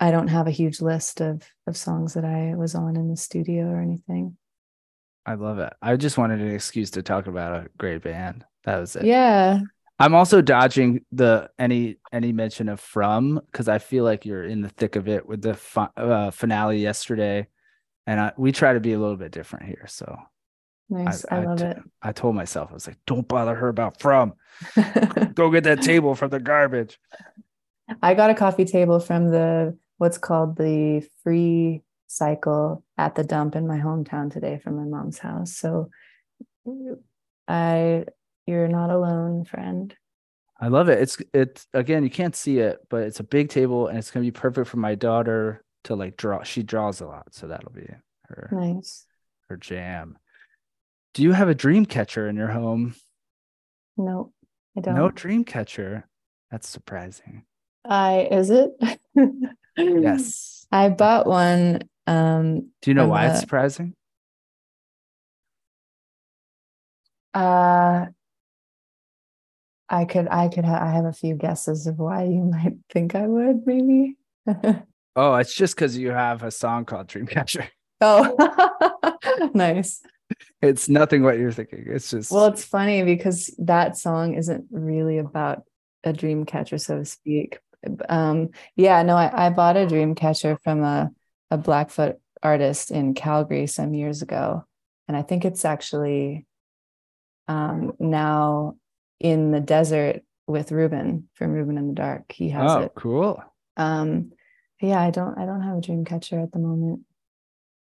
I 0.00 0.10
don't 0.10 0.28
have 0.28 0.46
a 0.46 0.50
huge 0.50 0.80
list 0.80 1.20
of 1.20 1.42
of 1.66 1.76
songs 1.76 2.14
that 2.14 2.24
I 2.24 2.54
was 2.56 2.74
on 2.74 2.96
in 2.96 3.10
the 3.10 3.16
studio 3.16 3.66
or 3.66 3.82
anything. 3.82 4.38
I 5.26 5.34
love 5.34 5.58
it. 5.58 5.72
I 5.82 5.96
just 5.96 6.16
wanted 6.16 6.40
an 6.40 6.54
excuse 6.54 6.90
to 6.92 7.02
talk 7.02 7.26
about 7.26 7.52
a 7.52 7.68
great 7.76 8.02
band. 8.02 8.44
That 8.64 8.78
was 8.78 8.96
it. 8.96 9.04
Yeah. 9.04 9.60
I'm 9.98 10.14
also 10.14 10.40
dodging 10.42 11.04
the 11.12 11.50
any 11.58 11.96
any 12.12 12.32
mention 12.32 12.68
of 12.68 12.80
from 12.80 13.40
because 13.50 13.68
I 13.68 13.78
feel 13.78 14.04
like 14.04 14.26
you're 14.26 14.44
in 14.44 14.60
the 14.60 14.68
thick 14.68 14.96
of 14.96 15.08
it 15.08 15.26
with 15.26 15.42
the 15.42 15.54
fi- 15.54 15.90
uh, 15.96 16.30
finale 16.30 16.80
yesterday, 16.80 17.46
and 18.06 18.20
I, 18.20 18.32
we 18.36 18.50
try 18.50 18.72
to 18.72 18.80
be 18.80 18.92
a 18.92 18.98
little 18.98 19.16
bit 19.16 19.30
different 19.30 19.66
here. 19.66 19.86
So 19.86 20.18
Nice. 20.88 21.24
I, 21.30 21.44
love 21.44 21.58
t- 21.58 21.64
it. 21.64 21.78
I 22.02 22.12
told 22.12 22.34
myself 22.34 22.70
I 22.70 22.74
was 22.74 22.86
like, 22.86 22.98
don't 23.06 23.26
bother 23.26 23.54
her 23.54 23.68
about 23.68 24.00
from. 24.00 24.34
Go 25.34 25.50
get 25.50 25.64
that 25.64 25.82
table 25.82 26.14
from 26.14 26.30
the 26.30 26.40
garbage. 26.40 26.98
I 28.02 28.14
got 28.14 28.30
a 28.30 28.34
coffee 28.34 28.64
table 28.64 29.00
from 29.00 29.30
the 29.30 29.76
what's 29.98 30.18
called 30.18 30.56
the 30.56 31.06
free 31.22 31.82
cycle 32.06 32.84
at 32.98 33.14
the 33.14 33.24
dump 33.24 33.56
in 33.56 33.66
my 33.66 33.78
hometown 33.78 34.32
today 34.32 34.60
from 34.62 34.76
my 34.76 34.84
mom's 34.84 35.18
house. 35.18 35.56
So 35.56 35.90
I 37.48 38.04
you're 38.46 38.68
not 38.68 38.90
alone, 38.90 39.44
friend. 39.44 39.94
I 40.60 40.68
love 40.68 40.88
it. 40.88 41.00
It's 41.00 41.18
it's 41.32 41.66
again, 41.74 42.04
you 42.04 42.10
can't 42.10 42.36
see 42.36 42.58
it, 42.58 42.78
but 42.88 43.02
it's 43.02 43.20
a 43.20 43.24
big 43.24 43.48
table 43.48 43.88
and 43.88 43.98
it's 43.98 44.10
gonna 44.10 44.24
be 44.24 44.30
perfect 44.30 44.68
for 44.68 44.76
my 44.78 44.94
daughter 44.94 45.64
to 45.84 45.94
like 45.94 46.16
draw. 46.16 46.42
She 46.42 46.62
draws 46.62 47.00
a 47.00 47.06
lot, 47.06 47.34
so 47.34 47.46
that'll 47.48 47.72
be 47.72 47.88
her 48.28 48.48
Nice. 48.52 49.06
her 49.48 49.56
jam. 49.56 50.16
Do 51.12 51.22
you 51.22 51.32
have 51.32 51.48
a 51.48 51.54
dream 51.54 51.86
catcher 51.86 52.28
in 52.28 52.36
your 52.36 52.48
home? 52.48 52.94
No, 53.96 54.32
I 54.76 54.80
don't. 54.80 54.94
No 54.94 55.10
dream 55.10 55.44
catcher. 55.44 56.08
That's 56.50 56.68
surprising. 56.68 57.44
I 57.84 58.28
is 58.30 58.50
it? 58.50 58.70
Yes. 59.76 60.66
I 60.70 60.88
bought 60.88 61.26
one. 61.26 61.80
Um 62.06 62.70
Do 62.80 62.90
you 62.90 62.94
know 62.94 63.08
why 63.08 63.26
it's 63.26 63.40
surprising? 63.40 63.94
uh 67.34 68.06
I 69.88 70.04
could 70.04 70.28
I 70.28 70.48
could 70.48 70.64
ha- 70.64 70.82
I 70.82 70.92
have 70.92 71.04
a 71.04 71.12
few 71.12 71.34
guesses 71.34 71.86
of 71.86 71.98
why 71.98 72.24
you 72.24 72.42
might 72.52 72.74
think 72.90 73.14
I 73.14 73.26
would 73.26 73.66
maybe. 73.66 74.16
Oh, 75.16 75.36
it's 75.36 75.54
just 75.54 75.76
because 75.76 75.96
you 75.96 76.10
have 76.10 76.42
a 76.42 76.50
song 76.50 76.84
called 76.84 77.08
Dreamcatcher. 77.08 77.68
Oh, 78.00 78.36
nice. 79.54 80.02
It's 80.60 80.88
nothing 80.88 81.22
what 81.22 81.38
you're 81.38 81.52
thinking. 81.52 81.84
It's 81.86 82.10
just 82.10 82.30
Well, 82.30 82.46
it's 82.46 82.64
funny 82.64 83.02
because 83.04 83.54
that 83.58 83.96
song 83.96 84.34
isn't 84.34 84.66
really 84.70 85.18
about 85.18 85.62
a 86.02 86.12
dream 86.12 86.44
catcher, 86.44 86.76
so 86.76 86.98
to 86.98 87.04
speak. 87.04 87.60
Um, 88.08 88.50
yeah, 88.76 89.02
no, 89.04 89.16
I, 89.16 89.46
I 89.46 89.50
bought 89.50 89.76
a 89.76 89.86
dream 89.86 90.16
catcher 90.16 90.58
from 90.64 90.82
a, 90.82 91.12
a 91.50 91.56
Blackfoot 91.56 92.16
artist 92.42 92.90
in 92.90 93.14
Calgary 93.14 93.66
some 93.68 93.94
years 93.94 94.20
ago. 94.20 94.66
And 95.08 95.16
I 95.16 95.22
think 95.22 95.44
it's 95.44 95.64
actually 95.64 96.46
um, 97.48 97.92
now 97.98 98.76
in 99.20 99.50
the 99.50 99.60
desert 99.60 100.22
with 100.46 100.72
Reuben 100.72 101.28
from 101.34 101.52
Reuben 101.52 101.78
and 101.78 101.90
the 101.90 101.94
Dark. 101.94 102.32
He 102.32 102.50
has 102.50 102.70
oh, 102.70 102.80
it. 102.80 102.92
cool. 102.94 103.42
Um, 103.76 104.32
yeah, 104.80 105.00
I 105.00 105.10
don't 105.10 105.38
I 105.38 105.46
don't 105.46 105.62
have 105.62 105.78
a 105.78 105.80
dream 105.80 106.04
catcher 106.04 106.40
at 106.40 106.52
the 106.52 106.58
moment. 106.58 107.00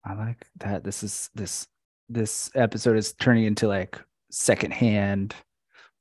I 0.04 0.14
like 0.14 0.44
that. 0.58 0.84
This 0.84 1.02
is 1.02 1.30
this 1.34 1.66
this 2.08 2.50
episode 2.54 2.96
is 2.96 3.14
turning 3.14 3.44
into 3.44 3.68
like 3.68 3.98
secondhand. 4.30 5.34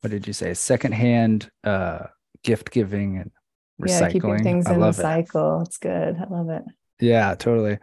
What 0.02 0.10
did 0.10 0.28
you 0.28 0.34
say? 0.34 0.54
Secondhand 0.54 1.50
uh 1.64 2.08
gift 2.44 2.72
giving 2.72 3.18
and 3.18 3.32
recycling. 3.82 4.02
Yeah, 4.02 4.10
keeping 4.10 4.44
things 4.44 4.68
I 4.68 4.74
in 4.74 4.80
the 4.80 4.88
it. 4.90 4.94
cycle. 4.94 5.62
It's 5.62 5.78
good. 5.78 6.18
I 6.18 6.26
love 6.30 6.50
it. 6.50 6.64
Yeah, 7.00 7.36
totally. 7.36 7.80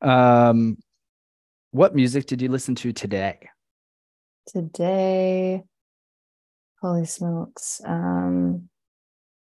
Um, 0.00 0.78
what 1.70 1.94
music 1.94 2.26
did 2.26 2.42
you 2.42 2.48
listen 2.48 2.74
to 2.76 2.92
today? 2.92 3.48
Today, 4.46 5.62
holy 6.82 7.06
smokes. 7.06 7.80
Um, 7.86 8.68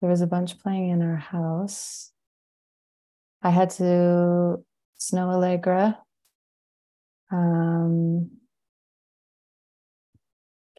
there 0.01 0.09
was 0.09 0.21
a 0.21 0.27
bunch 0.27 0.59
playing 0.59 0.89
in 0.89 1.01
our 1.01 1.15
house. 1.15 2.11
I 3.41 3.49
had 3.49 3.69
to 3.71 4.63
Snoh 4.99 5.33
Aalegra. 5.33 5.97
Um, 7.31 8.31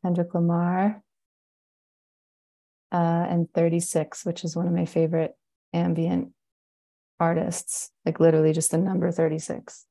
Kendrick 0.02 0.34
Lamar. 0.34 1.02
Uh, 2.92 3.26
and 3.28 3.48
36, 3.54 4.26
which 4.26 4.44
is 4.44 4.56
one 4.56 4.66
of 4.66 4.72
my 4.72 4.84
favorite 4.84 5.36
ambient 5.72 6.32
artists, 7.20 7.90
like 8.04 8.18
literally 8.18 8.52
just 8.52 8.72
the 8.72 8.78
number 8.78 9.10
36. 9.12 9.86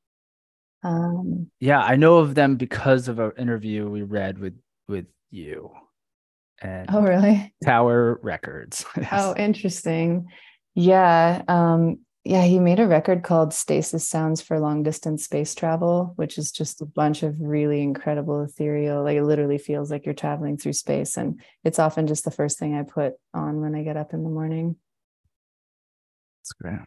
Um, 0.83 1.49
Yeah, 1.59 1.79
I 1.81 1.95
know 1.95 2.17
of 2.17 2.35
them 2.35 2.57
because 2.57 3.07
of 3.07 3.19
an 3.19 3.31
interview 3.37 3.89
we 3.89 4.01
read 4.01 4.37
with 4.37 4.59
with 4.87 5.05
you 5.29 5.71
and 6.61 6.89
oh, 6.91 7.01
really? 7.01 7.53
Tower 7.63 8.19
Records. 8.21 8.85
Oh, 9.11 9.33
interesting. 9.37 10.27
Yeah. 10.75 11.43
Um, 11.47 11.99
yeah, 12.25 12.43
he 12.43 12.59
made 12.59 12.79
a 12.79 12.87
record 12.87 13.23
called 13.23 13.53
Stasis 13.53 14.07
Sounds 14.07 14.41
for 14.41 14.59
Long 14.59 14.83
Distance 14.83 15.23
Space 15.23 15.55
Travel, 15.55 16.13
which 16.15 16.37
is 16.37 16.51
just 16.51 16.81
a 16.81 16.85
bunch 16.85 17.23
of 17.23 17.39
really 17.39 17.81
incredible 17.81 18.43
ethereal, 18.43 19.03
like 19.03 19.17
it 19.17 19.23
literally 19.23 19.57
feels 19.57 19.89
like 19.89 20.05
you're 20.05 20.13
traveling 20.13 20.57
through 20.57 20.73
space. 20.73 21.17
And 21.17 21.41
it's 21.63 21.79
often 21.79 22.07
just 22.07 22.25
the 22.25 22.31
first 22.31 22.59
thing 22.59 22.75
I 22.75 22.83
put 22.83 23.13
on 23.33 23.61
when 23.61 23.73
I 23.73 23.83
get 23.83 23.97
up 23.97 24.13
in 24.13 24.23
the 24.23 24.29
morning. 24.29 24.75
That's 26.41 26.53
great. 26.53 26.79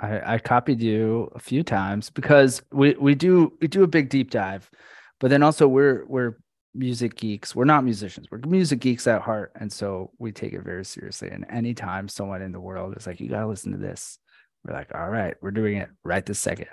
I, 0.00 0.34
I 0.34 0.38
copied 0.38 0.80
you 0.80 1.30
a 1.34 1.38
few 1.38 1.62
times 1.62 2.10
because 2.10 2.62
we, 2.72 2.94
we 2.94 3.14
do 3.14 3.52
we 3.60 3.68
do 3.68 3.82
a 3.84 3.88
big 3.88 4.10
deep 4.10 4.30
dive, 4.30 4.70
but 5.18 5.30
then 5.30 5.42
also 5.42 5.66
we're 5.66 6.04
we're 6.06 6.36
music 6.78 7.16
geeks. 7.16 7.54
We're 7.54 7.64
not 7.64 7.84
musicians. 7.84 8.28
We're 8.30 8.38
music 8.38 8.80
geeks 8.80 9.06
at 9.06 9.22
heart, 9.22 9.52
and 9.56 9.70
so 9.70 10.12
we 10.18 10.32
take 10.32 10.52
it 10.52 10.62
very 10.62 10.84
seriously. 10.84 11.28
And 11.30 11.44
anytime 11.50 12.08
someone 12.08 12.40
in 12.40 12.52
the 12.52 12.60
world 12.60 12.96
is 12.96 13.06
like, 13.06 13.20
"You 13.20 13.28
gotta 13.28 13.46
listen 13.46 13.72
to 13.72 13.78
this," 13.78 14.18
we're 14.64 14.74
like, 14.74 14.94
"All 14.94 15.10
right, 15.10 15.34
we're 15.42 15.50
doing 15.50 15.76
it 15.76 15.90
right 16.04 16.24
this 16.24 16.38
second. 16.38 16.68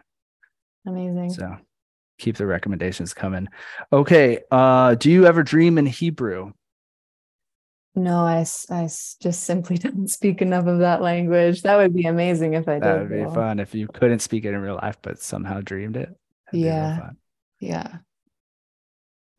Amazing. 0.86 1.32
So 1.32 1.58
keep 2.18 2.38
the 2.38 2.46
recommendations 2.46 3.14
coming. 3.14 3.48
Okay. 3.92 4.40
Uh, 4.52 4.96
do 4.96 5.12
you 5.12 5.26
ever 5.26 5.44
dream 5.44 5.78
in 5.78 5.86
Hebrew? 5.86 6.54
No, 7.96 8.20
I, 8.20 8.46
I 8.70 8.84
just 8.84 9.44
simply 9.44 9.78
don't 9.78 10.10
speak 10.10 10.42
enough 10.42 10.68
of 10.68 10.80
that 10.80 11.02
language. 11.02 11.62
That 11.64 11.78
would 11.78 11.94
be 11.94 12.06
amazing 12.06 12.54
if 12.54 12.68
I 12.68 12.74
did. 12.76 12.84
That 12.84 13.00
would 13.00 13.10
be 13.10 13.24
fun 13.34 13.60
if 13.60 13.74
you 13.74 13.88
couldn't 13.88 14.20
speak 14.20 14.46
it 14.46 14.54
in 14.54 14.60
real 14.60 14.76
life, 14.76 14.98
but 15.02 15.20
somehow 15.20 15.62
dreamed 15.62 15.98
it. 15.98 16.10
That'd 16.52 16.60
Yeah. 16.60 17.10
Yeah. 17.60 17.98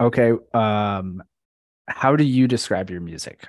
Okay. 0.01 0.32
Um, 0.53 1.22
how 1.88 2.16
do 2.16 2.24
you 2.24 2.49
describe 2.49 2.90
your 2.90 3.01
music? 3.01 3.47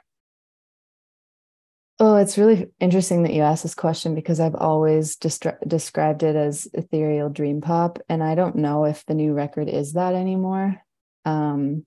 Oh, 1.99 2.15
it's 2.15 2.37
really 2.37 2.67
interesting 2.79 3.23
that 3.23 3.33
you 3.33 3.41
asked 3.41 3.63
this 3.63 3.73
question 3.73 4.13
because 4.13 4.39
I've 4.39 4.55
always 4.55 5.17
destri- 5.17 5.57
described 5.67 6.21
it 6.21 6.35
as 6.35 6.67
ethereal 6.73 7.29
dream 7.29 7.59
pop, 7.59 7.97
and 8.07 8.23
I 8.23 8.35
don't 8.35 8.57
know 8.57 8.85
if 8.85 9.03
the 9.05 9.15
new 9.15 9.33
record 9.33 9.67
is 9.67 9.93
that 9.93 10.13
anymore. 10.13 10.77
Um, 11.25 11.85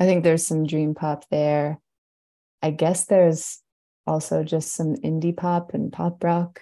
I 0.00 0.06
think 0.06 0.24
there's 0.24 0.46
some 0.46 0.66
dream 0.66 0.94
pop 0.94 1.28
there. 1.30 1.78
I 2.62 2.70
guess 2.70 3.04
there's 3.04 3.60
also 4.06 4.42
just 4.42 4.72
some 4.72 4.94
indie 4.96 5.36
pop 5.36 5.74
and 5.74 5.92
pop 5.92 6.24
rock. 6.24 6.60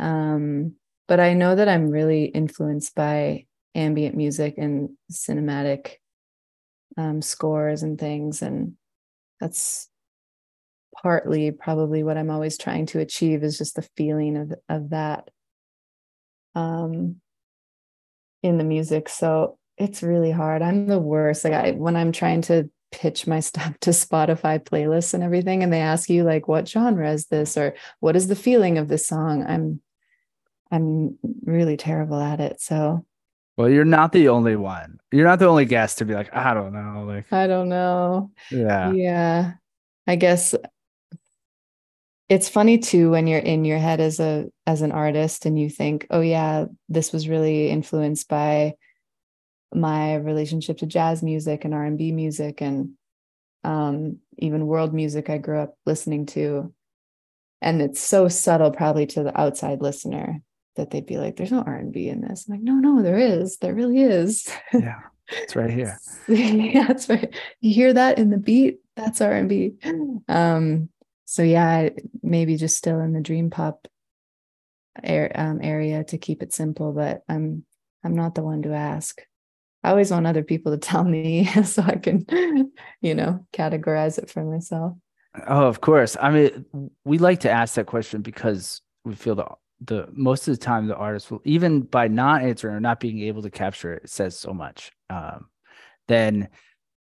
Um, 0.00 0.74
but 1.06 1.20
I 1.20 1.34
know 1.34 1.54
that 1.54 1.68
I'm 1.68 1.90
really 1.90 2.24
influenced 2.24 2.96
by 2.96 3.46
ambient 3.76 4.16
music 4.16 4.54
and 4.58 4.90
cinematic 5.12 5.98
um, 6.96 7.22
scores 7.22 7.82
and 7.82 7.98
things, 7.98 8.42
and 8.42 8.74
that's 9.40 9.88
partly 11.02 11.50
probably 11.50 12.02
what 12.02 12.16
I'm 12.16 12.30
always 12.30 12.56
trying 12.56 12.86
to 12.86 13.00
achieve 13.00 13.42
is 13.42 13.58
just 13.58 13.76
the 13.76 13.88
feeling 13.96 14.36
of 14.36 14.54
of 14.68 14.90
that 14.90 15.28
um 16.54 17.16
in 18.42 18.58
the 18.58 18.64
music. 18.64 19.08
So 19.08 19.58
it's 19.76 20.02
really 20.02 20.30
hard. 20.30 20.62
I'm 20.62 20.86
the 20.86 20.98
worst. 20.98 21.44
Like 21.44 21.52
I 21.52 21.70
when 21.72 21.96
I'm 21.96 22.12
trying 22.12 22.42
to 22.42 22.70
pitch 22.92 23.26
my 23.26 23.40
stuff 23.50 23.78
to 23.80 23.90
Spotify 23.90 24.62
playlists 24.62 25.14
and 25.14 25.22
everything 25.22 25.62
and 25.62 25.72
they 25.72 25.80
ask 25.80 26.08
you 26.08 26.24
like 26.24 26.46
what 26.46 26.68
genre 26.68 27.10
is 27.10 27.26
this 27.26 27.56
or 27.56 27.74
what 28.00 28.16
is 28.16 28.28
the 28.28 28.36
feeling 28.36 28.78
of 28.78 28.88
this 28.88 29.06
song? 29.06 29.44
I'm 29.44 29.80
I'm 30.70 31.18
really 31.44 31.76
terrible 31.76 32.20
at 32.20 32.40
it. 32.40 32.60
So 32.60 33.04
Well, 33.56 33.68
you're 33.68 33.84
not 33.84 34.12
the 34.12 34.28
only 34.28 34.56
one. 34.56 34.98
You're 35.12 35.26
not 35.26 35.38
the 35.38 35.46
only 35.46 35.64
guest 35.64 35.98
to 35.98 36.04
be 36.04 36.14
like, 36.14 36.34
I 36.34 36.54
don't 36.54 36.72
know. 36.72 37.04
Like, 37.06 37.32
I 37.32 37.46
don't 37.46 37.68
know. 37.68 38.30
yeah. 38.50 38.92
yeah 38.92 39.52
i 40.06 40.16
guess 40.16 40.54
it's 42.28 42.48
funny 42.48 42.78
too 42.78 43.10
when 43.10 43.26
you're 43.26 43.38
in 43.38 43.64
your 43.64 43.78
head 43.78 44.00
as 44.00 44.20
a 44.20 44.46
as 44.66 44.82
an 44.82 44.92
artist 44.92 45.46
and 45.46 45.58
you 45.58 45.68
think 45.68 46.06
oh 46.10 46.20
yeah 46.20 46.66
this 46.88 47.12
was 47.12 47.28
really 47.28 47.70
influenced 47.70 48.28
by 48.28 48.74
my 49.74 50.16
relationship 50.16 50.78
to 50.78 50.86
jazz 50.86 51.22
music 51.22 51.64
and 51.64 51.74
r&b 51.74 52.12
music 52.12 52.60
and 52.60 52.90
um, 53.64 54.18
even 54.38 54.66
world 54.66 54.92
music 54.94 55.30
i 55.30 55.38
grew 55.38 55.58
up 55.58 55.74
listening 55.86 56.26
to 56.26 56.72
and 57.62 57.80
it's 57.80 58.00
so 58.00 58.28
subtle 58.28 58.70
probably 58.70 59.06
to 59.06 59.22
the 59.22 59.38
outside 59.40 59.80
listener 59.80 60.40
that 60.76 60.90
they'd 60.90 61.06
be 61.06 61.18
like 61.18 61.36
there's 61.36 61.52
no 61.52 61.62
r&b 61.62 62.08
in 62.08 62.20
this 62.20 62.46
i'm 62.48 62.54
like 62.54 62.62
no 62.62 62.74
no 62.74 63.02
there 63.02 63.18
is 63.18 63.58
there 63.58 63.74
really 63.74 64.00
is 64.00 64.48
Yeah. 64.72 65.00
It's 65.28 65.56
right 65.56 65.70
here. 65.70 65.98
yeah, 66.28 66.86
that's 66.86 67.08
right. 67.08 67.34
You 67.60 67.74
hear 67.74 67.92
that 67.92 68.18
in 68.18 68.30
the 68.30 68.38
beat? 68.38 68.80
That's 68.96 69.20
R 69.20 69.32
and 69.32 69.48
B. 69.48 69.72
Um, 70.28 70.90
so 71.24 71.42
yeah, 71.42 71.88
maybe 72.22 72.56
just 72.56 72.76
still 72.76 73.00
in 73.00 73.12
the 73.12 73.20
dream 73.20 73.50
pop 73.50 73.88
air, 75.02 75.32
um, 75.34 75.60
area 75.62 76.04
to 76.04 76.18
keep 76.18 76.42
it 76.42 76.52
simple, 76.52 76.92
but 76.92 77.22
I'm 77.28 77.64
I'm 78.04 78.14
not 78.14 78.34
the 78.34 78.42
one 78.42 78.62
to 78.62 78.74
ask. 78.74 79.22
I 79.82 79.90
always 79.90 80.10
want 80.10 80.26
other 80.26 80.44
people 80.44 80.72
to 80.72 80.78
tell 80.78 81.04
me 81.04 81.44
so 81.64 81.82
I 81.82 81.96
can, 81.96 82.26
you 83.00 83.14
know, 83.14 83.46
categorize 83.52 84.18
it 84.18 84.30
for 84.30 84.44
myself. 84.44 84.96
Oh, 85.46 85.66
of 85.66 85.80
course. 85.80 86.16
I 86.20 86.30
mean, 86.30 86.90
we 87.04 87.18
like 87.18 87.40
to 87.40 87.50
ask 87.50 87.74
that 87.74 87.86
question 87.86 88.22
because 88.22 88.82
we 89.04 89.14
feel 89.14 89.34
the 89.34 89.46
the 89.80 90.08
most 90.12 90.48
of 90.48 90.54
the 90.58 90.64
time 90.64 90.86
the 90.86 90.96
artist 90.96 91.30
will 91.30 91.42
even 91.44 91.82
by 91.82 92.08
not 92.08 92.42
answering 92.42 92.74
or 92.74 92.80
not 92.80 93.00
being 93.00 93.20
able 93.20 93.42
to 93.42 93.50
capture 93.50 93.94
it, 93.94 94.04
it 94.04 94.10
says 94.10 94.38
so 94.38 94.52
much. 94.52 94.92
Um, 95.10 95.46
then 96.08 96.48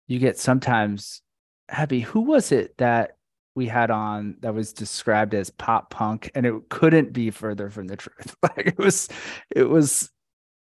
you 0.06 0.18
get 0.18 0.38
sometimes 0.38 1.22
Abby, 1.68 2.00
who 2.00 2.20
was 2.20 2.52
it 2.52 2.76
that 2.78 3.16
we 3.54 3.66
had 3.66 3.90
on 3.90 4.36
that 4.40 4.54
was 4.54 4.72
described 4.72 5.34
as 5.34 5.50
pop 5.50 5.90
punk 5.90 6.30
and 6.34 6.46
it 6.46 6.54
couldn't 6.68 7.12
be 7.12 7.30
further 7.30 7.70
from 7.70 7.86
the 7.86 7.96
truth. 7.96 8.36
Like 8.42 8.68
it 8.68 8.78
was 8.78 9.08
it 9.54 9.68
was 9.68 10.10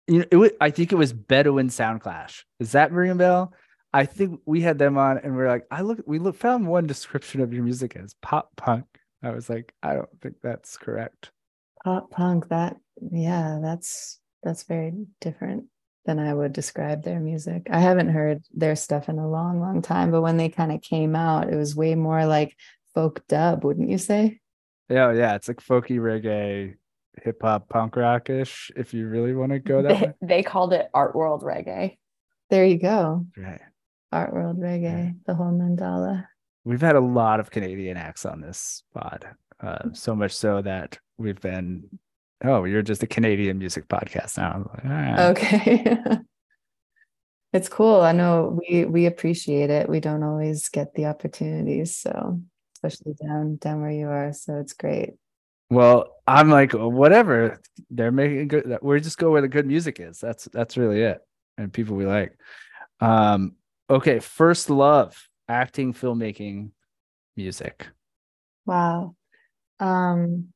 you 0.07 0.19
know, 0.19 0.25
it 0.29 0.35
was, 0.35 0.51
I 0.61 0.69
think 0.69 0.91
it 0.91 0.97
was 0.97 1.13
Bedouin 1.13 1.69
Soundclash. 1.69 2.43
Is 2.59 2.73
that 2.73 2.91
ring 2.91 3.09
a 3.09 3.15
bell? 3.15 3.53
I 3.91 4.05
think 4.05 4.41
we 4.45 4.61
had 4.61 4.77
them 4.77 4.97
on 4.97 5.17
and 5.17 5.35
we 5.35 5.43
are 5.43 5.47
like, 5.47 5.65
I 5.71 5.81
look, 5.81 6.03
we 6.05 6.19
look, 6.19 6.35
found 6.35 6.67
one 6.67 6.85
description 6.85 7.41
of 7.41 7.53
your 7.53 7.63
music 7.63 7.95
as 7.95 8.13
pop 8.21 8.55
punk. 8.55 8.85
I 9.23 9.31
was 9.31 9.49
like, 9.49 9.73
I 9.81 9.95
don't 9.95 10.21
think 10.21 10.35
that's 10.43 10.77
correct. 10.77 11.31
Pop 11.85 12.09
punk, 12.11 12.49
that 12.49 12.75
yeah, 13.11 13.59
that's 13.61 14.19
that's 14.43 14.63
very 14.63 14.91
different 15.21 15.65
than 16.05 16.19
I 16.19 16.33
would 16.33 16.51
describe 16.51 17.03
their 17.03 17.19
music. 17.19 17.67
I 17.71 17.79
haven't 17.79 18.09
heard 18.09 18.43
their 18.53 18.75
stuff 18.75 19.07
in 19.07 19.19
a 19.19 19.29
long, 19.29 19.61
long 19.61 19.81
time, 19.81 20.11
but 20.11 20.21
when 20.21 20.35
they 20.37 20.49
kind 20.49 20.71
of 20.71 20.81
came 20.81 21.15
out, 21.15 21.49
it 21.51 21.55
was 21.55 21.75
way 21.75 21.95
more 21.95 22.25
like 22.25 22.55
folk 22.93 23.21
dub, 23.27 23.63
wouldn't 23.63 23.89
you 23.89 23.97
say? 23.99 24.39
Yeah, 24.89 25.13
yeah, 25.13 25.35
it's 25.35 25.47
like 25.47 25.61
folky 25.61 25.97
reggae. 25.99 26.75
hip 27.23 27.37
hop 27.41 27.69
punk 27.69 27.95
rockish 27.95 28.71
if 28.75 28.93
you 28.93 29.07
really 29.07 29.33
want 29.33 29.51
to 29.51 29.59
go 29.59 29.81
that 29.81 29.87
They, 29.99 30.05
way. 30.07 30.13
they 30.21 30.43
called 30.43 30.73
it 30.73 30.89
art 30.93 31.15
world 31.15 31.43
reggae. 31.43 31.97
There 32.49 32.65
you 32.65 32.77
go. 32.79 33.25
Right. 33.37 33.61
Art 34.11 34.33
World 34.33 34.57
Reggae, 34.59 35.15
the 35.25 35.33
whole 35.35 35.51
mandala. 35.51 36.25
We've 36.63 36.81
had 36.81 36.95
a 36.95 37.01
lot 37.01 37.39
of 37.39 37.51
Canadian 37.51 37.97
acts 37.97 38.25
on 38.25 38.39
this 38.41 38.81
pod. 38.93 39.25
Uh, 39.61 39.89
so 39.93 40.15
much 40.15 40.33
so 40.33 40.61
that 40.61 40.99
we've 41.17 41.39
been, 41.39 41.87
oh, 42.43 42.65
you're 42.65 42.81
just 42.81 43.03
a 43.03 43.07
Canadian 43.07 43.57
music 43.57 43.87
podcast 43.87 44.37
now. 44.37 44.69
Like, 44.73 44.85
"All 44.85 44.91
right." 44.91 45.19
Okay. 45.29 45.97
it's 47.53 47.69
cool. 47.69 48.01
I 48.01 48.11
know 48.11 48.59
we 48.67 48.85
we 48.85 49.05
appreciate 49.05 49.69
it. 49.69 49.89
We 49.89 49.99
don't 49.99 50.23
always 50.23 50.67
get 50.69 50.93
the 50.93 51.05
opportunities, 51.05 51.95
so 51.95 52.41
especially 52.75 53.13
down 53.13 53.55
down 53.57 53.81
where 53.81 53.91
you 53.91 54.07
are. 54.07 54.33
So 54.33 54.57
it's 54.57 54.73
great. 54.73 55.13
Well, 55.69 56.13
I'm 56.27 56.49
like, 56.49 56.73
whatever. 56.73 57.61
They're 57.89 58.11
making 58.11 58.49
good. 58.49 58.77
We 58.81 58.99
just 58.99 59.17
go 59.17 59.31
where 59.31 59.41
the 59.41 59.47
good 59.47 59.65
music 59.65 59.99
is. 59.99 60.19
That's 60.19 60.45
that's 60.45 60.77
really 60.77 61.01
it, 61.01 61.21
and 61.57 61.71
people 61.71 61.95
we 61.95 62.05
like. 62.05 62.37
Um, 62.99 63.55
okay, 63.89 64.19
first 64.19 64.69
love, 64.69 65.29
acting, 65.47 65.93
filmmaking, 65.93 66.71
music. 67.35 67.87
Wow. 68.65 69.15
Um 69.79 70.53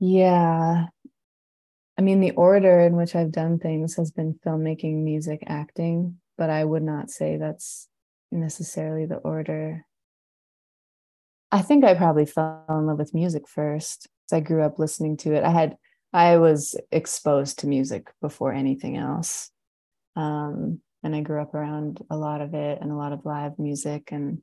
yeah. 0.00 0.86
I 1.98 2.02
mean 2.02 2.20
the 2.20 2.30
order 2.32 2.80
in 2.80 2.96
which 2.96 3.16
I've 3.16 3.32
done 3.32 3.58
things 3.58 3.96
has 3.96 4.12
been 4.12 4.38
filmmaking, 4.46 5.02
music, 5.02 5.42
acting, 5.46 6.18
but 6.36 6.48
I 6.50 6.64
would 6.64 6.82
not 6.82 7.10
say 7.10 7.36
that's 7.36 7.88
necessarily 8.30 9.06
the 9.06 9.16
order. 9.16 9.84
I 11.50 11.62
think 11.62 11.84
I 11.84 11.94
probably 11.94 12.26
fell 12.26 12.64
in 12.68 12.86
love 12.86 12.98
with 12.98 13.14
music 13.14 13.48
first 13.48 14.08
because 14.26 14.36
I 14.36 14.40
grew 14.40 14.62
up 14.62 14.78
listening 14.78 15.16
to 15.18 15.34
it. 15.34 15.42
I 15.44 15.50
had 15.50 15.76
I 16.12 16.36
was 16.38 16.76
exposed 16.92 17.60
to 17.60 17.66
music 17.66 18.08
before 18.20 18.52
anything 18.52 18.96
else. 18.96 19.50
Um 20.16 20.80
and 21.02 21.14
I 21.16 21.20
grew 21.22 21.40
up 21.40 21.54
around 21.54 22.00
a 22.10 22.16
lot 22.16 22.40
of 22.40 22.54
it 22.54 22.78
and 22.80 22.90
a 22.92 22.96
lot 22.96 23.12
of 23.12 23.24
live 23.24 23.58
music 23.58 24.10
and 24.12 24.42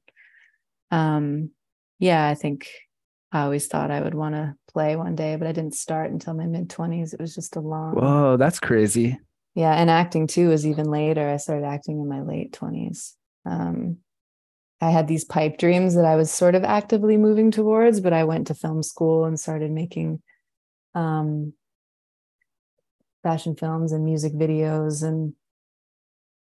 um 0.91 1.51
yeah 1.99 2.27
i 2.27 2.33
think 2.35 2.67
i 3.31 3.41
always 3.41 3.67
thought 3.67 3.91
i 3.91 4.01
would 4.01 4.13
want 4.13 4.35
to 4.35 4.53
play 4.71 4.95
one 4.95 5.15
day 5.15 5.35
but 5.35 5.47
i 5.47 5.51
didn't 5.51 5.75
start 5.75 6.11
until 6.11 6.33
my 6.33 6.45
mid 6.45 6.69
20s 6.69 7.13
it 7.13 7.19
was 7.19 7.33
just 7.33 7.55
a 7.55 7.59
long 7.59 7.93
Whoa, 7.95 8.37
that's 8.37 8.59
crazy. 8.59 9.17
yeah 9.53 9.73
and 9.73 9.89
acting 9.89 10.27
too 10.27 10.49
was 10.49 10.65
even 10.65 10.89
later. 10.91 11.29
I 11.29 11.37
started 11.37 11.65
acting 11.65 11.99
in 11.99 12.07
my 12.07 12.21
late 12.21 12.51
20s 12.53 13.13
um 13.45 13.97
i 14.81 14.89
had 14.89 15.07
these 15.07 15.23
pipe 15.23 15.57
dreams 15.57 15.95
that 15.95 16.05
i 16.05 16.15
was 16.15 16.31
sort 16.31 16.55
of 16.55 16.63
actively 16.63 17.15
moving 17.17 17.51
towards 17.51 17.99
but 18.01 18.13
i 18.13 18.23
went 18.23 18.47
to 18.47 18.53
film 18.53 18.83
school 18.83 19.25
and 19.25 19.39
started 19.39 19.71
making 19.71 20.21
um 20.95 21.53
fashion 23.23 23.55
films 23.55 23.91
and 23.91 24.03
music 24.05 24.33
videos 24.33 25.03
and 25.03 25.33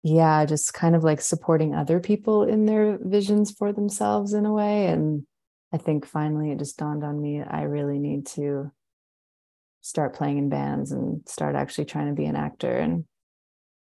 yeah 0.03 0.43
just 0.45 0.73
kind 0.73 0.95
of 0.95 1.03
like 1.03 1.21
supporting 1.21 1.73
other 1.73 1.99
people 1.99 2.43
in 2.43 2.65
their 2.65 2.97
visions 3.01 3.51
for 3.51 3.71
themselves 3.71 4.33
in 4.33 4.45
a 4.45 4.51
way 4.51 4.87
and 4.87 5.25
i 5.73 5.77
think 5.77 6.05
finally 6.05 6.51
it 6.51 6.59
just 6.59 6.77
dawned 6.77 7.03
on 7.03 7.21
me 7.21 7.41
i 7.41 7.63
really 7.63 7.99
need 7.99 8.25
to 8.25 8.71
start 9.81 10.15
playing 10.15 10.37
in 10.37 10.49
bands 10.49 10.91
and 10.91 11.27
start 11.27 11.55
actually 11.55 11.85
trying 11.85 12.07
to 12.07 12.13
be 12.13 12.25
an 12.25 12.35
actor 12.35 12.77
and 12.77 13.03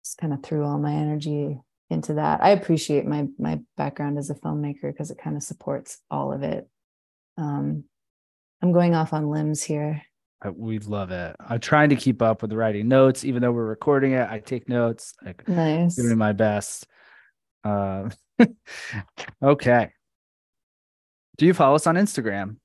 just 0.05 0.17
kind 0.19 0.33
of 0.33 0.43
threw 0.43 0.65
all 0.65 0.79
my 0.79 0.93
energy 0.93 1.59
into 1.91 2.15
that 2.15 2.43
i 2.43 2.51
appreciate 2.51 3.05
my 3.05 3.27
my 3.39 3.59
background 3.77 4.19
as 4.19 4.31
a 4.31 4.35
filmmaker 4.35 4.91
because 4.91 5.11
it 5.11 5.19
kind 5.19 5.37
of 5.37 5.43
supports 5.43 5.99
all 6.11 6.33
of 6.33 6.43
it 6.43 6.67
um 7.37 7.85
i'm 8.63 8.73
going 8.73 8.95
off 8.95 9.13
on 9.13 9.29
limbs 9.29 9.63
here 9.63 10.03
We 10.53 10.79
love 10.79 11.11
it. 11.11 11.37
I'm 11.41 11.61
trying 11.61 11.89
to 11.89 11.97
keep 11.97 12.21
up 12.21 12.43
with 12.43 12.53
writing 12.53 12.89
notes, 12.89 13.25
even 13.25 13.41
though 13.41 13.53
we're 13.53 13.65
recording 13.65 14.13
it. 14.13 14.29
I 14.29 14.41
take 14.41 14.69
notes. 14.69 15.15
Like 15.25 15.47
nice 15.49 15.97
doing 15.97 16.19
my 16.19 16.33
best. 16.33 16.87
Uh, 17.65 18.11
okay. 19.43 19.93
Do 21.37 21.47
you 21.47 21.55
follow 21.55 21.75
us 21.75 21.87
on 21.87 21.97
Instagram? 21.97 22.57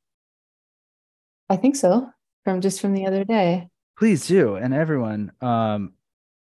i 1.51 1.55
think 1.55 1.75
so 1.75 2.07
from 2.43 2.61
just 2.61 2.79
from 2.79 2.93
the 2.93 3.07
other 3.07 3.23
day 3.23 3.67
Please 3.99 4.27
do. 4.27 4.55
And 4.55 4.73
everyone, 4.73 5.33
um, 5.41 5.91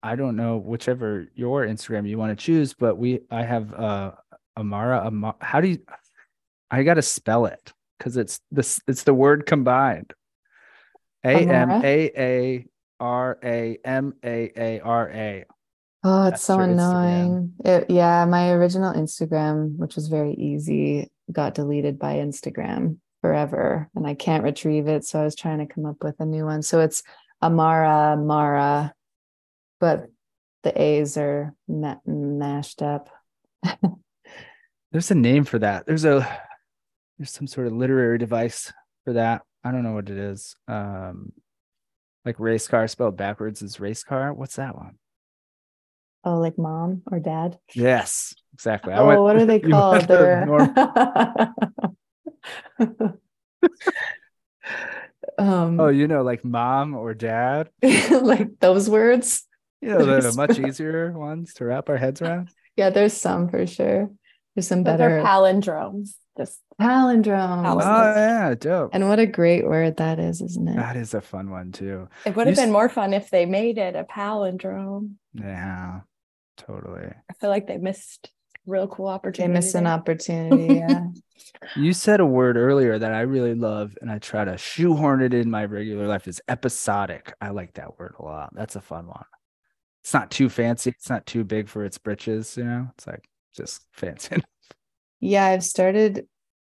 I 0.02 0.16
don't 0.16 0.34
know 0.34 0.56
whichever 0.56 1.28
your 1.36 1.64
Instagram 1.64 2.08
you 2.08 2.18
want 2.18 2.36
to 2.36 2.44
choose, 2.44 2.74
but 2.74 2.98
we 2.98 3.20
I 3.30 3.44
have 3.44 3.72
uh 3.72 4.12
Amara 4.56 5.06
Amara. 5.06 5.36
How 5.40 5.60
do 5.60 5.68
you 5.68 5.78
I 6.72 6.82
gotta 6.82 7.02
spell 7.02 7.46
it 7.46 7.72
because 7.96 8.16
it's 8.16 8.40
this 8.50 8.80
it's 8.88 9.04
the 9.04 9.14
word 9.14 9.46
combined. 9.46 10.12
A 11.24 11.36
M? 11.36 11.70
A 11.70 12.10
A 12.16 12.66
R 12.98 13.38
A 13.44 13.78
M 13.84 14.14
A 14.24 14.52
A 14.56 14.80
R 14.80 15.08
A. 15.10 15.44
Oh, 16.02 16.22
it's 16.24 16.30
That's 16.30 16.42
so 16.42 16.58
annoying. 16.58 17.52
It, 17.64 17.90
yeah, 17.90 18.24
my 18.24 18.50
original 18.50 18.92
Instagram, 18.92 19.76
which 19.76 19.94
was 19.94 20.08
very 20.08 20.34
easy, 20.34 21.12
got 21.30 21.54
deleted 21.54 21.98
by 21.98 22.16
Instagram 22.16 22.98
forever, 23.20 23.88
and 23.94 24.06
I 24.06 24.14
can't 24.14 24.44
retrieve 24.44 24.88
it. 24.88 25.04
So 25.04 25.20
I 25.20 25.24
was 25.24 25.34
trying 25.34 25.58
to 25.58 25.72
come 25.72 25.86
up 25.86 26.02
with 26.02 26.20
a 26.20 26.26
new 26.26 26.44
one. 26.44 26.62
So 26.62 26.80
it's 26.80 27.02
Amara 27.42 28.16
Mara, 28.16 28.94
but 29.80 30.06
the 30.62 30.80
A's 30.80 31.16
are 31.16 31.54
ma- 31.68 32.00
mashed 32.06 32.82
up. 32.82 33.10
There's 34.92 35.10
a 35.10 35.14
name 35.14 35.44
for 35.44 35.58
that. 35.58 35.86
There's 35.86 36.04
a 36.04 36.26
there's 37.18 37.30
some 37.30 37.46
sort 37.46 37.66
of 37.66 37.72
literary 37.72 38.18
device 38.18 38.72
for 39.04 39.14
that. 39.14 39.42
I 39.64 39.72
don't 39.72 39.82
know 39.82 39.92
what 39.92 40.10
it 40.10 40.18
is. 40.18 40.56
Um 40.68 41.32
like 42.24 42.40
race 42.40 42.66
car 42.66 42.88
spelled 42.88 43.16
backwards 43.16 43.62
is 43.62 43.80
race 43.80 44.02
car. 44.02 44.32
What's 44.32 44.56
that 44.56 44.74
one? 44.74 44.98
Oh, 46.26 46.38
like 46.38 46.58
mom 46.58 47.02
or 47.10 47.20
dad? 47.20 47.58
Yes, 47.72 48.34
exactly. 48.52 48.92
I 48.92 48.98
Oh, 48.98 49.06
went- 49.06 49.22
what 49.22 49.36
are 49.36 49.46
they 49.46 49.60
you 49.62 49.70
called? 49.70 50.02
They're 50.08 50.44
norm- 50.44 50.74
um, 55.38 55.80
oh, 55.80 55.88
you 55.88 56.08
know, 56.08 56.22
like 56.22 56.44
mom 56.44 56.94
or 56.94 57.14
dad. 57.14 57.70
like 58.10 58.58
those 58.60 58.88
words. 58.90 59.44
You 59.80 59.90
know, 59.90 59.98
the 59.98 60.04
There's- 60.06 60.36
much 60.36 60.58
easier 60.58 61.12
ones 61.12 61.54
to 61.54 61.64
wrap 61.66 61.88
our 61.88 61.96
heads 61.96 62.20
around. 62.22 62.50
Yeah, 62.76 62.90
there's 62.90 63.12
some 63.14 63.48
for 63.48 63.66
sure. 63.66 64.10
There's 64.54 64.66
some 64.66 64.82
But 64.82 64.98
better 64.98 65.20
palindromes. 65.22 66.14
Just 66.36 66.60
palindromes. 66.80 67.82
Oh 67.82 68.14
yeah, 68.16 68.54
dope. 68.58 68.90
And 68.92 69.08
what 69.08 69.18
a 69.18 69.26
great 69.26 69.64
word 69.66 69.96
that 69.98 70.18
is, 70.18 70.42
isn't 70.42 70.68
it? 70.68 70.76
that 70.76 70.96
is 70.96 71.14
a 71.14 71.20
fun 71.22 71.50
one 71.50 71.72
too. 71.72 72.08
it 72.26 72.36
would 72.36 72.46
You 72.46 72.50
have 72.50 72.58
s- 72.58 72.64
been 72.64 72.72
more 72.72 72.88
fun 72.90 73.14
if 73.14 73.30
they 73.30 73.46
made 73.46 73.78
it 73.78 73.96
a 73.96 74.04
palindrome. 74.04 75.12
Yeah, 75.34 76.00
totally. 76.56 77.06
I 77.06 77.32
feel 77.40 77.50
like 77.50 77.66
they 77.66 77.78
missed 77.78 78.30
real 78.66 78.88
cool 78.88 79.06
opportunity. 79.08 79.52
They 79.52 79.58
missed 79.58 79.74
an 79.74 79.86
opportunity. 79.86 80.74
Yeah. 80.74 81.06
You 81.76 81.92
said 81.92 82.20
a 82.20 82.26
word 82.26 82.56
earlier 82.56 82.98
that 82.98 83.12
I 83.12 83.20
really 83.20 83.54
love, 83.54 83.96
and 84.00 84.10
I 84.10 84.18
try 84.18 84.44
to 84.44 84.56
shoehorn 84.56 85.22
it 85.22 85.34
in 85.34 85.50
my 85.50 85.64
regular 85.64 86.06
life. 86.06 86.26
Is 86.26 86.40
episodic. 86.48 87.32
I 87.40 87.50
like 87.50 87.74
that 87.74 87.98
word 87.98 88.14
a 88.18 88.22
lot. 88.22 88.50
That's 88.54 88.76
a 88.76 88.80
fun 88.80 89.06
one. 89.06 89.24
It's 90.02 90.14
not 90.14 90.30
too 90.30 90.48
fancy. 90.48 90.90
It's 90.90 91.10
not 91.10 91.26
too 91.26 91.44
big 91.44 91.68
for 91.68 91.84
its 91.84 91.98
britches. 91.98 92.56
You 92.56 92.64
know, 92.64 92.88
it's 92.94 93.06
like 93.06 93.28
just 93.54 93.84
fancy. 93.92 94.42
yeah, 95.20 95.44
I've 95.46 95.64
started. 95.64 96.26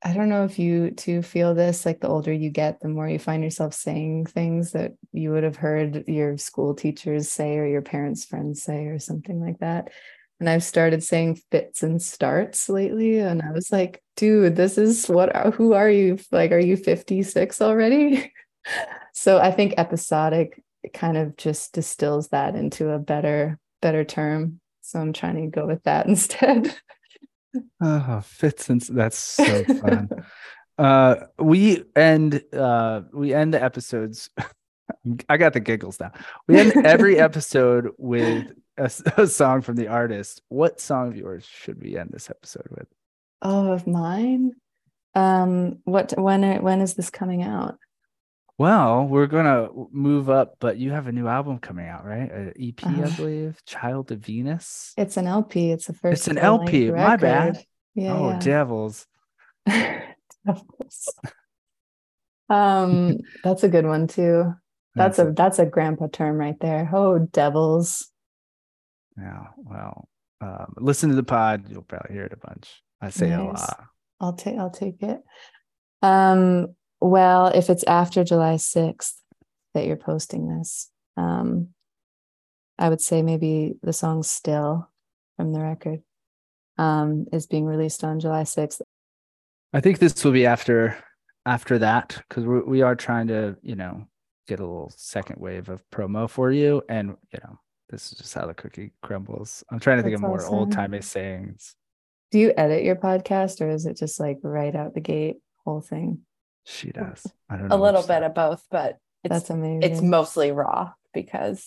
I 0.04 0.14
don't 0.14 0.30
know 0.30 0.46
if 0.46 0.60
you 0.60 0.92
too 0.92 1.22
feel 1.22 1.56
this, 1.56 1.86
like 1.86 2.02
the 2.02 2.08
older 2.08 2.32
you 2.32 2.50
get, 2.52 2.80
the 2.80 2.88
more 2.88 3.10
you 3.10 3.18
find 3.18 3.44
yourself 3.44 3.74
saying 3.74 4.28
things 4.28 4.74
that 4.74 4.94
you 5.12 5.32
would 5.32 5.44
have 5.44 5.56
heard 5.56 6.04
your 6.08 6.38
school 6.38 6.76
teachers 6.76 7.30
say 7.30 7.58
or 7.58 7.66
your 7.66 7.82
parents' 7.82 8.26
friends 8.26 8.62
say 8.62 8.86
or 8.86 9.00
something 9.00 9.42
like 9.42 9.60
that. 9.60 9.90
And 10.40 10.48
I've 10.48 10.64
started 10.64 11.04
saying 11.04 11.42
fits 11.50 11.82
and 11.82 12.00
starts 12.00 12.70
lately. 12.70 13.18
And 13.18 13.42
I 13.42 13.52
was 13.52 13.72
like, 13.72 14.04
dude, 14.16 14.56
this 14.56 14.78
is 14.78 15.08
what, 15.08 15.36
uh, 15.36 15.50
who 15.50 15.74
are 15.74 15.90
you? 15.90 16.20
Like, 16.32 16.52
are 16.52 16.60
you 16.60 16.78
56 16.78 17.60
already? 17.60 18.32
so 19.14 19.40
I 19.40 19.52
think 19.52 19.74
episodic 19.78 20.62
kind 20.94 21.18
of 21.18 21.38
just 21.38 21.74
distills 21.74 22.30
that 22.30 22.56
into 22.56 22.92
a 22.92 23.00
better, 23.00 23.58
better 23.82 24.04
term. 24.04 24.60
So 24.82 25.00
I'm 25.00 25.12
trying 25.12 25.36
to 25.36 25.48
go 25.48 25.66
with 25.66 25.84
that 25.84 26.06
instead. 26.08 26.74
Oh, 27.82 28.22
fits 28.24 28.70
and 28.70 28.82
that's 28.82 29.18
so 29.18 29.64
fun. 29.64 30.10
uh, 30.78 31.16
we 31.40 31.84
end. 31.96 32.44
Uh, 32.54 33.02
we 33.14 33.34
end 33.34 33.54
the 33.54 33.64
episodes. 33.64 34.30
I 35.30 35.38
got 35.38 35.54
the 35.54 35.60
giggles 35.60 36.00
now. 36.00 36.12
We 36.48 36.60
end 36.60 36.86
every 36.86 37.20
episode 37.20 37.90
with 37.98 38.52
a 38.78 39.28
song 39.28 39.62
from 39.62 39.76
the 39.76 39.88
artist. 39.88 40.42
What 40.50 40.80
song 40.80 41.10
of 41.10 41.18
yours 41.18 41.46
should 41.46 41.82
we 41.82 41.98
end 41.98 42.10
this 42.12 42.30
episode 42.30 42.68
with? 42.70 42.88
Oh, 43.42 43.72
of 43.72 43.88
mine. 43.88 44.54
Um, 45.16 45.80
what 45.84 46.14
when 46.18 46.62
when 46.62 46.82
is 46.82 46.94
this 46.94 47.10
coming 47.10 47.44
out? 47.44 47.78
Well, 48.58 49.06
we're 49.06 49.28
gonna 49.28 49.70
move 49.92 50.30
up, 50.30 50.56
but 50.60 50.78
you 50.78 50.92
have 50.92 51.06
a 51.08 51.12
new 51.12 51.28
album 51.28 51.60
coming 51.60 51.88
out, 51.88 52.06
right? 52.06 52.32
An 52.32 52.54
EP, 52.60 52.84
I 52.84 53.04
Uh, 53.04 53.16
believe, 53.16 53.64
"Child 53.66 54.12
of 54.12 54.20
Venus." 54.20 54.94
It's 54.98 55.16
an 55.18 55.28
LP. 55.28 55.72
It's 55.72 55.86
the 55.86 55.94
first. 55.94 56.22
It's 56.22 56.28
an 56.28 56.40
LP, 56.40 56.90
my 56.92 57.18
bad. 57.18 57.64
Yeah. 57.94 58.14
oh, 58.14 58.30
yeah. 58.30 58.40
devils! 58.40 59.06
Devils. 59.66 61.14
Um, 62.50 63.18
that's 63.44 63.64
a 63.64 63.68
good 63.70 63.86
one 63.86 64.08
too. 64.08 64.54
That's 64.96 65.20
a 65.20 65.32
that's 65.32 65.60
a 65.60 65.66
grandpa 65.66 66.08
term 66.12 66.38
right 66.38 66.60
there. 66.60 66.90
Oh, 66.92 67.20
devils. 67.20 68.10
Yeah. 69.18 69.48
Well, 69.58 70.08
um, 70.42 70.74
listen 70.78 71.10
to 71.10 71.16
the 71.16 71.24
pod. 71.24 71.70
You'll 71.70 71.84
probably 71.84 72.16
hear 72.16 72.26
it 72.26 72.34
a 72.34 72.38
bunch. 72.48 72.82
I 73.02 73.10
say 73.12 73.30
nice. 73.30 73.40
a 73.40 73.44
lot. 73.44 73.84
I'll 74.20 74.34
take 74.34 74.58
I'll 74.58 74.72
take 74.72 75.04
it. 75.04 75.20
Um, 76.02 76.70
well, 77.00 77.48
if 77.48 77.70
it's 77.70 77.84
after 77.84 78.24
July 78.24 78.56
6th 78.56 79.14
that 79.74 79.86
you're 79.86 79.96
posting 79.96 80.48
this, 80.58 80.90
um, 81.16 81.70
I 82.80 82.90
would 82.90 83.02
say 83.02 83.22
maybe 83.22 83.76
the 83.82 83.94
song 83.94 84.24
Still 84.24 84.90
from 85.36 85.54
the 85.54 85.60
record 85.60 86.02
um, 86.78 87.26
is 87.32 87.48
being 87.48 87.66
released 87.66 88.04
on 88.04 88.20
July 88.20 88.44
6th. 88.44 88.82
I 89.74 89.80
think 89.80 90.00
this 90.00 90.24
will 90.24 90.32
be 90.32 90.46
after 90.46 90.98
after 91.46 91.80
that 91.80 92.22
because 92.28 92.46
we 92.46 92.60
we 92.62 92.82
are 92.82 92.96
trying 92.96 93.28
to 93.28 93.56
you 93.62 93.76
know 93.76 94.06
get 94.48 94.60
a 94.60 94.64
little 94.64 94.92
second 94.96 95.40
wave 95.40 95.70
of 95.70 95.84
promo 95.92 96.30
for 96.30 96.52
you, 96.52 96.82
and 96.90 97.16
you 97.32 97.40
know 97.44 97.60
this 97.90 98.12
is 98.12 98.18
just 98.18 98.34
how 98.34 98.48
the 98.48 98.54
cookie 98.54 98.92
crumbles. 99.02 99.64
I'm 99.70 99.80
trying 99.80 99.98
to 99.98 100.04
think 100.04 100.16
of 100.16 100.22
more 100.22 100.46
old 100.46 100.72
timey 100.72 101.02
sayings. 101.02 101.76
Do 102.32 102.40
you 102.40 102.54
edit 102.58 102.84
your 102.84 102.96
podcast, 102.96 103.62
or 103.62 103.70
is 103.70 103.86
it 103.86 103.98
just 103.98 104.20
like 104.20 104.40
right 104.42 104.76
out 104.76 104.94
the 104.94 105.02
gate 105.02 105.38
whole 105.66 105.82
thing? 105.82 106.22
She 106.70 106.92
does. 106.92 107.26
I 107.50 107.56
don't 107.56 107.70
know. 107.70 107.78
A 107.78 107.82
little 107.82 108.04
bit 108.04 108.24
of 108.24 108.36
both, 108.36 108.62
but 108.70 108.98
it's, 109.24 109.34
that's 109.34 109.50
amazing. 109.50 109.84
It's 109.84 110.02
mostly 110.02 110.52
raw 110.52 110.92
because 111.14 111.66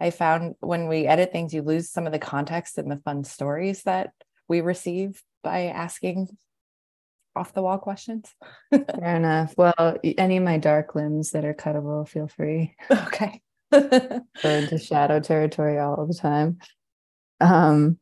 I 0.00 0.10
found 0.10 0.54
when 0.60 0.86
we 0.86 1.06
edit 1.06 1.32
things, 1.32 1.52
you 1.52 1.62
lose 1.62 1.90
some 1.90 2.06
of 2.06 2.12
the 2.12 2.20
context 2.20 2.78
and 2.78 2.88
the 2.88 2.98
fun 2.98 3.24
stories 3.24 3.82
that 3.82 4.12
we 4.46 4.60
receive 4.60 5.20
by 5.42 5.64
asking 5.64 6.28
off 7.34 7.52
the 7.52 7.62
wall 7.62 7.78
questions. 7.78 8.32
Fair 8.70 9.16
enough. 9.16 9.54
Well, 9.56 9.96
any 10.04 10.36
of 10.36 10.44
my 10.44 10.58
dark 10.58 10.94
limbs 10.94 11.32
that 11.32 11.44
are 11.44 11.54
cuttable, 11.54 12.08
feel 12.08 12.28
free. 12.28 12.76
Okay. 12.90 13.42
Go 13.72 14.22
into 14.44 14.78
shadow 14.78 15.18
territory 15.18 15.80
all 15.80 16.06
the 16.06 16.14
time. 16.14 16.58
Um, 17.40 17.98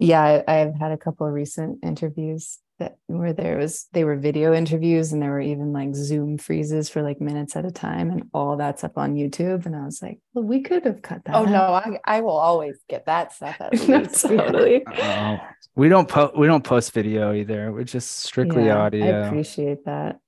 yeah, 0.00 0.42
I, 0.46 0.54
have 0.54 0.74
had 0.74 0.90
a 0.90 0.96
couple 0.96 1.26
of 1.28 1.32
recent 1.32 1.84
interviews 1.84 2.58
that 2.82 2.96
where 3.06 3.32
there 3.32 3.58
was 3.58 3.86
they 3.92 4.04
were 4.04 4.16
video 4.16 4.52
interviews 4.52 5.12
and 5.12 5.22
there 5.22 5.30
were 5.30 5.40
even 5.40 5.72
like 5.72 5.94
Zoom 5.94 6.38
freezes 6.38 6.88
for 6.88 7.02
like 7.02 7.20
minutes 7.20 7.56
at 7.56 7.64
a 7.64 7.70
time, 7.70 8.10
and 8.10 8.24
all 8.34 8.56
that's 8.56 8.84
up 8.84 8.98
on 8.98 9.14
YouTube. 9.14 9.66
And 9.66 9.76
I 9.76 9.84
was 9.84 10.02
like, 10.02 10.18
well, 10.34 10.44
we 10.44 10.62
could 10.62 10.84
have 10.84 11.02
cut 11.02 11.24
that. 11.24 11.34
Oh 11.34 11.40
out. 11.40 11.48
no, 11.48 11.60
I 11.60 11.98
I 12.04 12.20
will 12.20 12.36
always 12.36 12.78
get 12.88 13.06
that 13.06 13.32
stuff 13.32 13.56
at 13.60 13.72
least. 13.88 14.22
totally. 14.26 14.84
We 15.74 15.88
don't 15.88 16.06
post 16.06 16.36
we 16.36 16.46
don't 16.46 16.62
post 16.62 16.92
video 16.92 17.32
either. 17.32 17.72
We're 17.72 17.84
just 17.84 18.18
strictly 18.18 18.66
yeah, 18.66 18.76
audio. 18.76 19.22
I 19.22 19.26
appreciate 19.26 19.86
that. 19.86 20.18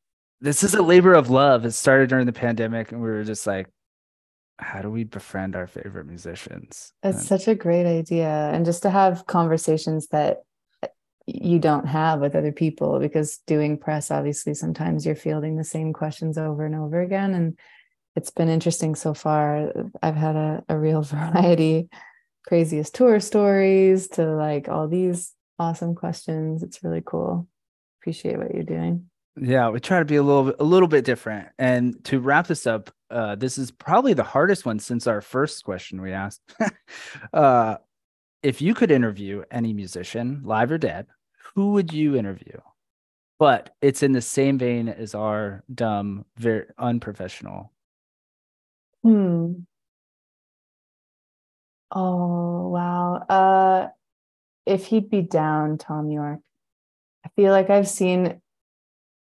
This 0.40 0.62
is 0.62 0.72
a 0.72 0.80
labor 0.80 1.12
of 1.12 1.28
love. 1.28 1.66
It 1.66 1.72
started 1.72 2.08
during 2.08 2.24
the 2.24 2.32
pandemic, 2.32 2.92
and 2.92 3.02
we 3.02 3.10
were 3.10 3.24
just 3.24 3.46
like, 3.46 3.68
how 4.58 4.80
do 4.80 4.90
we 4.90 5.04
befriend 5.04 5.54
our 5.54 5.66
favorite 5.66 6.06
musicians? 6.06 6.94
It's 7.02 7.18
and, 7.18 7.26
such 7.26 7.46
a 7.46 7.54
great 7.54 7.86
idea. 7.86 8.50
And 8.54 8.64
just 8.64 8.82
to 8.84 8.90
have 8.90 9.26
conversations 9.26 10.06
that 10.08 10.44
you 11.26 11.58
don't 11.58 11.86
have 11.86 12.20
with 12.20 12.34
other 12.34 12.52
people 12.52 12.98
because 12.98 13.38
doing 13.46 13.78
press 13.78 14.10
obviously 14.10 14.52
sometimes 14.54 15.06
you're 15.06 15.14
fielding 15.14 15.56
the 15.56 15.64
same 15.64 15.92
questions 15.92 16.36
over 16.36 16.66
and 16.66 16.74
over 16.74 17.00
again 17.00 17.34
and 17.34 17.58
it's 18.16 18.30
been 18.30 18.48
interesting 18.48 18.94
so 18.94 19.12
far. 19.12 19.72
I've 20.00 20.14
had 20.14 20.36
a, 20.36 20.64
a 20.68 20.78
real 20.78 21.02
variety 21.02 21.88
craziest 22.46 22.94
tour 22.94 23.20
stories 23.20 24.08
to 24.08 24.26
like 24.26 24.68
all 24.68 24.86
these 24.86 25.32
awesome 25.58 25.94
questions. 25.94 26.62
It's 26.62 26.84
really 26.84 27.02
cool. 27.04 27.48
Appreciate 28.00 28.36
what 28.36 28.54
you're 28.54 28.62
doing. 28.62 29.10
Yeah 29.40 29.70
we 29.70 29.80
try 29.80 29.98
to 29.98 30.04
be 30.04 30.16
a 30.16 30.22
little 30.22 30.54
a 30.58 30.64
little 30.64 30.88
bit 30.88 31.04
different. 31.04 31.48
And 31.58 32.04
to 32.04 32.20
wrap 32.20 32.46
this 32.46 32.66
up 32.66 32.90
uh, 33.10 33.36
this 33.36 33.58
is 33.58 33.70
probably 33.70 34.12
the 34.12 34.24
hardest 34.24 34.66
one 34.66 34.78
since 34.78 35.06
our 35.06 35.20
first 35.20 35.64
question 35.64 36.00
we 36.00 36.12
asked. 36.12 36.42
Uh, 37.32 37.76
if 38.42 38.60
you 38.60 38.74
could 38.74 38.90
interview 38.90 39.42
any 39.50 39.72
musician, 39.72 40.42
live 40.44 40.70
or 40.70 40.76
dead, 40.76 41.06
who 41.54 41.72
would 41.72 41.92
you 41.92 42.16
interview? 42.16 42.58
But 43.38 43.74
it's 43.82 44.02
in 44.02 44.12
the 44.12 44.22
same 44.22 44.58
vein 44.58 44.88
as 44.88 45.14
our 45.14 45.64
dumb, 45.72 46.24
very 46.36 46.66
unprofessional. 46.78 47.72
Hmm. 49.02 49.52
Oh 51.90 52.68
wow. 52.68 53.14
Uh 53.28 53.88
if 54.66 54.86
he'd 54.86 55.10
be 55.10 55.20
down, 55.22 55.78
Thom 55.78 56.10
Yorke. 56.10 56.40
I 57.24 57.28
feel 57.36 57.52
like 57.52 57.70
I've 57.70 57.88
seen 57.88 58.40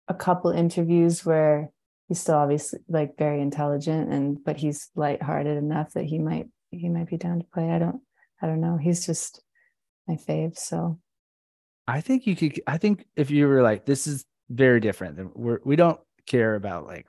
a 0.07 0.13
couple 0.13 0.51
interviews 0.51 1.25
where 1.25 1.71
he's 2.07 2.19
still 2.19 2.35
obviously 2.35 2.79
like 2.89 3.17
very 3.17 3.41
intelligent 3.41 4.11
and 4.11 4.43
but 4.43 4.57
he's 4.57 4.89
lighthearted 4.95 5.57
enough 5.57 5.93
that 5.93 6.05
he 6.05 6.19
might 6.19 6.47
he 6.71 6.89
might 6.89 7.07
be 7.09 7.17
down 7.17 7.39
to 7.39 7.45
play. 7.53 7.71
I 7.71 7.79
don't 7.79 8.01
I 8.41 8.47
don't 8.47 8.61
know. 8.61 8.77
He's 8.77 9.05
just 9.05 9.41
my 10.07 10.15
fave. 10.15 10.57
So 10.57 10.99
I 11.89 12.01
think 12.01 12.27
you 12.27 12.35
could. 12.35 12.61
I 12.67 12.77
think 12.77 13.05
if 13.15 13.31
you 13.31 13.47
were 13.47 13.61
like, 13.61 13.85
this 13.85 14.05
is 14.05 14.25
very 14.49 14.79
different. 14.79 15.17
Than 15.17 15.31
we're 15.33 15.59
we 15.63 15.75
don't 15.75 15.99
care 16.27 16.55
about 16.55 16.85
like, 16.85 17.07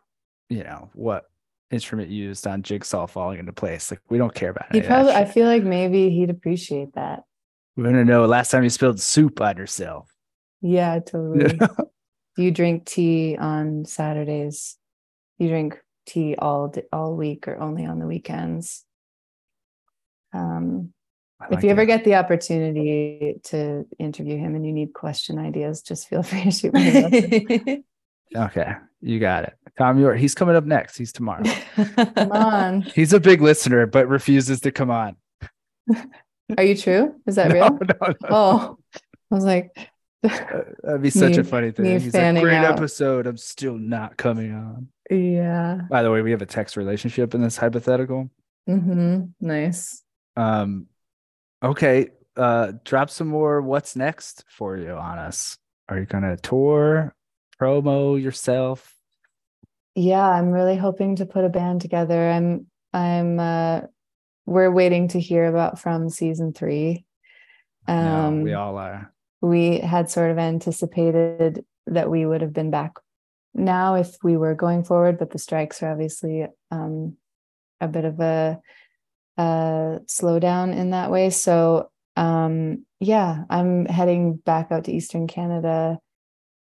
you 0.49 0.65
know, 0.65 0.91
what 0.95 1.27
instrument 1.71 2.09
used 2.09 2.47
on 2.47 2.63
jigsaw 2.63 3.07
falling 3.07 3.39
into 3.39 3.53
place. 3.53 3.91
Like 3.91 4.01
we 4.09 4.19
don't 4.19 4.35
care 4.35 4.51
about. 4.51 4.75
it. 4.75 4.83
He 4.83 4.89
probably. 4.89 5.13
I 5.13 5.27
feel 5.27 5.47
like 5.47 5.63
maybe 5.63 6.11
he'd 6.11 6.31
appreciate 6.31 6.95
that. 6.95 7.25
We 7.77 7.85
want 7.85 7.97
to 7.97 8.05
know 8.05 8.25
last 8.25 8.51
time 8.51 8.63
you 8.63 8.71
spilled 8.71 9.01
soup 9.01 9.41
on 9.41 9.57
yourself. 9.59 10.09
Yeah, 10.63 10.99
totally. 10.99 11.57
Do 11.57 11.69
you 12.39 12.51
drink 12.51 12.87
tea 12.87 13.37
on 13.39 13.85
Saturdays? 13.85 14.77
You 15.39 15.49
drink 15.49 15.79
tea 16.07 16.37
all 16.37 16.75
all 16.93 17.17
week 17.17 17.49
or 17.49 17.59
only 17.59 17.85
on 17.85 17.99
the 17.99 18.07
weekends? 18.07 18.85
Um, 20.33 20.93
like 21.41 21.59
if 21.59 21.65
you 21.65 21.71
ever 21.71 21.85
get 21.87 22.05
the 22.05 22.17
opportunity 22.17 23.41
to 23.45 23.87
interview 23.99 24.37
him 24.37 24.55
and 24.55 24.67
you 24.67 24.73
need 24.73 24.93
question 24.93 25.39
ideas, 25.39 25.83
just 25.83 26.09
feel 26.09 26.23
free 26.25 26.45
to 26.45 26.51
shoot 26.51 26.75
me. 26.75 27.85
okay, 28.37 28.75
you 29.01 29.19
got 29.19 29.45
it. 29.45 29.55
Thom 29.79 29.99
Yorke, 29.99 30.19
he's 30.19 30.35
coming 30.35 30.57
up 30.57 30.65
next. 30.65 30.99
He's 30.99 31.13
tomorrow. 31.13 31.45
come 32.15 32.33
on. 32.33 32.83
He's 32.95 33.13
a 33.13 33.21
big 33.21 33.41
listener, 33.41 33.87
but 33.87 34.09
refuses 34.09 34.61
to 34.61 34.73
come 34.73 34.91
on. 34.91 35.17
Are 36.59 36.65
you 36.65 36.77
true? 36.77 37.15
Is 37.27 37.37
that 37.37 37.49
no, 37.49 37.55
real? 37.55 37.71
No, 37.71 37.79
no. 37.99 38.15
Oh, 38.29 38.79
I 39.31 39.35
was 39.35 39.45
like, 39.45 39.71
that'd 40.23 41.01
be 41.01 41.09
such 41.09 41.33
me, 41.33 41.39
a 41.39 41.45
funny 41.45 41.71
thing. 41.71 41.99
He's 41.99 42.13
like, 42.13 42.43
great 42.43 42.57
out. 42.57 42.77
episode. 42.77 43.27
I'm 43.27 43.37
still 43.37 43.79
not 43.79 44.17
coming 44.17 44.53
on. 44.53 44.89
Yeah. 45.11 45.83
By 45.89 46.03
the 46.03 46.11
way, 46.11 46.21
we 46.21 46.33
have 46.33 46.43
a 46.43 46.47
text 46.47 46.77
relationship 46.77 47.35
in 47.35 47.43
this 47.43 47.57
hypothetical. 47.57 48.31
Mm-hmm. 48.69 49.27
Nice. 49.41 50.03
Um, 50.37 50.87
Okay, 51.63 52.09
uh, 52.37 52.73
drop 52.85 53.11
some 53.11 53.29
more. 53.29 53.61
What's 53.61 53.95
next 53.97 54.45
for 54.49 54.77
you 54.77 54.93
on 54.93 55.19
us? 55.19 55.59
Are 55.89 55.99
you 55.99 56.07
gonna 56.07 56.37
tour, 56.37 57.15
promo 57.61 58.21
yourself? 58.21 58.95
Yeah, 59.95 60.27
I'm 60.27 60.51
really 60.51 60.77
hoping 60.77 61.17
to 61.17 61.27
put 61.27 61.45
a 61.45 61.49
band 61.51 61.81
together. 61.81 62.31
I'm, 62.31 62.67
I'm. 62.93 63.39
uh 63.39 63.83
We're 64.47 64.71
waiting 64.71 65.09
to 65.09 65.21
hear 65.21 65.47
about 65.47 65.79
from 65.79 66.09
season 66.09 66.53
three. 66.53 67.05
Um, 67.87 68.39
no, 68.39 68.45
we 68.45 68.55
all 68.55 68.79
are. 68.79 69.13
We 69.43 69.81
had 69.81 70.11
sort 70.11 70.31
of 70.31 70.39
anticipated 70.39 71.65
that 71.87 72.11
we 72.11 72.25
would 72.25 72.41
have 72.41 72.53
been 72.53 72.71
back 72.71 72.93
now 73.53 73.95
if 73.97 74.17
we 74.23 74.37
were 74.37 74.55
going 74.55 74.85
forward, 74.85 75.19
but 75.19 75.31
the 75.31 75.39
strikes 75.39 75.83
are 75.83 75.91
obviously 75.91 76.47
um, 76.71 77.17
a 77.81 77.89
bit 77.89 78.05
of 78.05 78.21
a 78.21 78.61
uh, 79.39 80.01
slowdown 80.07 80.77
in 80.77 80.91
that 80.91 81.11
way. 81.11 81.31
So 81.31 81.91
um, 82.17 82.85
yeah, 82.99 83.45
I'm 83.49 83.87
heading 83.87 84.37
back 84.37 84.71
out 84.71 84.85
to 84.85 84.93
Eastern 84.93 85.27
Canada 85.27 85.99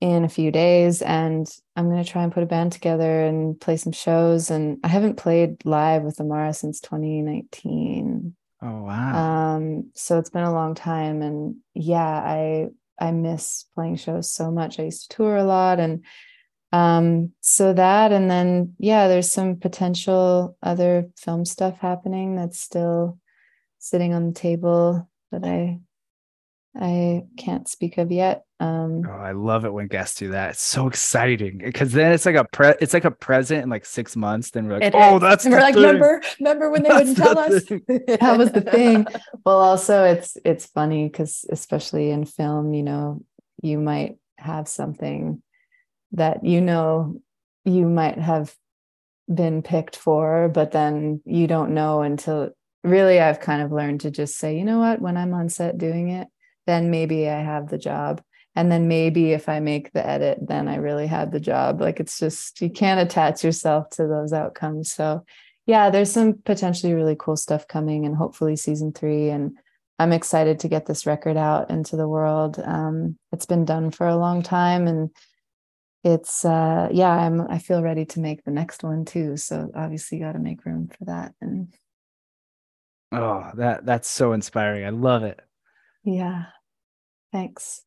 in 0.02 0.24
a 0.24 0.30
few 0.30 0.52
days 0.52 1.02
and 1.02 1.50
I'm 1.76 1.90
going 1.90 2.04
to 2.04 2.10
try 2.10 2.24
and 2.24 2.32
put 2.32 2.44
a 2.44 2.46
band 2.46 2.72
together 2.72 3.26
and 3.26 3.60
play 3.60 3.76
some 3.76 3.92
shows. 3.92 4.50
And 4.50 4.78
I 4.84 4.88
haven't 4.88 5.18
played 5.18 5.66
live 5.66 6.04
with 6.04 6.18
AMAARA 6.18 6.56
since 6.56 6.80
2019. 6.80 8.36
Oh, 8.62 8.84
wow. 8.84 9.56
Um, 9.56 9.92
so 9.96 10.20
it's 10.20 10.30
been 10.30 10.44
a 10.44 10.54
long 10.54 10.76
time. 10.76 11.22
And 11.22 11.58
yeah, 11.74 12.00
I, 12.00 12.68
I 13.00 13.12
miss 13.12 13.66
playing 13.76 13.98
shows 13.98 14.32
so 14.32 14.52
much. 14.52 14.80
I 14.80 14.84
used 14.84 15.10
to 15.10 15.18
tour 15.18 15.36
a 15.36 15.44
lot 15.44 15.80
and 15.80 16.06
um 16.72 17.32
so 17.42 17.74
that 17.74 18.12
and 18.12 18.30
then 18.30 18.76
yeah 18.78 19.08
there's 19.08 19.32
some 19.32 19.56
potential 19.56 20.56
other 20.62 21.10
film 21.18 21.44
stuff 21.44 21.80
happening 21.80 22.36
that's 22.36 22.60
still 22.60 23.18
sitting 23.80 24.14
on 24.14 24.28
the 24.28 24.34
table 24.34 25.10
that 25.32 25.44
i 25.44 25.80
i 26.80 27.24
can't 27.38 27.68
speak 27.68 27.98
of 27.98 28.12
yet 28.12 28.44
um. 28.62 29.04
Oh, 29.08 29.12
i 29.14 29.32
love 29.32 29.64
it 29.64 29.72
when 29.72 29.88
guests 29.88 30.20
do 30.20 30.32
that. 30.32 30.50
It's 30.52 30.62
so 30.62 30.88
exciting 30.88 31.60
because 31.60 31.94
then 31.94 32.12
it's 32.12 32.26
like 32.26 32.36
a 32.36 32.44
pre 32.44 32.74
it's 32.82 32.94
like 32.94 33.06
a 33.06 33.12
present 33.12 33.64
in 33.64 33.70
like 33.70 33.86
six 33.86 34.18
months 34.18 34.52
then 34.52 34.68
we're 34.68 34.80
like 34.80 34.94
oh 34.94 35.16
is. 35.16 35.22
that's 35.22 35.46
we're 35.46 35.62
like 35.62 35.76
thing. 35.76 35.84
remember 35.84 36.22
remember 36.42 36.70
when 36.70 36.84
they 36.84 36.90
that's 36.90 37.08
wouldn't 37.08 37.18
tell 37.18 37.40
us? 37.40 37.64
that 38.20 38.36
was 38.38 38.52
the 38.52 38.62
thing. 38.62 39.08
Well 39.46 39.60
also 39.60 40.04
it's 40.04 40.38
it's 40.44 40.66
funny 40.66 41.08
because 41.08 41.46
especially 41.50 42.12
in 42.12 42.26
film 42.26 42.74
you 42.74 42.84
know 42.84 43.24
you 43.64 43.80
might 43.80 44.18
have 44.38 44.68
something 44.68 45.42
that 46.14 46.44
you 46.44 46.62
know 46.62 47.22
you 47.66 47.88
might 47.88 48.18
have 48.18 48.56
been 49.34 49.62
picked 49.62 49.96
for, 49.96 50.50
but 50.50 50.72
then 50.72 51.22
you 51.26 51.48
don't 51.48 51.74
know 51.74 52.02
until 52.02 52.50
really 52.84 53.20
I've 53.20 53.40
kind 53.40 53.62
of 53.62 53.72
learned 53.72 54.02
to 54.02 54.12
just 54.12 54.38
say, 54.38 54.58
you 54.58 54.64
know 54.64 54.80
what, 54.80 55.02
when 55.02 55.18
I'm 55.18 55.34
on 55.34 55.50
set 55.50 55.78
doing 55.78 56.10
it, 56.10 56.28
then 56.66 56.90
maybe 56.90 57.30
I 57.30 57.42
have 57.42 57.70
the 57.70 57.78
job. 57.78 58.22
And 58.56 58.72
then 58.72 58.88
maybe 58.88 59.32
if 59.32 59.48
I 59.48 59.60
make 59.60 59.92
the 59.92 60.06
edit, 60.06 60.40
then 60.42 60.68
I 60.68 60.78
really 60.78 61.08
had 61.08 61.32
the 61.32 61.40
job. 61.40 61.80
Like 61.80 62.00
it's 62.00 62.18
just, 62.18 62.60
you 62.62 62.70
can't 62.70 63.00
attach 63.00 63.44
yourself 63.44 63.90
to 63.92 64.08
those 64.08 64.34
outcomes. 64.34 64.92
So, 64.92 65.24
yeah, 65.66 65.90
there's 65.90 66.12
some 66.12 66.34
potentially 66.46 66.94
really 66.94 67.16
cool 67.18 67.38
stuff 67.38 67.68
coming 67.68 68.06
and 68.06 68.16
hopefully 68.16 68.56
season 68.56 68.92
three. 68.92 69.30
And 69.30 69.58
I'm 70.00 70.12
excited 70.12 70.60
to 70.60 70.68
get 70.68 70.88
this 70.88 71.06
record 71.06 71.38
out 71.38 71.70
into 71.70 71.96
the 71.96 72.08
world. 72.08 72.60
Um, 72.64 73.18
it's 73.32 73.46
been 73.46 73.66
done 73.66 73.92
for 73.92 74.08
a 74.08 74.18
long 74.18 74.42
time 74.42 74.88
and 74.88 75.12
it's 76.04 76.46
uh 76.46 76.88
yeah 76.92 77.10
i'm 77.10 77.42
i 77.50 77.58
feel 77.58 77.82
ready 77.82 78.06
to 78.06 78.20
make 78.20 78.44
the 78.46 78.52
next 78.52 78.84
one 78.84 79.04
too 79.04 79.36
so 79.36 79.70
obviously 79.76 80.18
you 80.18 80.24
got 80.24 80.32
to 80.32 80.40
make 80.40 80.66
room 80.66 80.90
for 80.98 81.06
that 81.06 81.34
and 81.42 81.74
oh 83.12 83.50
that 83.56 83.86
that's 83.86 84.10
so 84.10 84.34
inspiring 84.34 84.86
i 84.86 84.90
love 84.90 85.24
it. 85.24 85.40
Yeah 86.04 86.46
thanks. 87.32 87.84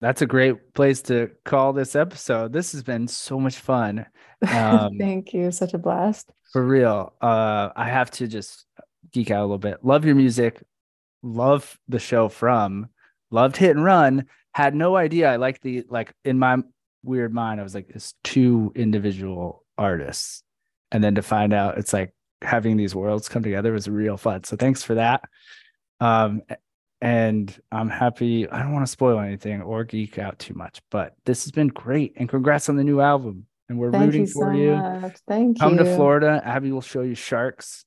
That's 0.00 0.20
a 0.20 0.26
great 0.26 0.74
place 0.74 1.00
to 1.02 1.30
call 1.44 1.72
this 1.72 1.94
episode 1.94 2.52
this 2.52 2.72
has 2.72 2.82
been 2.82 3.06
so 3.06 3.38
much 3.38 3.56
fun 3.56 4.06
um, 4.52 4.98
thank 4.98 5.32
you 5.32 5.52
such 5.52 5.74
a 5.74 5.78
blast. 5.78 6.32
for 6.52 6.64
real 6.64 7.12
uh 7.20 7.68
i 7.76 7.84
have 7.88 8.10
to 8.12 8.26
just 8.26 8.66
geek 9.12 9.30
out 9.30 9.40
a 9.40 9.42
little 9.42 9.58
bit 9.58 9.84
love 9.84 10.04
your 10.04 10.16
music 10.16 10.62
love 11.22 11.78
the 11.88 12.00
show 12.00 12.28
from 12.28 12.88
loved 13.30 13.56
hit 13.56 13.76
and 13.76 13.84
run 13.84 14.26
had 14.54 14.74
no 14.74 14.96
idea. 14.96 15.30
I 15.30 15.36
like 15.36 15.60
the 15.60 15.84
like 15.88 16.12
in 16.24 16.38
my 16.38 16.58
weird 17.02 17.32
mind, 17.32 17.60
I 17.60 17.62
was 17.62 17.74
like, 17.74 17.90
it's 17.90 18.14
two 18.22 18.72
individual 18.74 19.64
artists. 19.76 20.42
And 20.90 21.02
then 21.02 21.14
to 21.14 21.22
find 21.22 21.52
out 21.52 21.78
it's 21.78 21.92
like 21.92 22.14
having 22.42 22.76
these 22.76 22.94
worlds 22.94 23.28
come 23.28 23.42
together 23.42 23.72
was 23.72 23.88
real 23.88 24.16
fun. 24.16 24.44
So 24.44 24.56
thanks 24.56 24.82
for 24.82 24.94
that. 24.94 25.22
Um 26.00 26.42
and 27.00 27.58
I'm 27.72 27.88
happy. 27.88 28.48
I 28.48 28.62
don't 28.62 28.72
want 28.72 28.86
to 28.86 28.92
spoil 28.92 29.18
anything 29.18 29.60
or 29.60 29.82
geek 29.82 30.18
out 30.18 30.38
too 30.38 30.54
much, 30.54 30.80
but 30.88 31.16
this 31.24 31.44
has 31.44 31.50
been 31.50 31.66
great. 31.66 32.12
And 32.16 32.28
congrats 32.28 32.68
on 32.68 32.76
the 32.76 32.84
new 32.84 33.00
album. 33.00 33.46
And 33.68 33.78
we're 33.78 33.90
Thank 33.90 34.04
rooting 34.04 34.20
you 34.20 34.26
for 34.28 34.52
so 34.52 34.56
you. 34.56 34.76
Much. 34.76 35.16
Thank 35.26 35.58
Come 35.58 35.72
you. 35.72 35.78
Come 35.78 35.86
to 35.86 35.96
Florida. 35.96 36.40
Abby 36.44 36.70
will 36.70 36.80
show 36.80 37.02
you 37.02 37.16
sharks. 37.16 37.84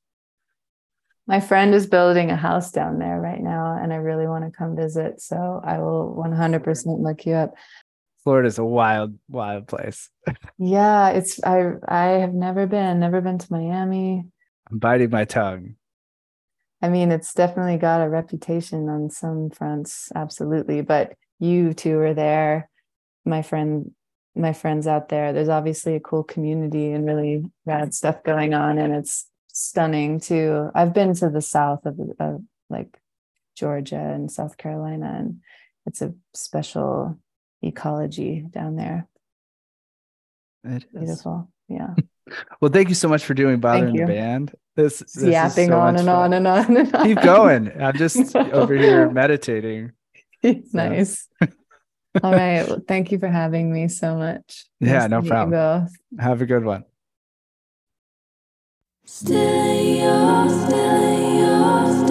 My 1.28 1.40
friend 1.40 1.74
is 1.74 1.88
building 1.88 2.30
a 2.30 2.36
house 2.36 2.72
down 2.72 3.00
there 3.00 3.20
right 3.20 3.42
now, 3.42 3.78
and 3.82 3.92
I 3.92 3.98
really 3.98 4.28
want 4.28 4.46
to 4.46 4.56
come 4.56 4.76
visit. 4.76 5.22
So 5.22 5.62
I 5.64 5.80
will 5.80 6.16
100% 6.16 7.02
look 7.02 7.26
you 7.26 7.34
up. 7.34 7.56
Florida's 8.24 8.60
a 8.60 8.66
wild, 8.66 9.18
wild 9.30 9.68
place. 9.68 10.10
Yeah, 10.58 11.10
it's 11.10 11.44
I 11.44 11.74
I 11.88 12.06
have 12.22 12.34
never 12.34 12.66
been, 12.66 13.00
never 13.00 13.20
been 13.22 13.38
to 13.38 13.48
Miami. 13.52 14.24
I'm 14.72 14.80
biting 14.80 15.10
my 15.10 15.26
tongue. 15.26 15.76
I 16.82 16.88
mean, 16.90 17.12
it's 17.12 17.34
definitely 17.34 17.78
got 17.78 18.02
a 18.02 18.10
reputation 18.10 18.88
on 18.90 19.10
some 19.10 19.50
fronts, 19.50 20.12
absolutely. 20.16 20.82
But 20.82 21.14
you 21.40 21.74
two 21.74 22.00
are 22.00 22.14
there. 22.14 22.70
My 23.26 23.42
friend, 23.42 23.92
my 24.36 24.54
friends 24.54 24.88
out 24.88 25.10
there. 25.10 25.34
There's 25.34 25.50
obviously 25.50 25.96
a 25.96 26.00
cool 26.00 26.24
community 26.24 26.92
and 26.92 27.06
really 27.06 27.44
rad 27.66 27.94
stuff 27.94 28.24
going 28.24 28.54
on, 28.54 28.78
and 28.78 28.94
it's 28.96 29.28
stunning 29.56 30.20
too. 30.20 30.70
I've 30.76 30.94
been 30.94 31.14
to 31.16 31.30
the 31.30 31.42
south 31.42 31.86
of, 31.86 31.98
of 32.20 32.42
like 32.70 33.00
Georgia 33.56 33.96
and 33.96 34.30
South 34.30 34.58
Carolina, 34.58 35.16
and 35.18 35.40
it's 35.86 36.02
a 36.02 36.14
special 36.34 37.18
ecology 37.62 38.46
down 38.50 38.76
there. 38.76 39.08
It 40.66 40.84
is. 40.94 41.00
Beautiful. 41.00 41.50
Yeah. 41.68 41.96
Well, 42.60 42.72
thank 42.72 42.90
you 42.90 42.96
so 42.96 43.08
much 43.08 43.24
for 43.24 43.36
doing 43.36 43.60
bothering 43.60 43.96
the 43.96 44.06
band. 44.08 44.52
This, 44.76 44.98
this 44.98 45.18
is 45.18 45.26
Yapping 45.26 45.70
so 45.70 45.80
on 45.80 45.96
and 45.96 46.10
on 46.10 46.34
and 46.34 46.48
on 46.48 46.76
and 46.76 46.96
on. 46.96 47.06
Keep 47.06 47.22
going. 47.22 47.72
I'm 47.80 47.96
just 47.96 48.36
over 48.36 48.76
here 48.76 49.12
meditating. 49.12 49.92
nice. 50.74 51.28
All 52.24 52.32
right. 52.32 52.68
Well, 52.68 52.82
thank 52.88 53.12
you 53.12 53.20
for 53.20 53.28
having 53.28 53.72
me 53.72 53.90
so 53.90 54.16
much. 54.16 54.66
Yeah, 54.80 55.06
Nice 55.06 55.10
no 55.12 55.18
to 55.18 55.22
meet 55.22 55.26
you 55.26 55.30
problem. 55.30 55.88
Have 56.18 56.42
a 56.42 56.48
good 56.48 56.66
one. 56.66 56.86
Still 59.08 59.38
in 59.38 59.98
your, 59.98 60.50
still 60.50 60.80
in 60.80 61.38
your, 61.38 61.86
still 61.86 62.02
in 62.02 62.05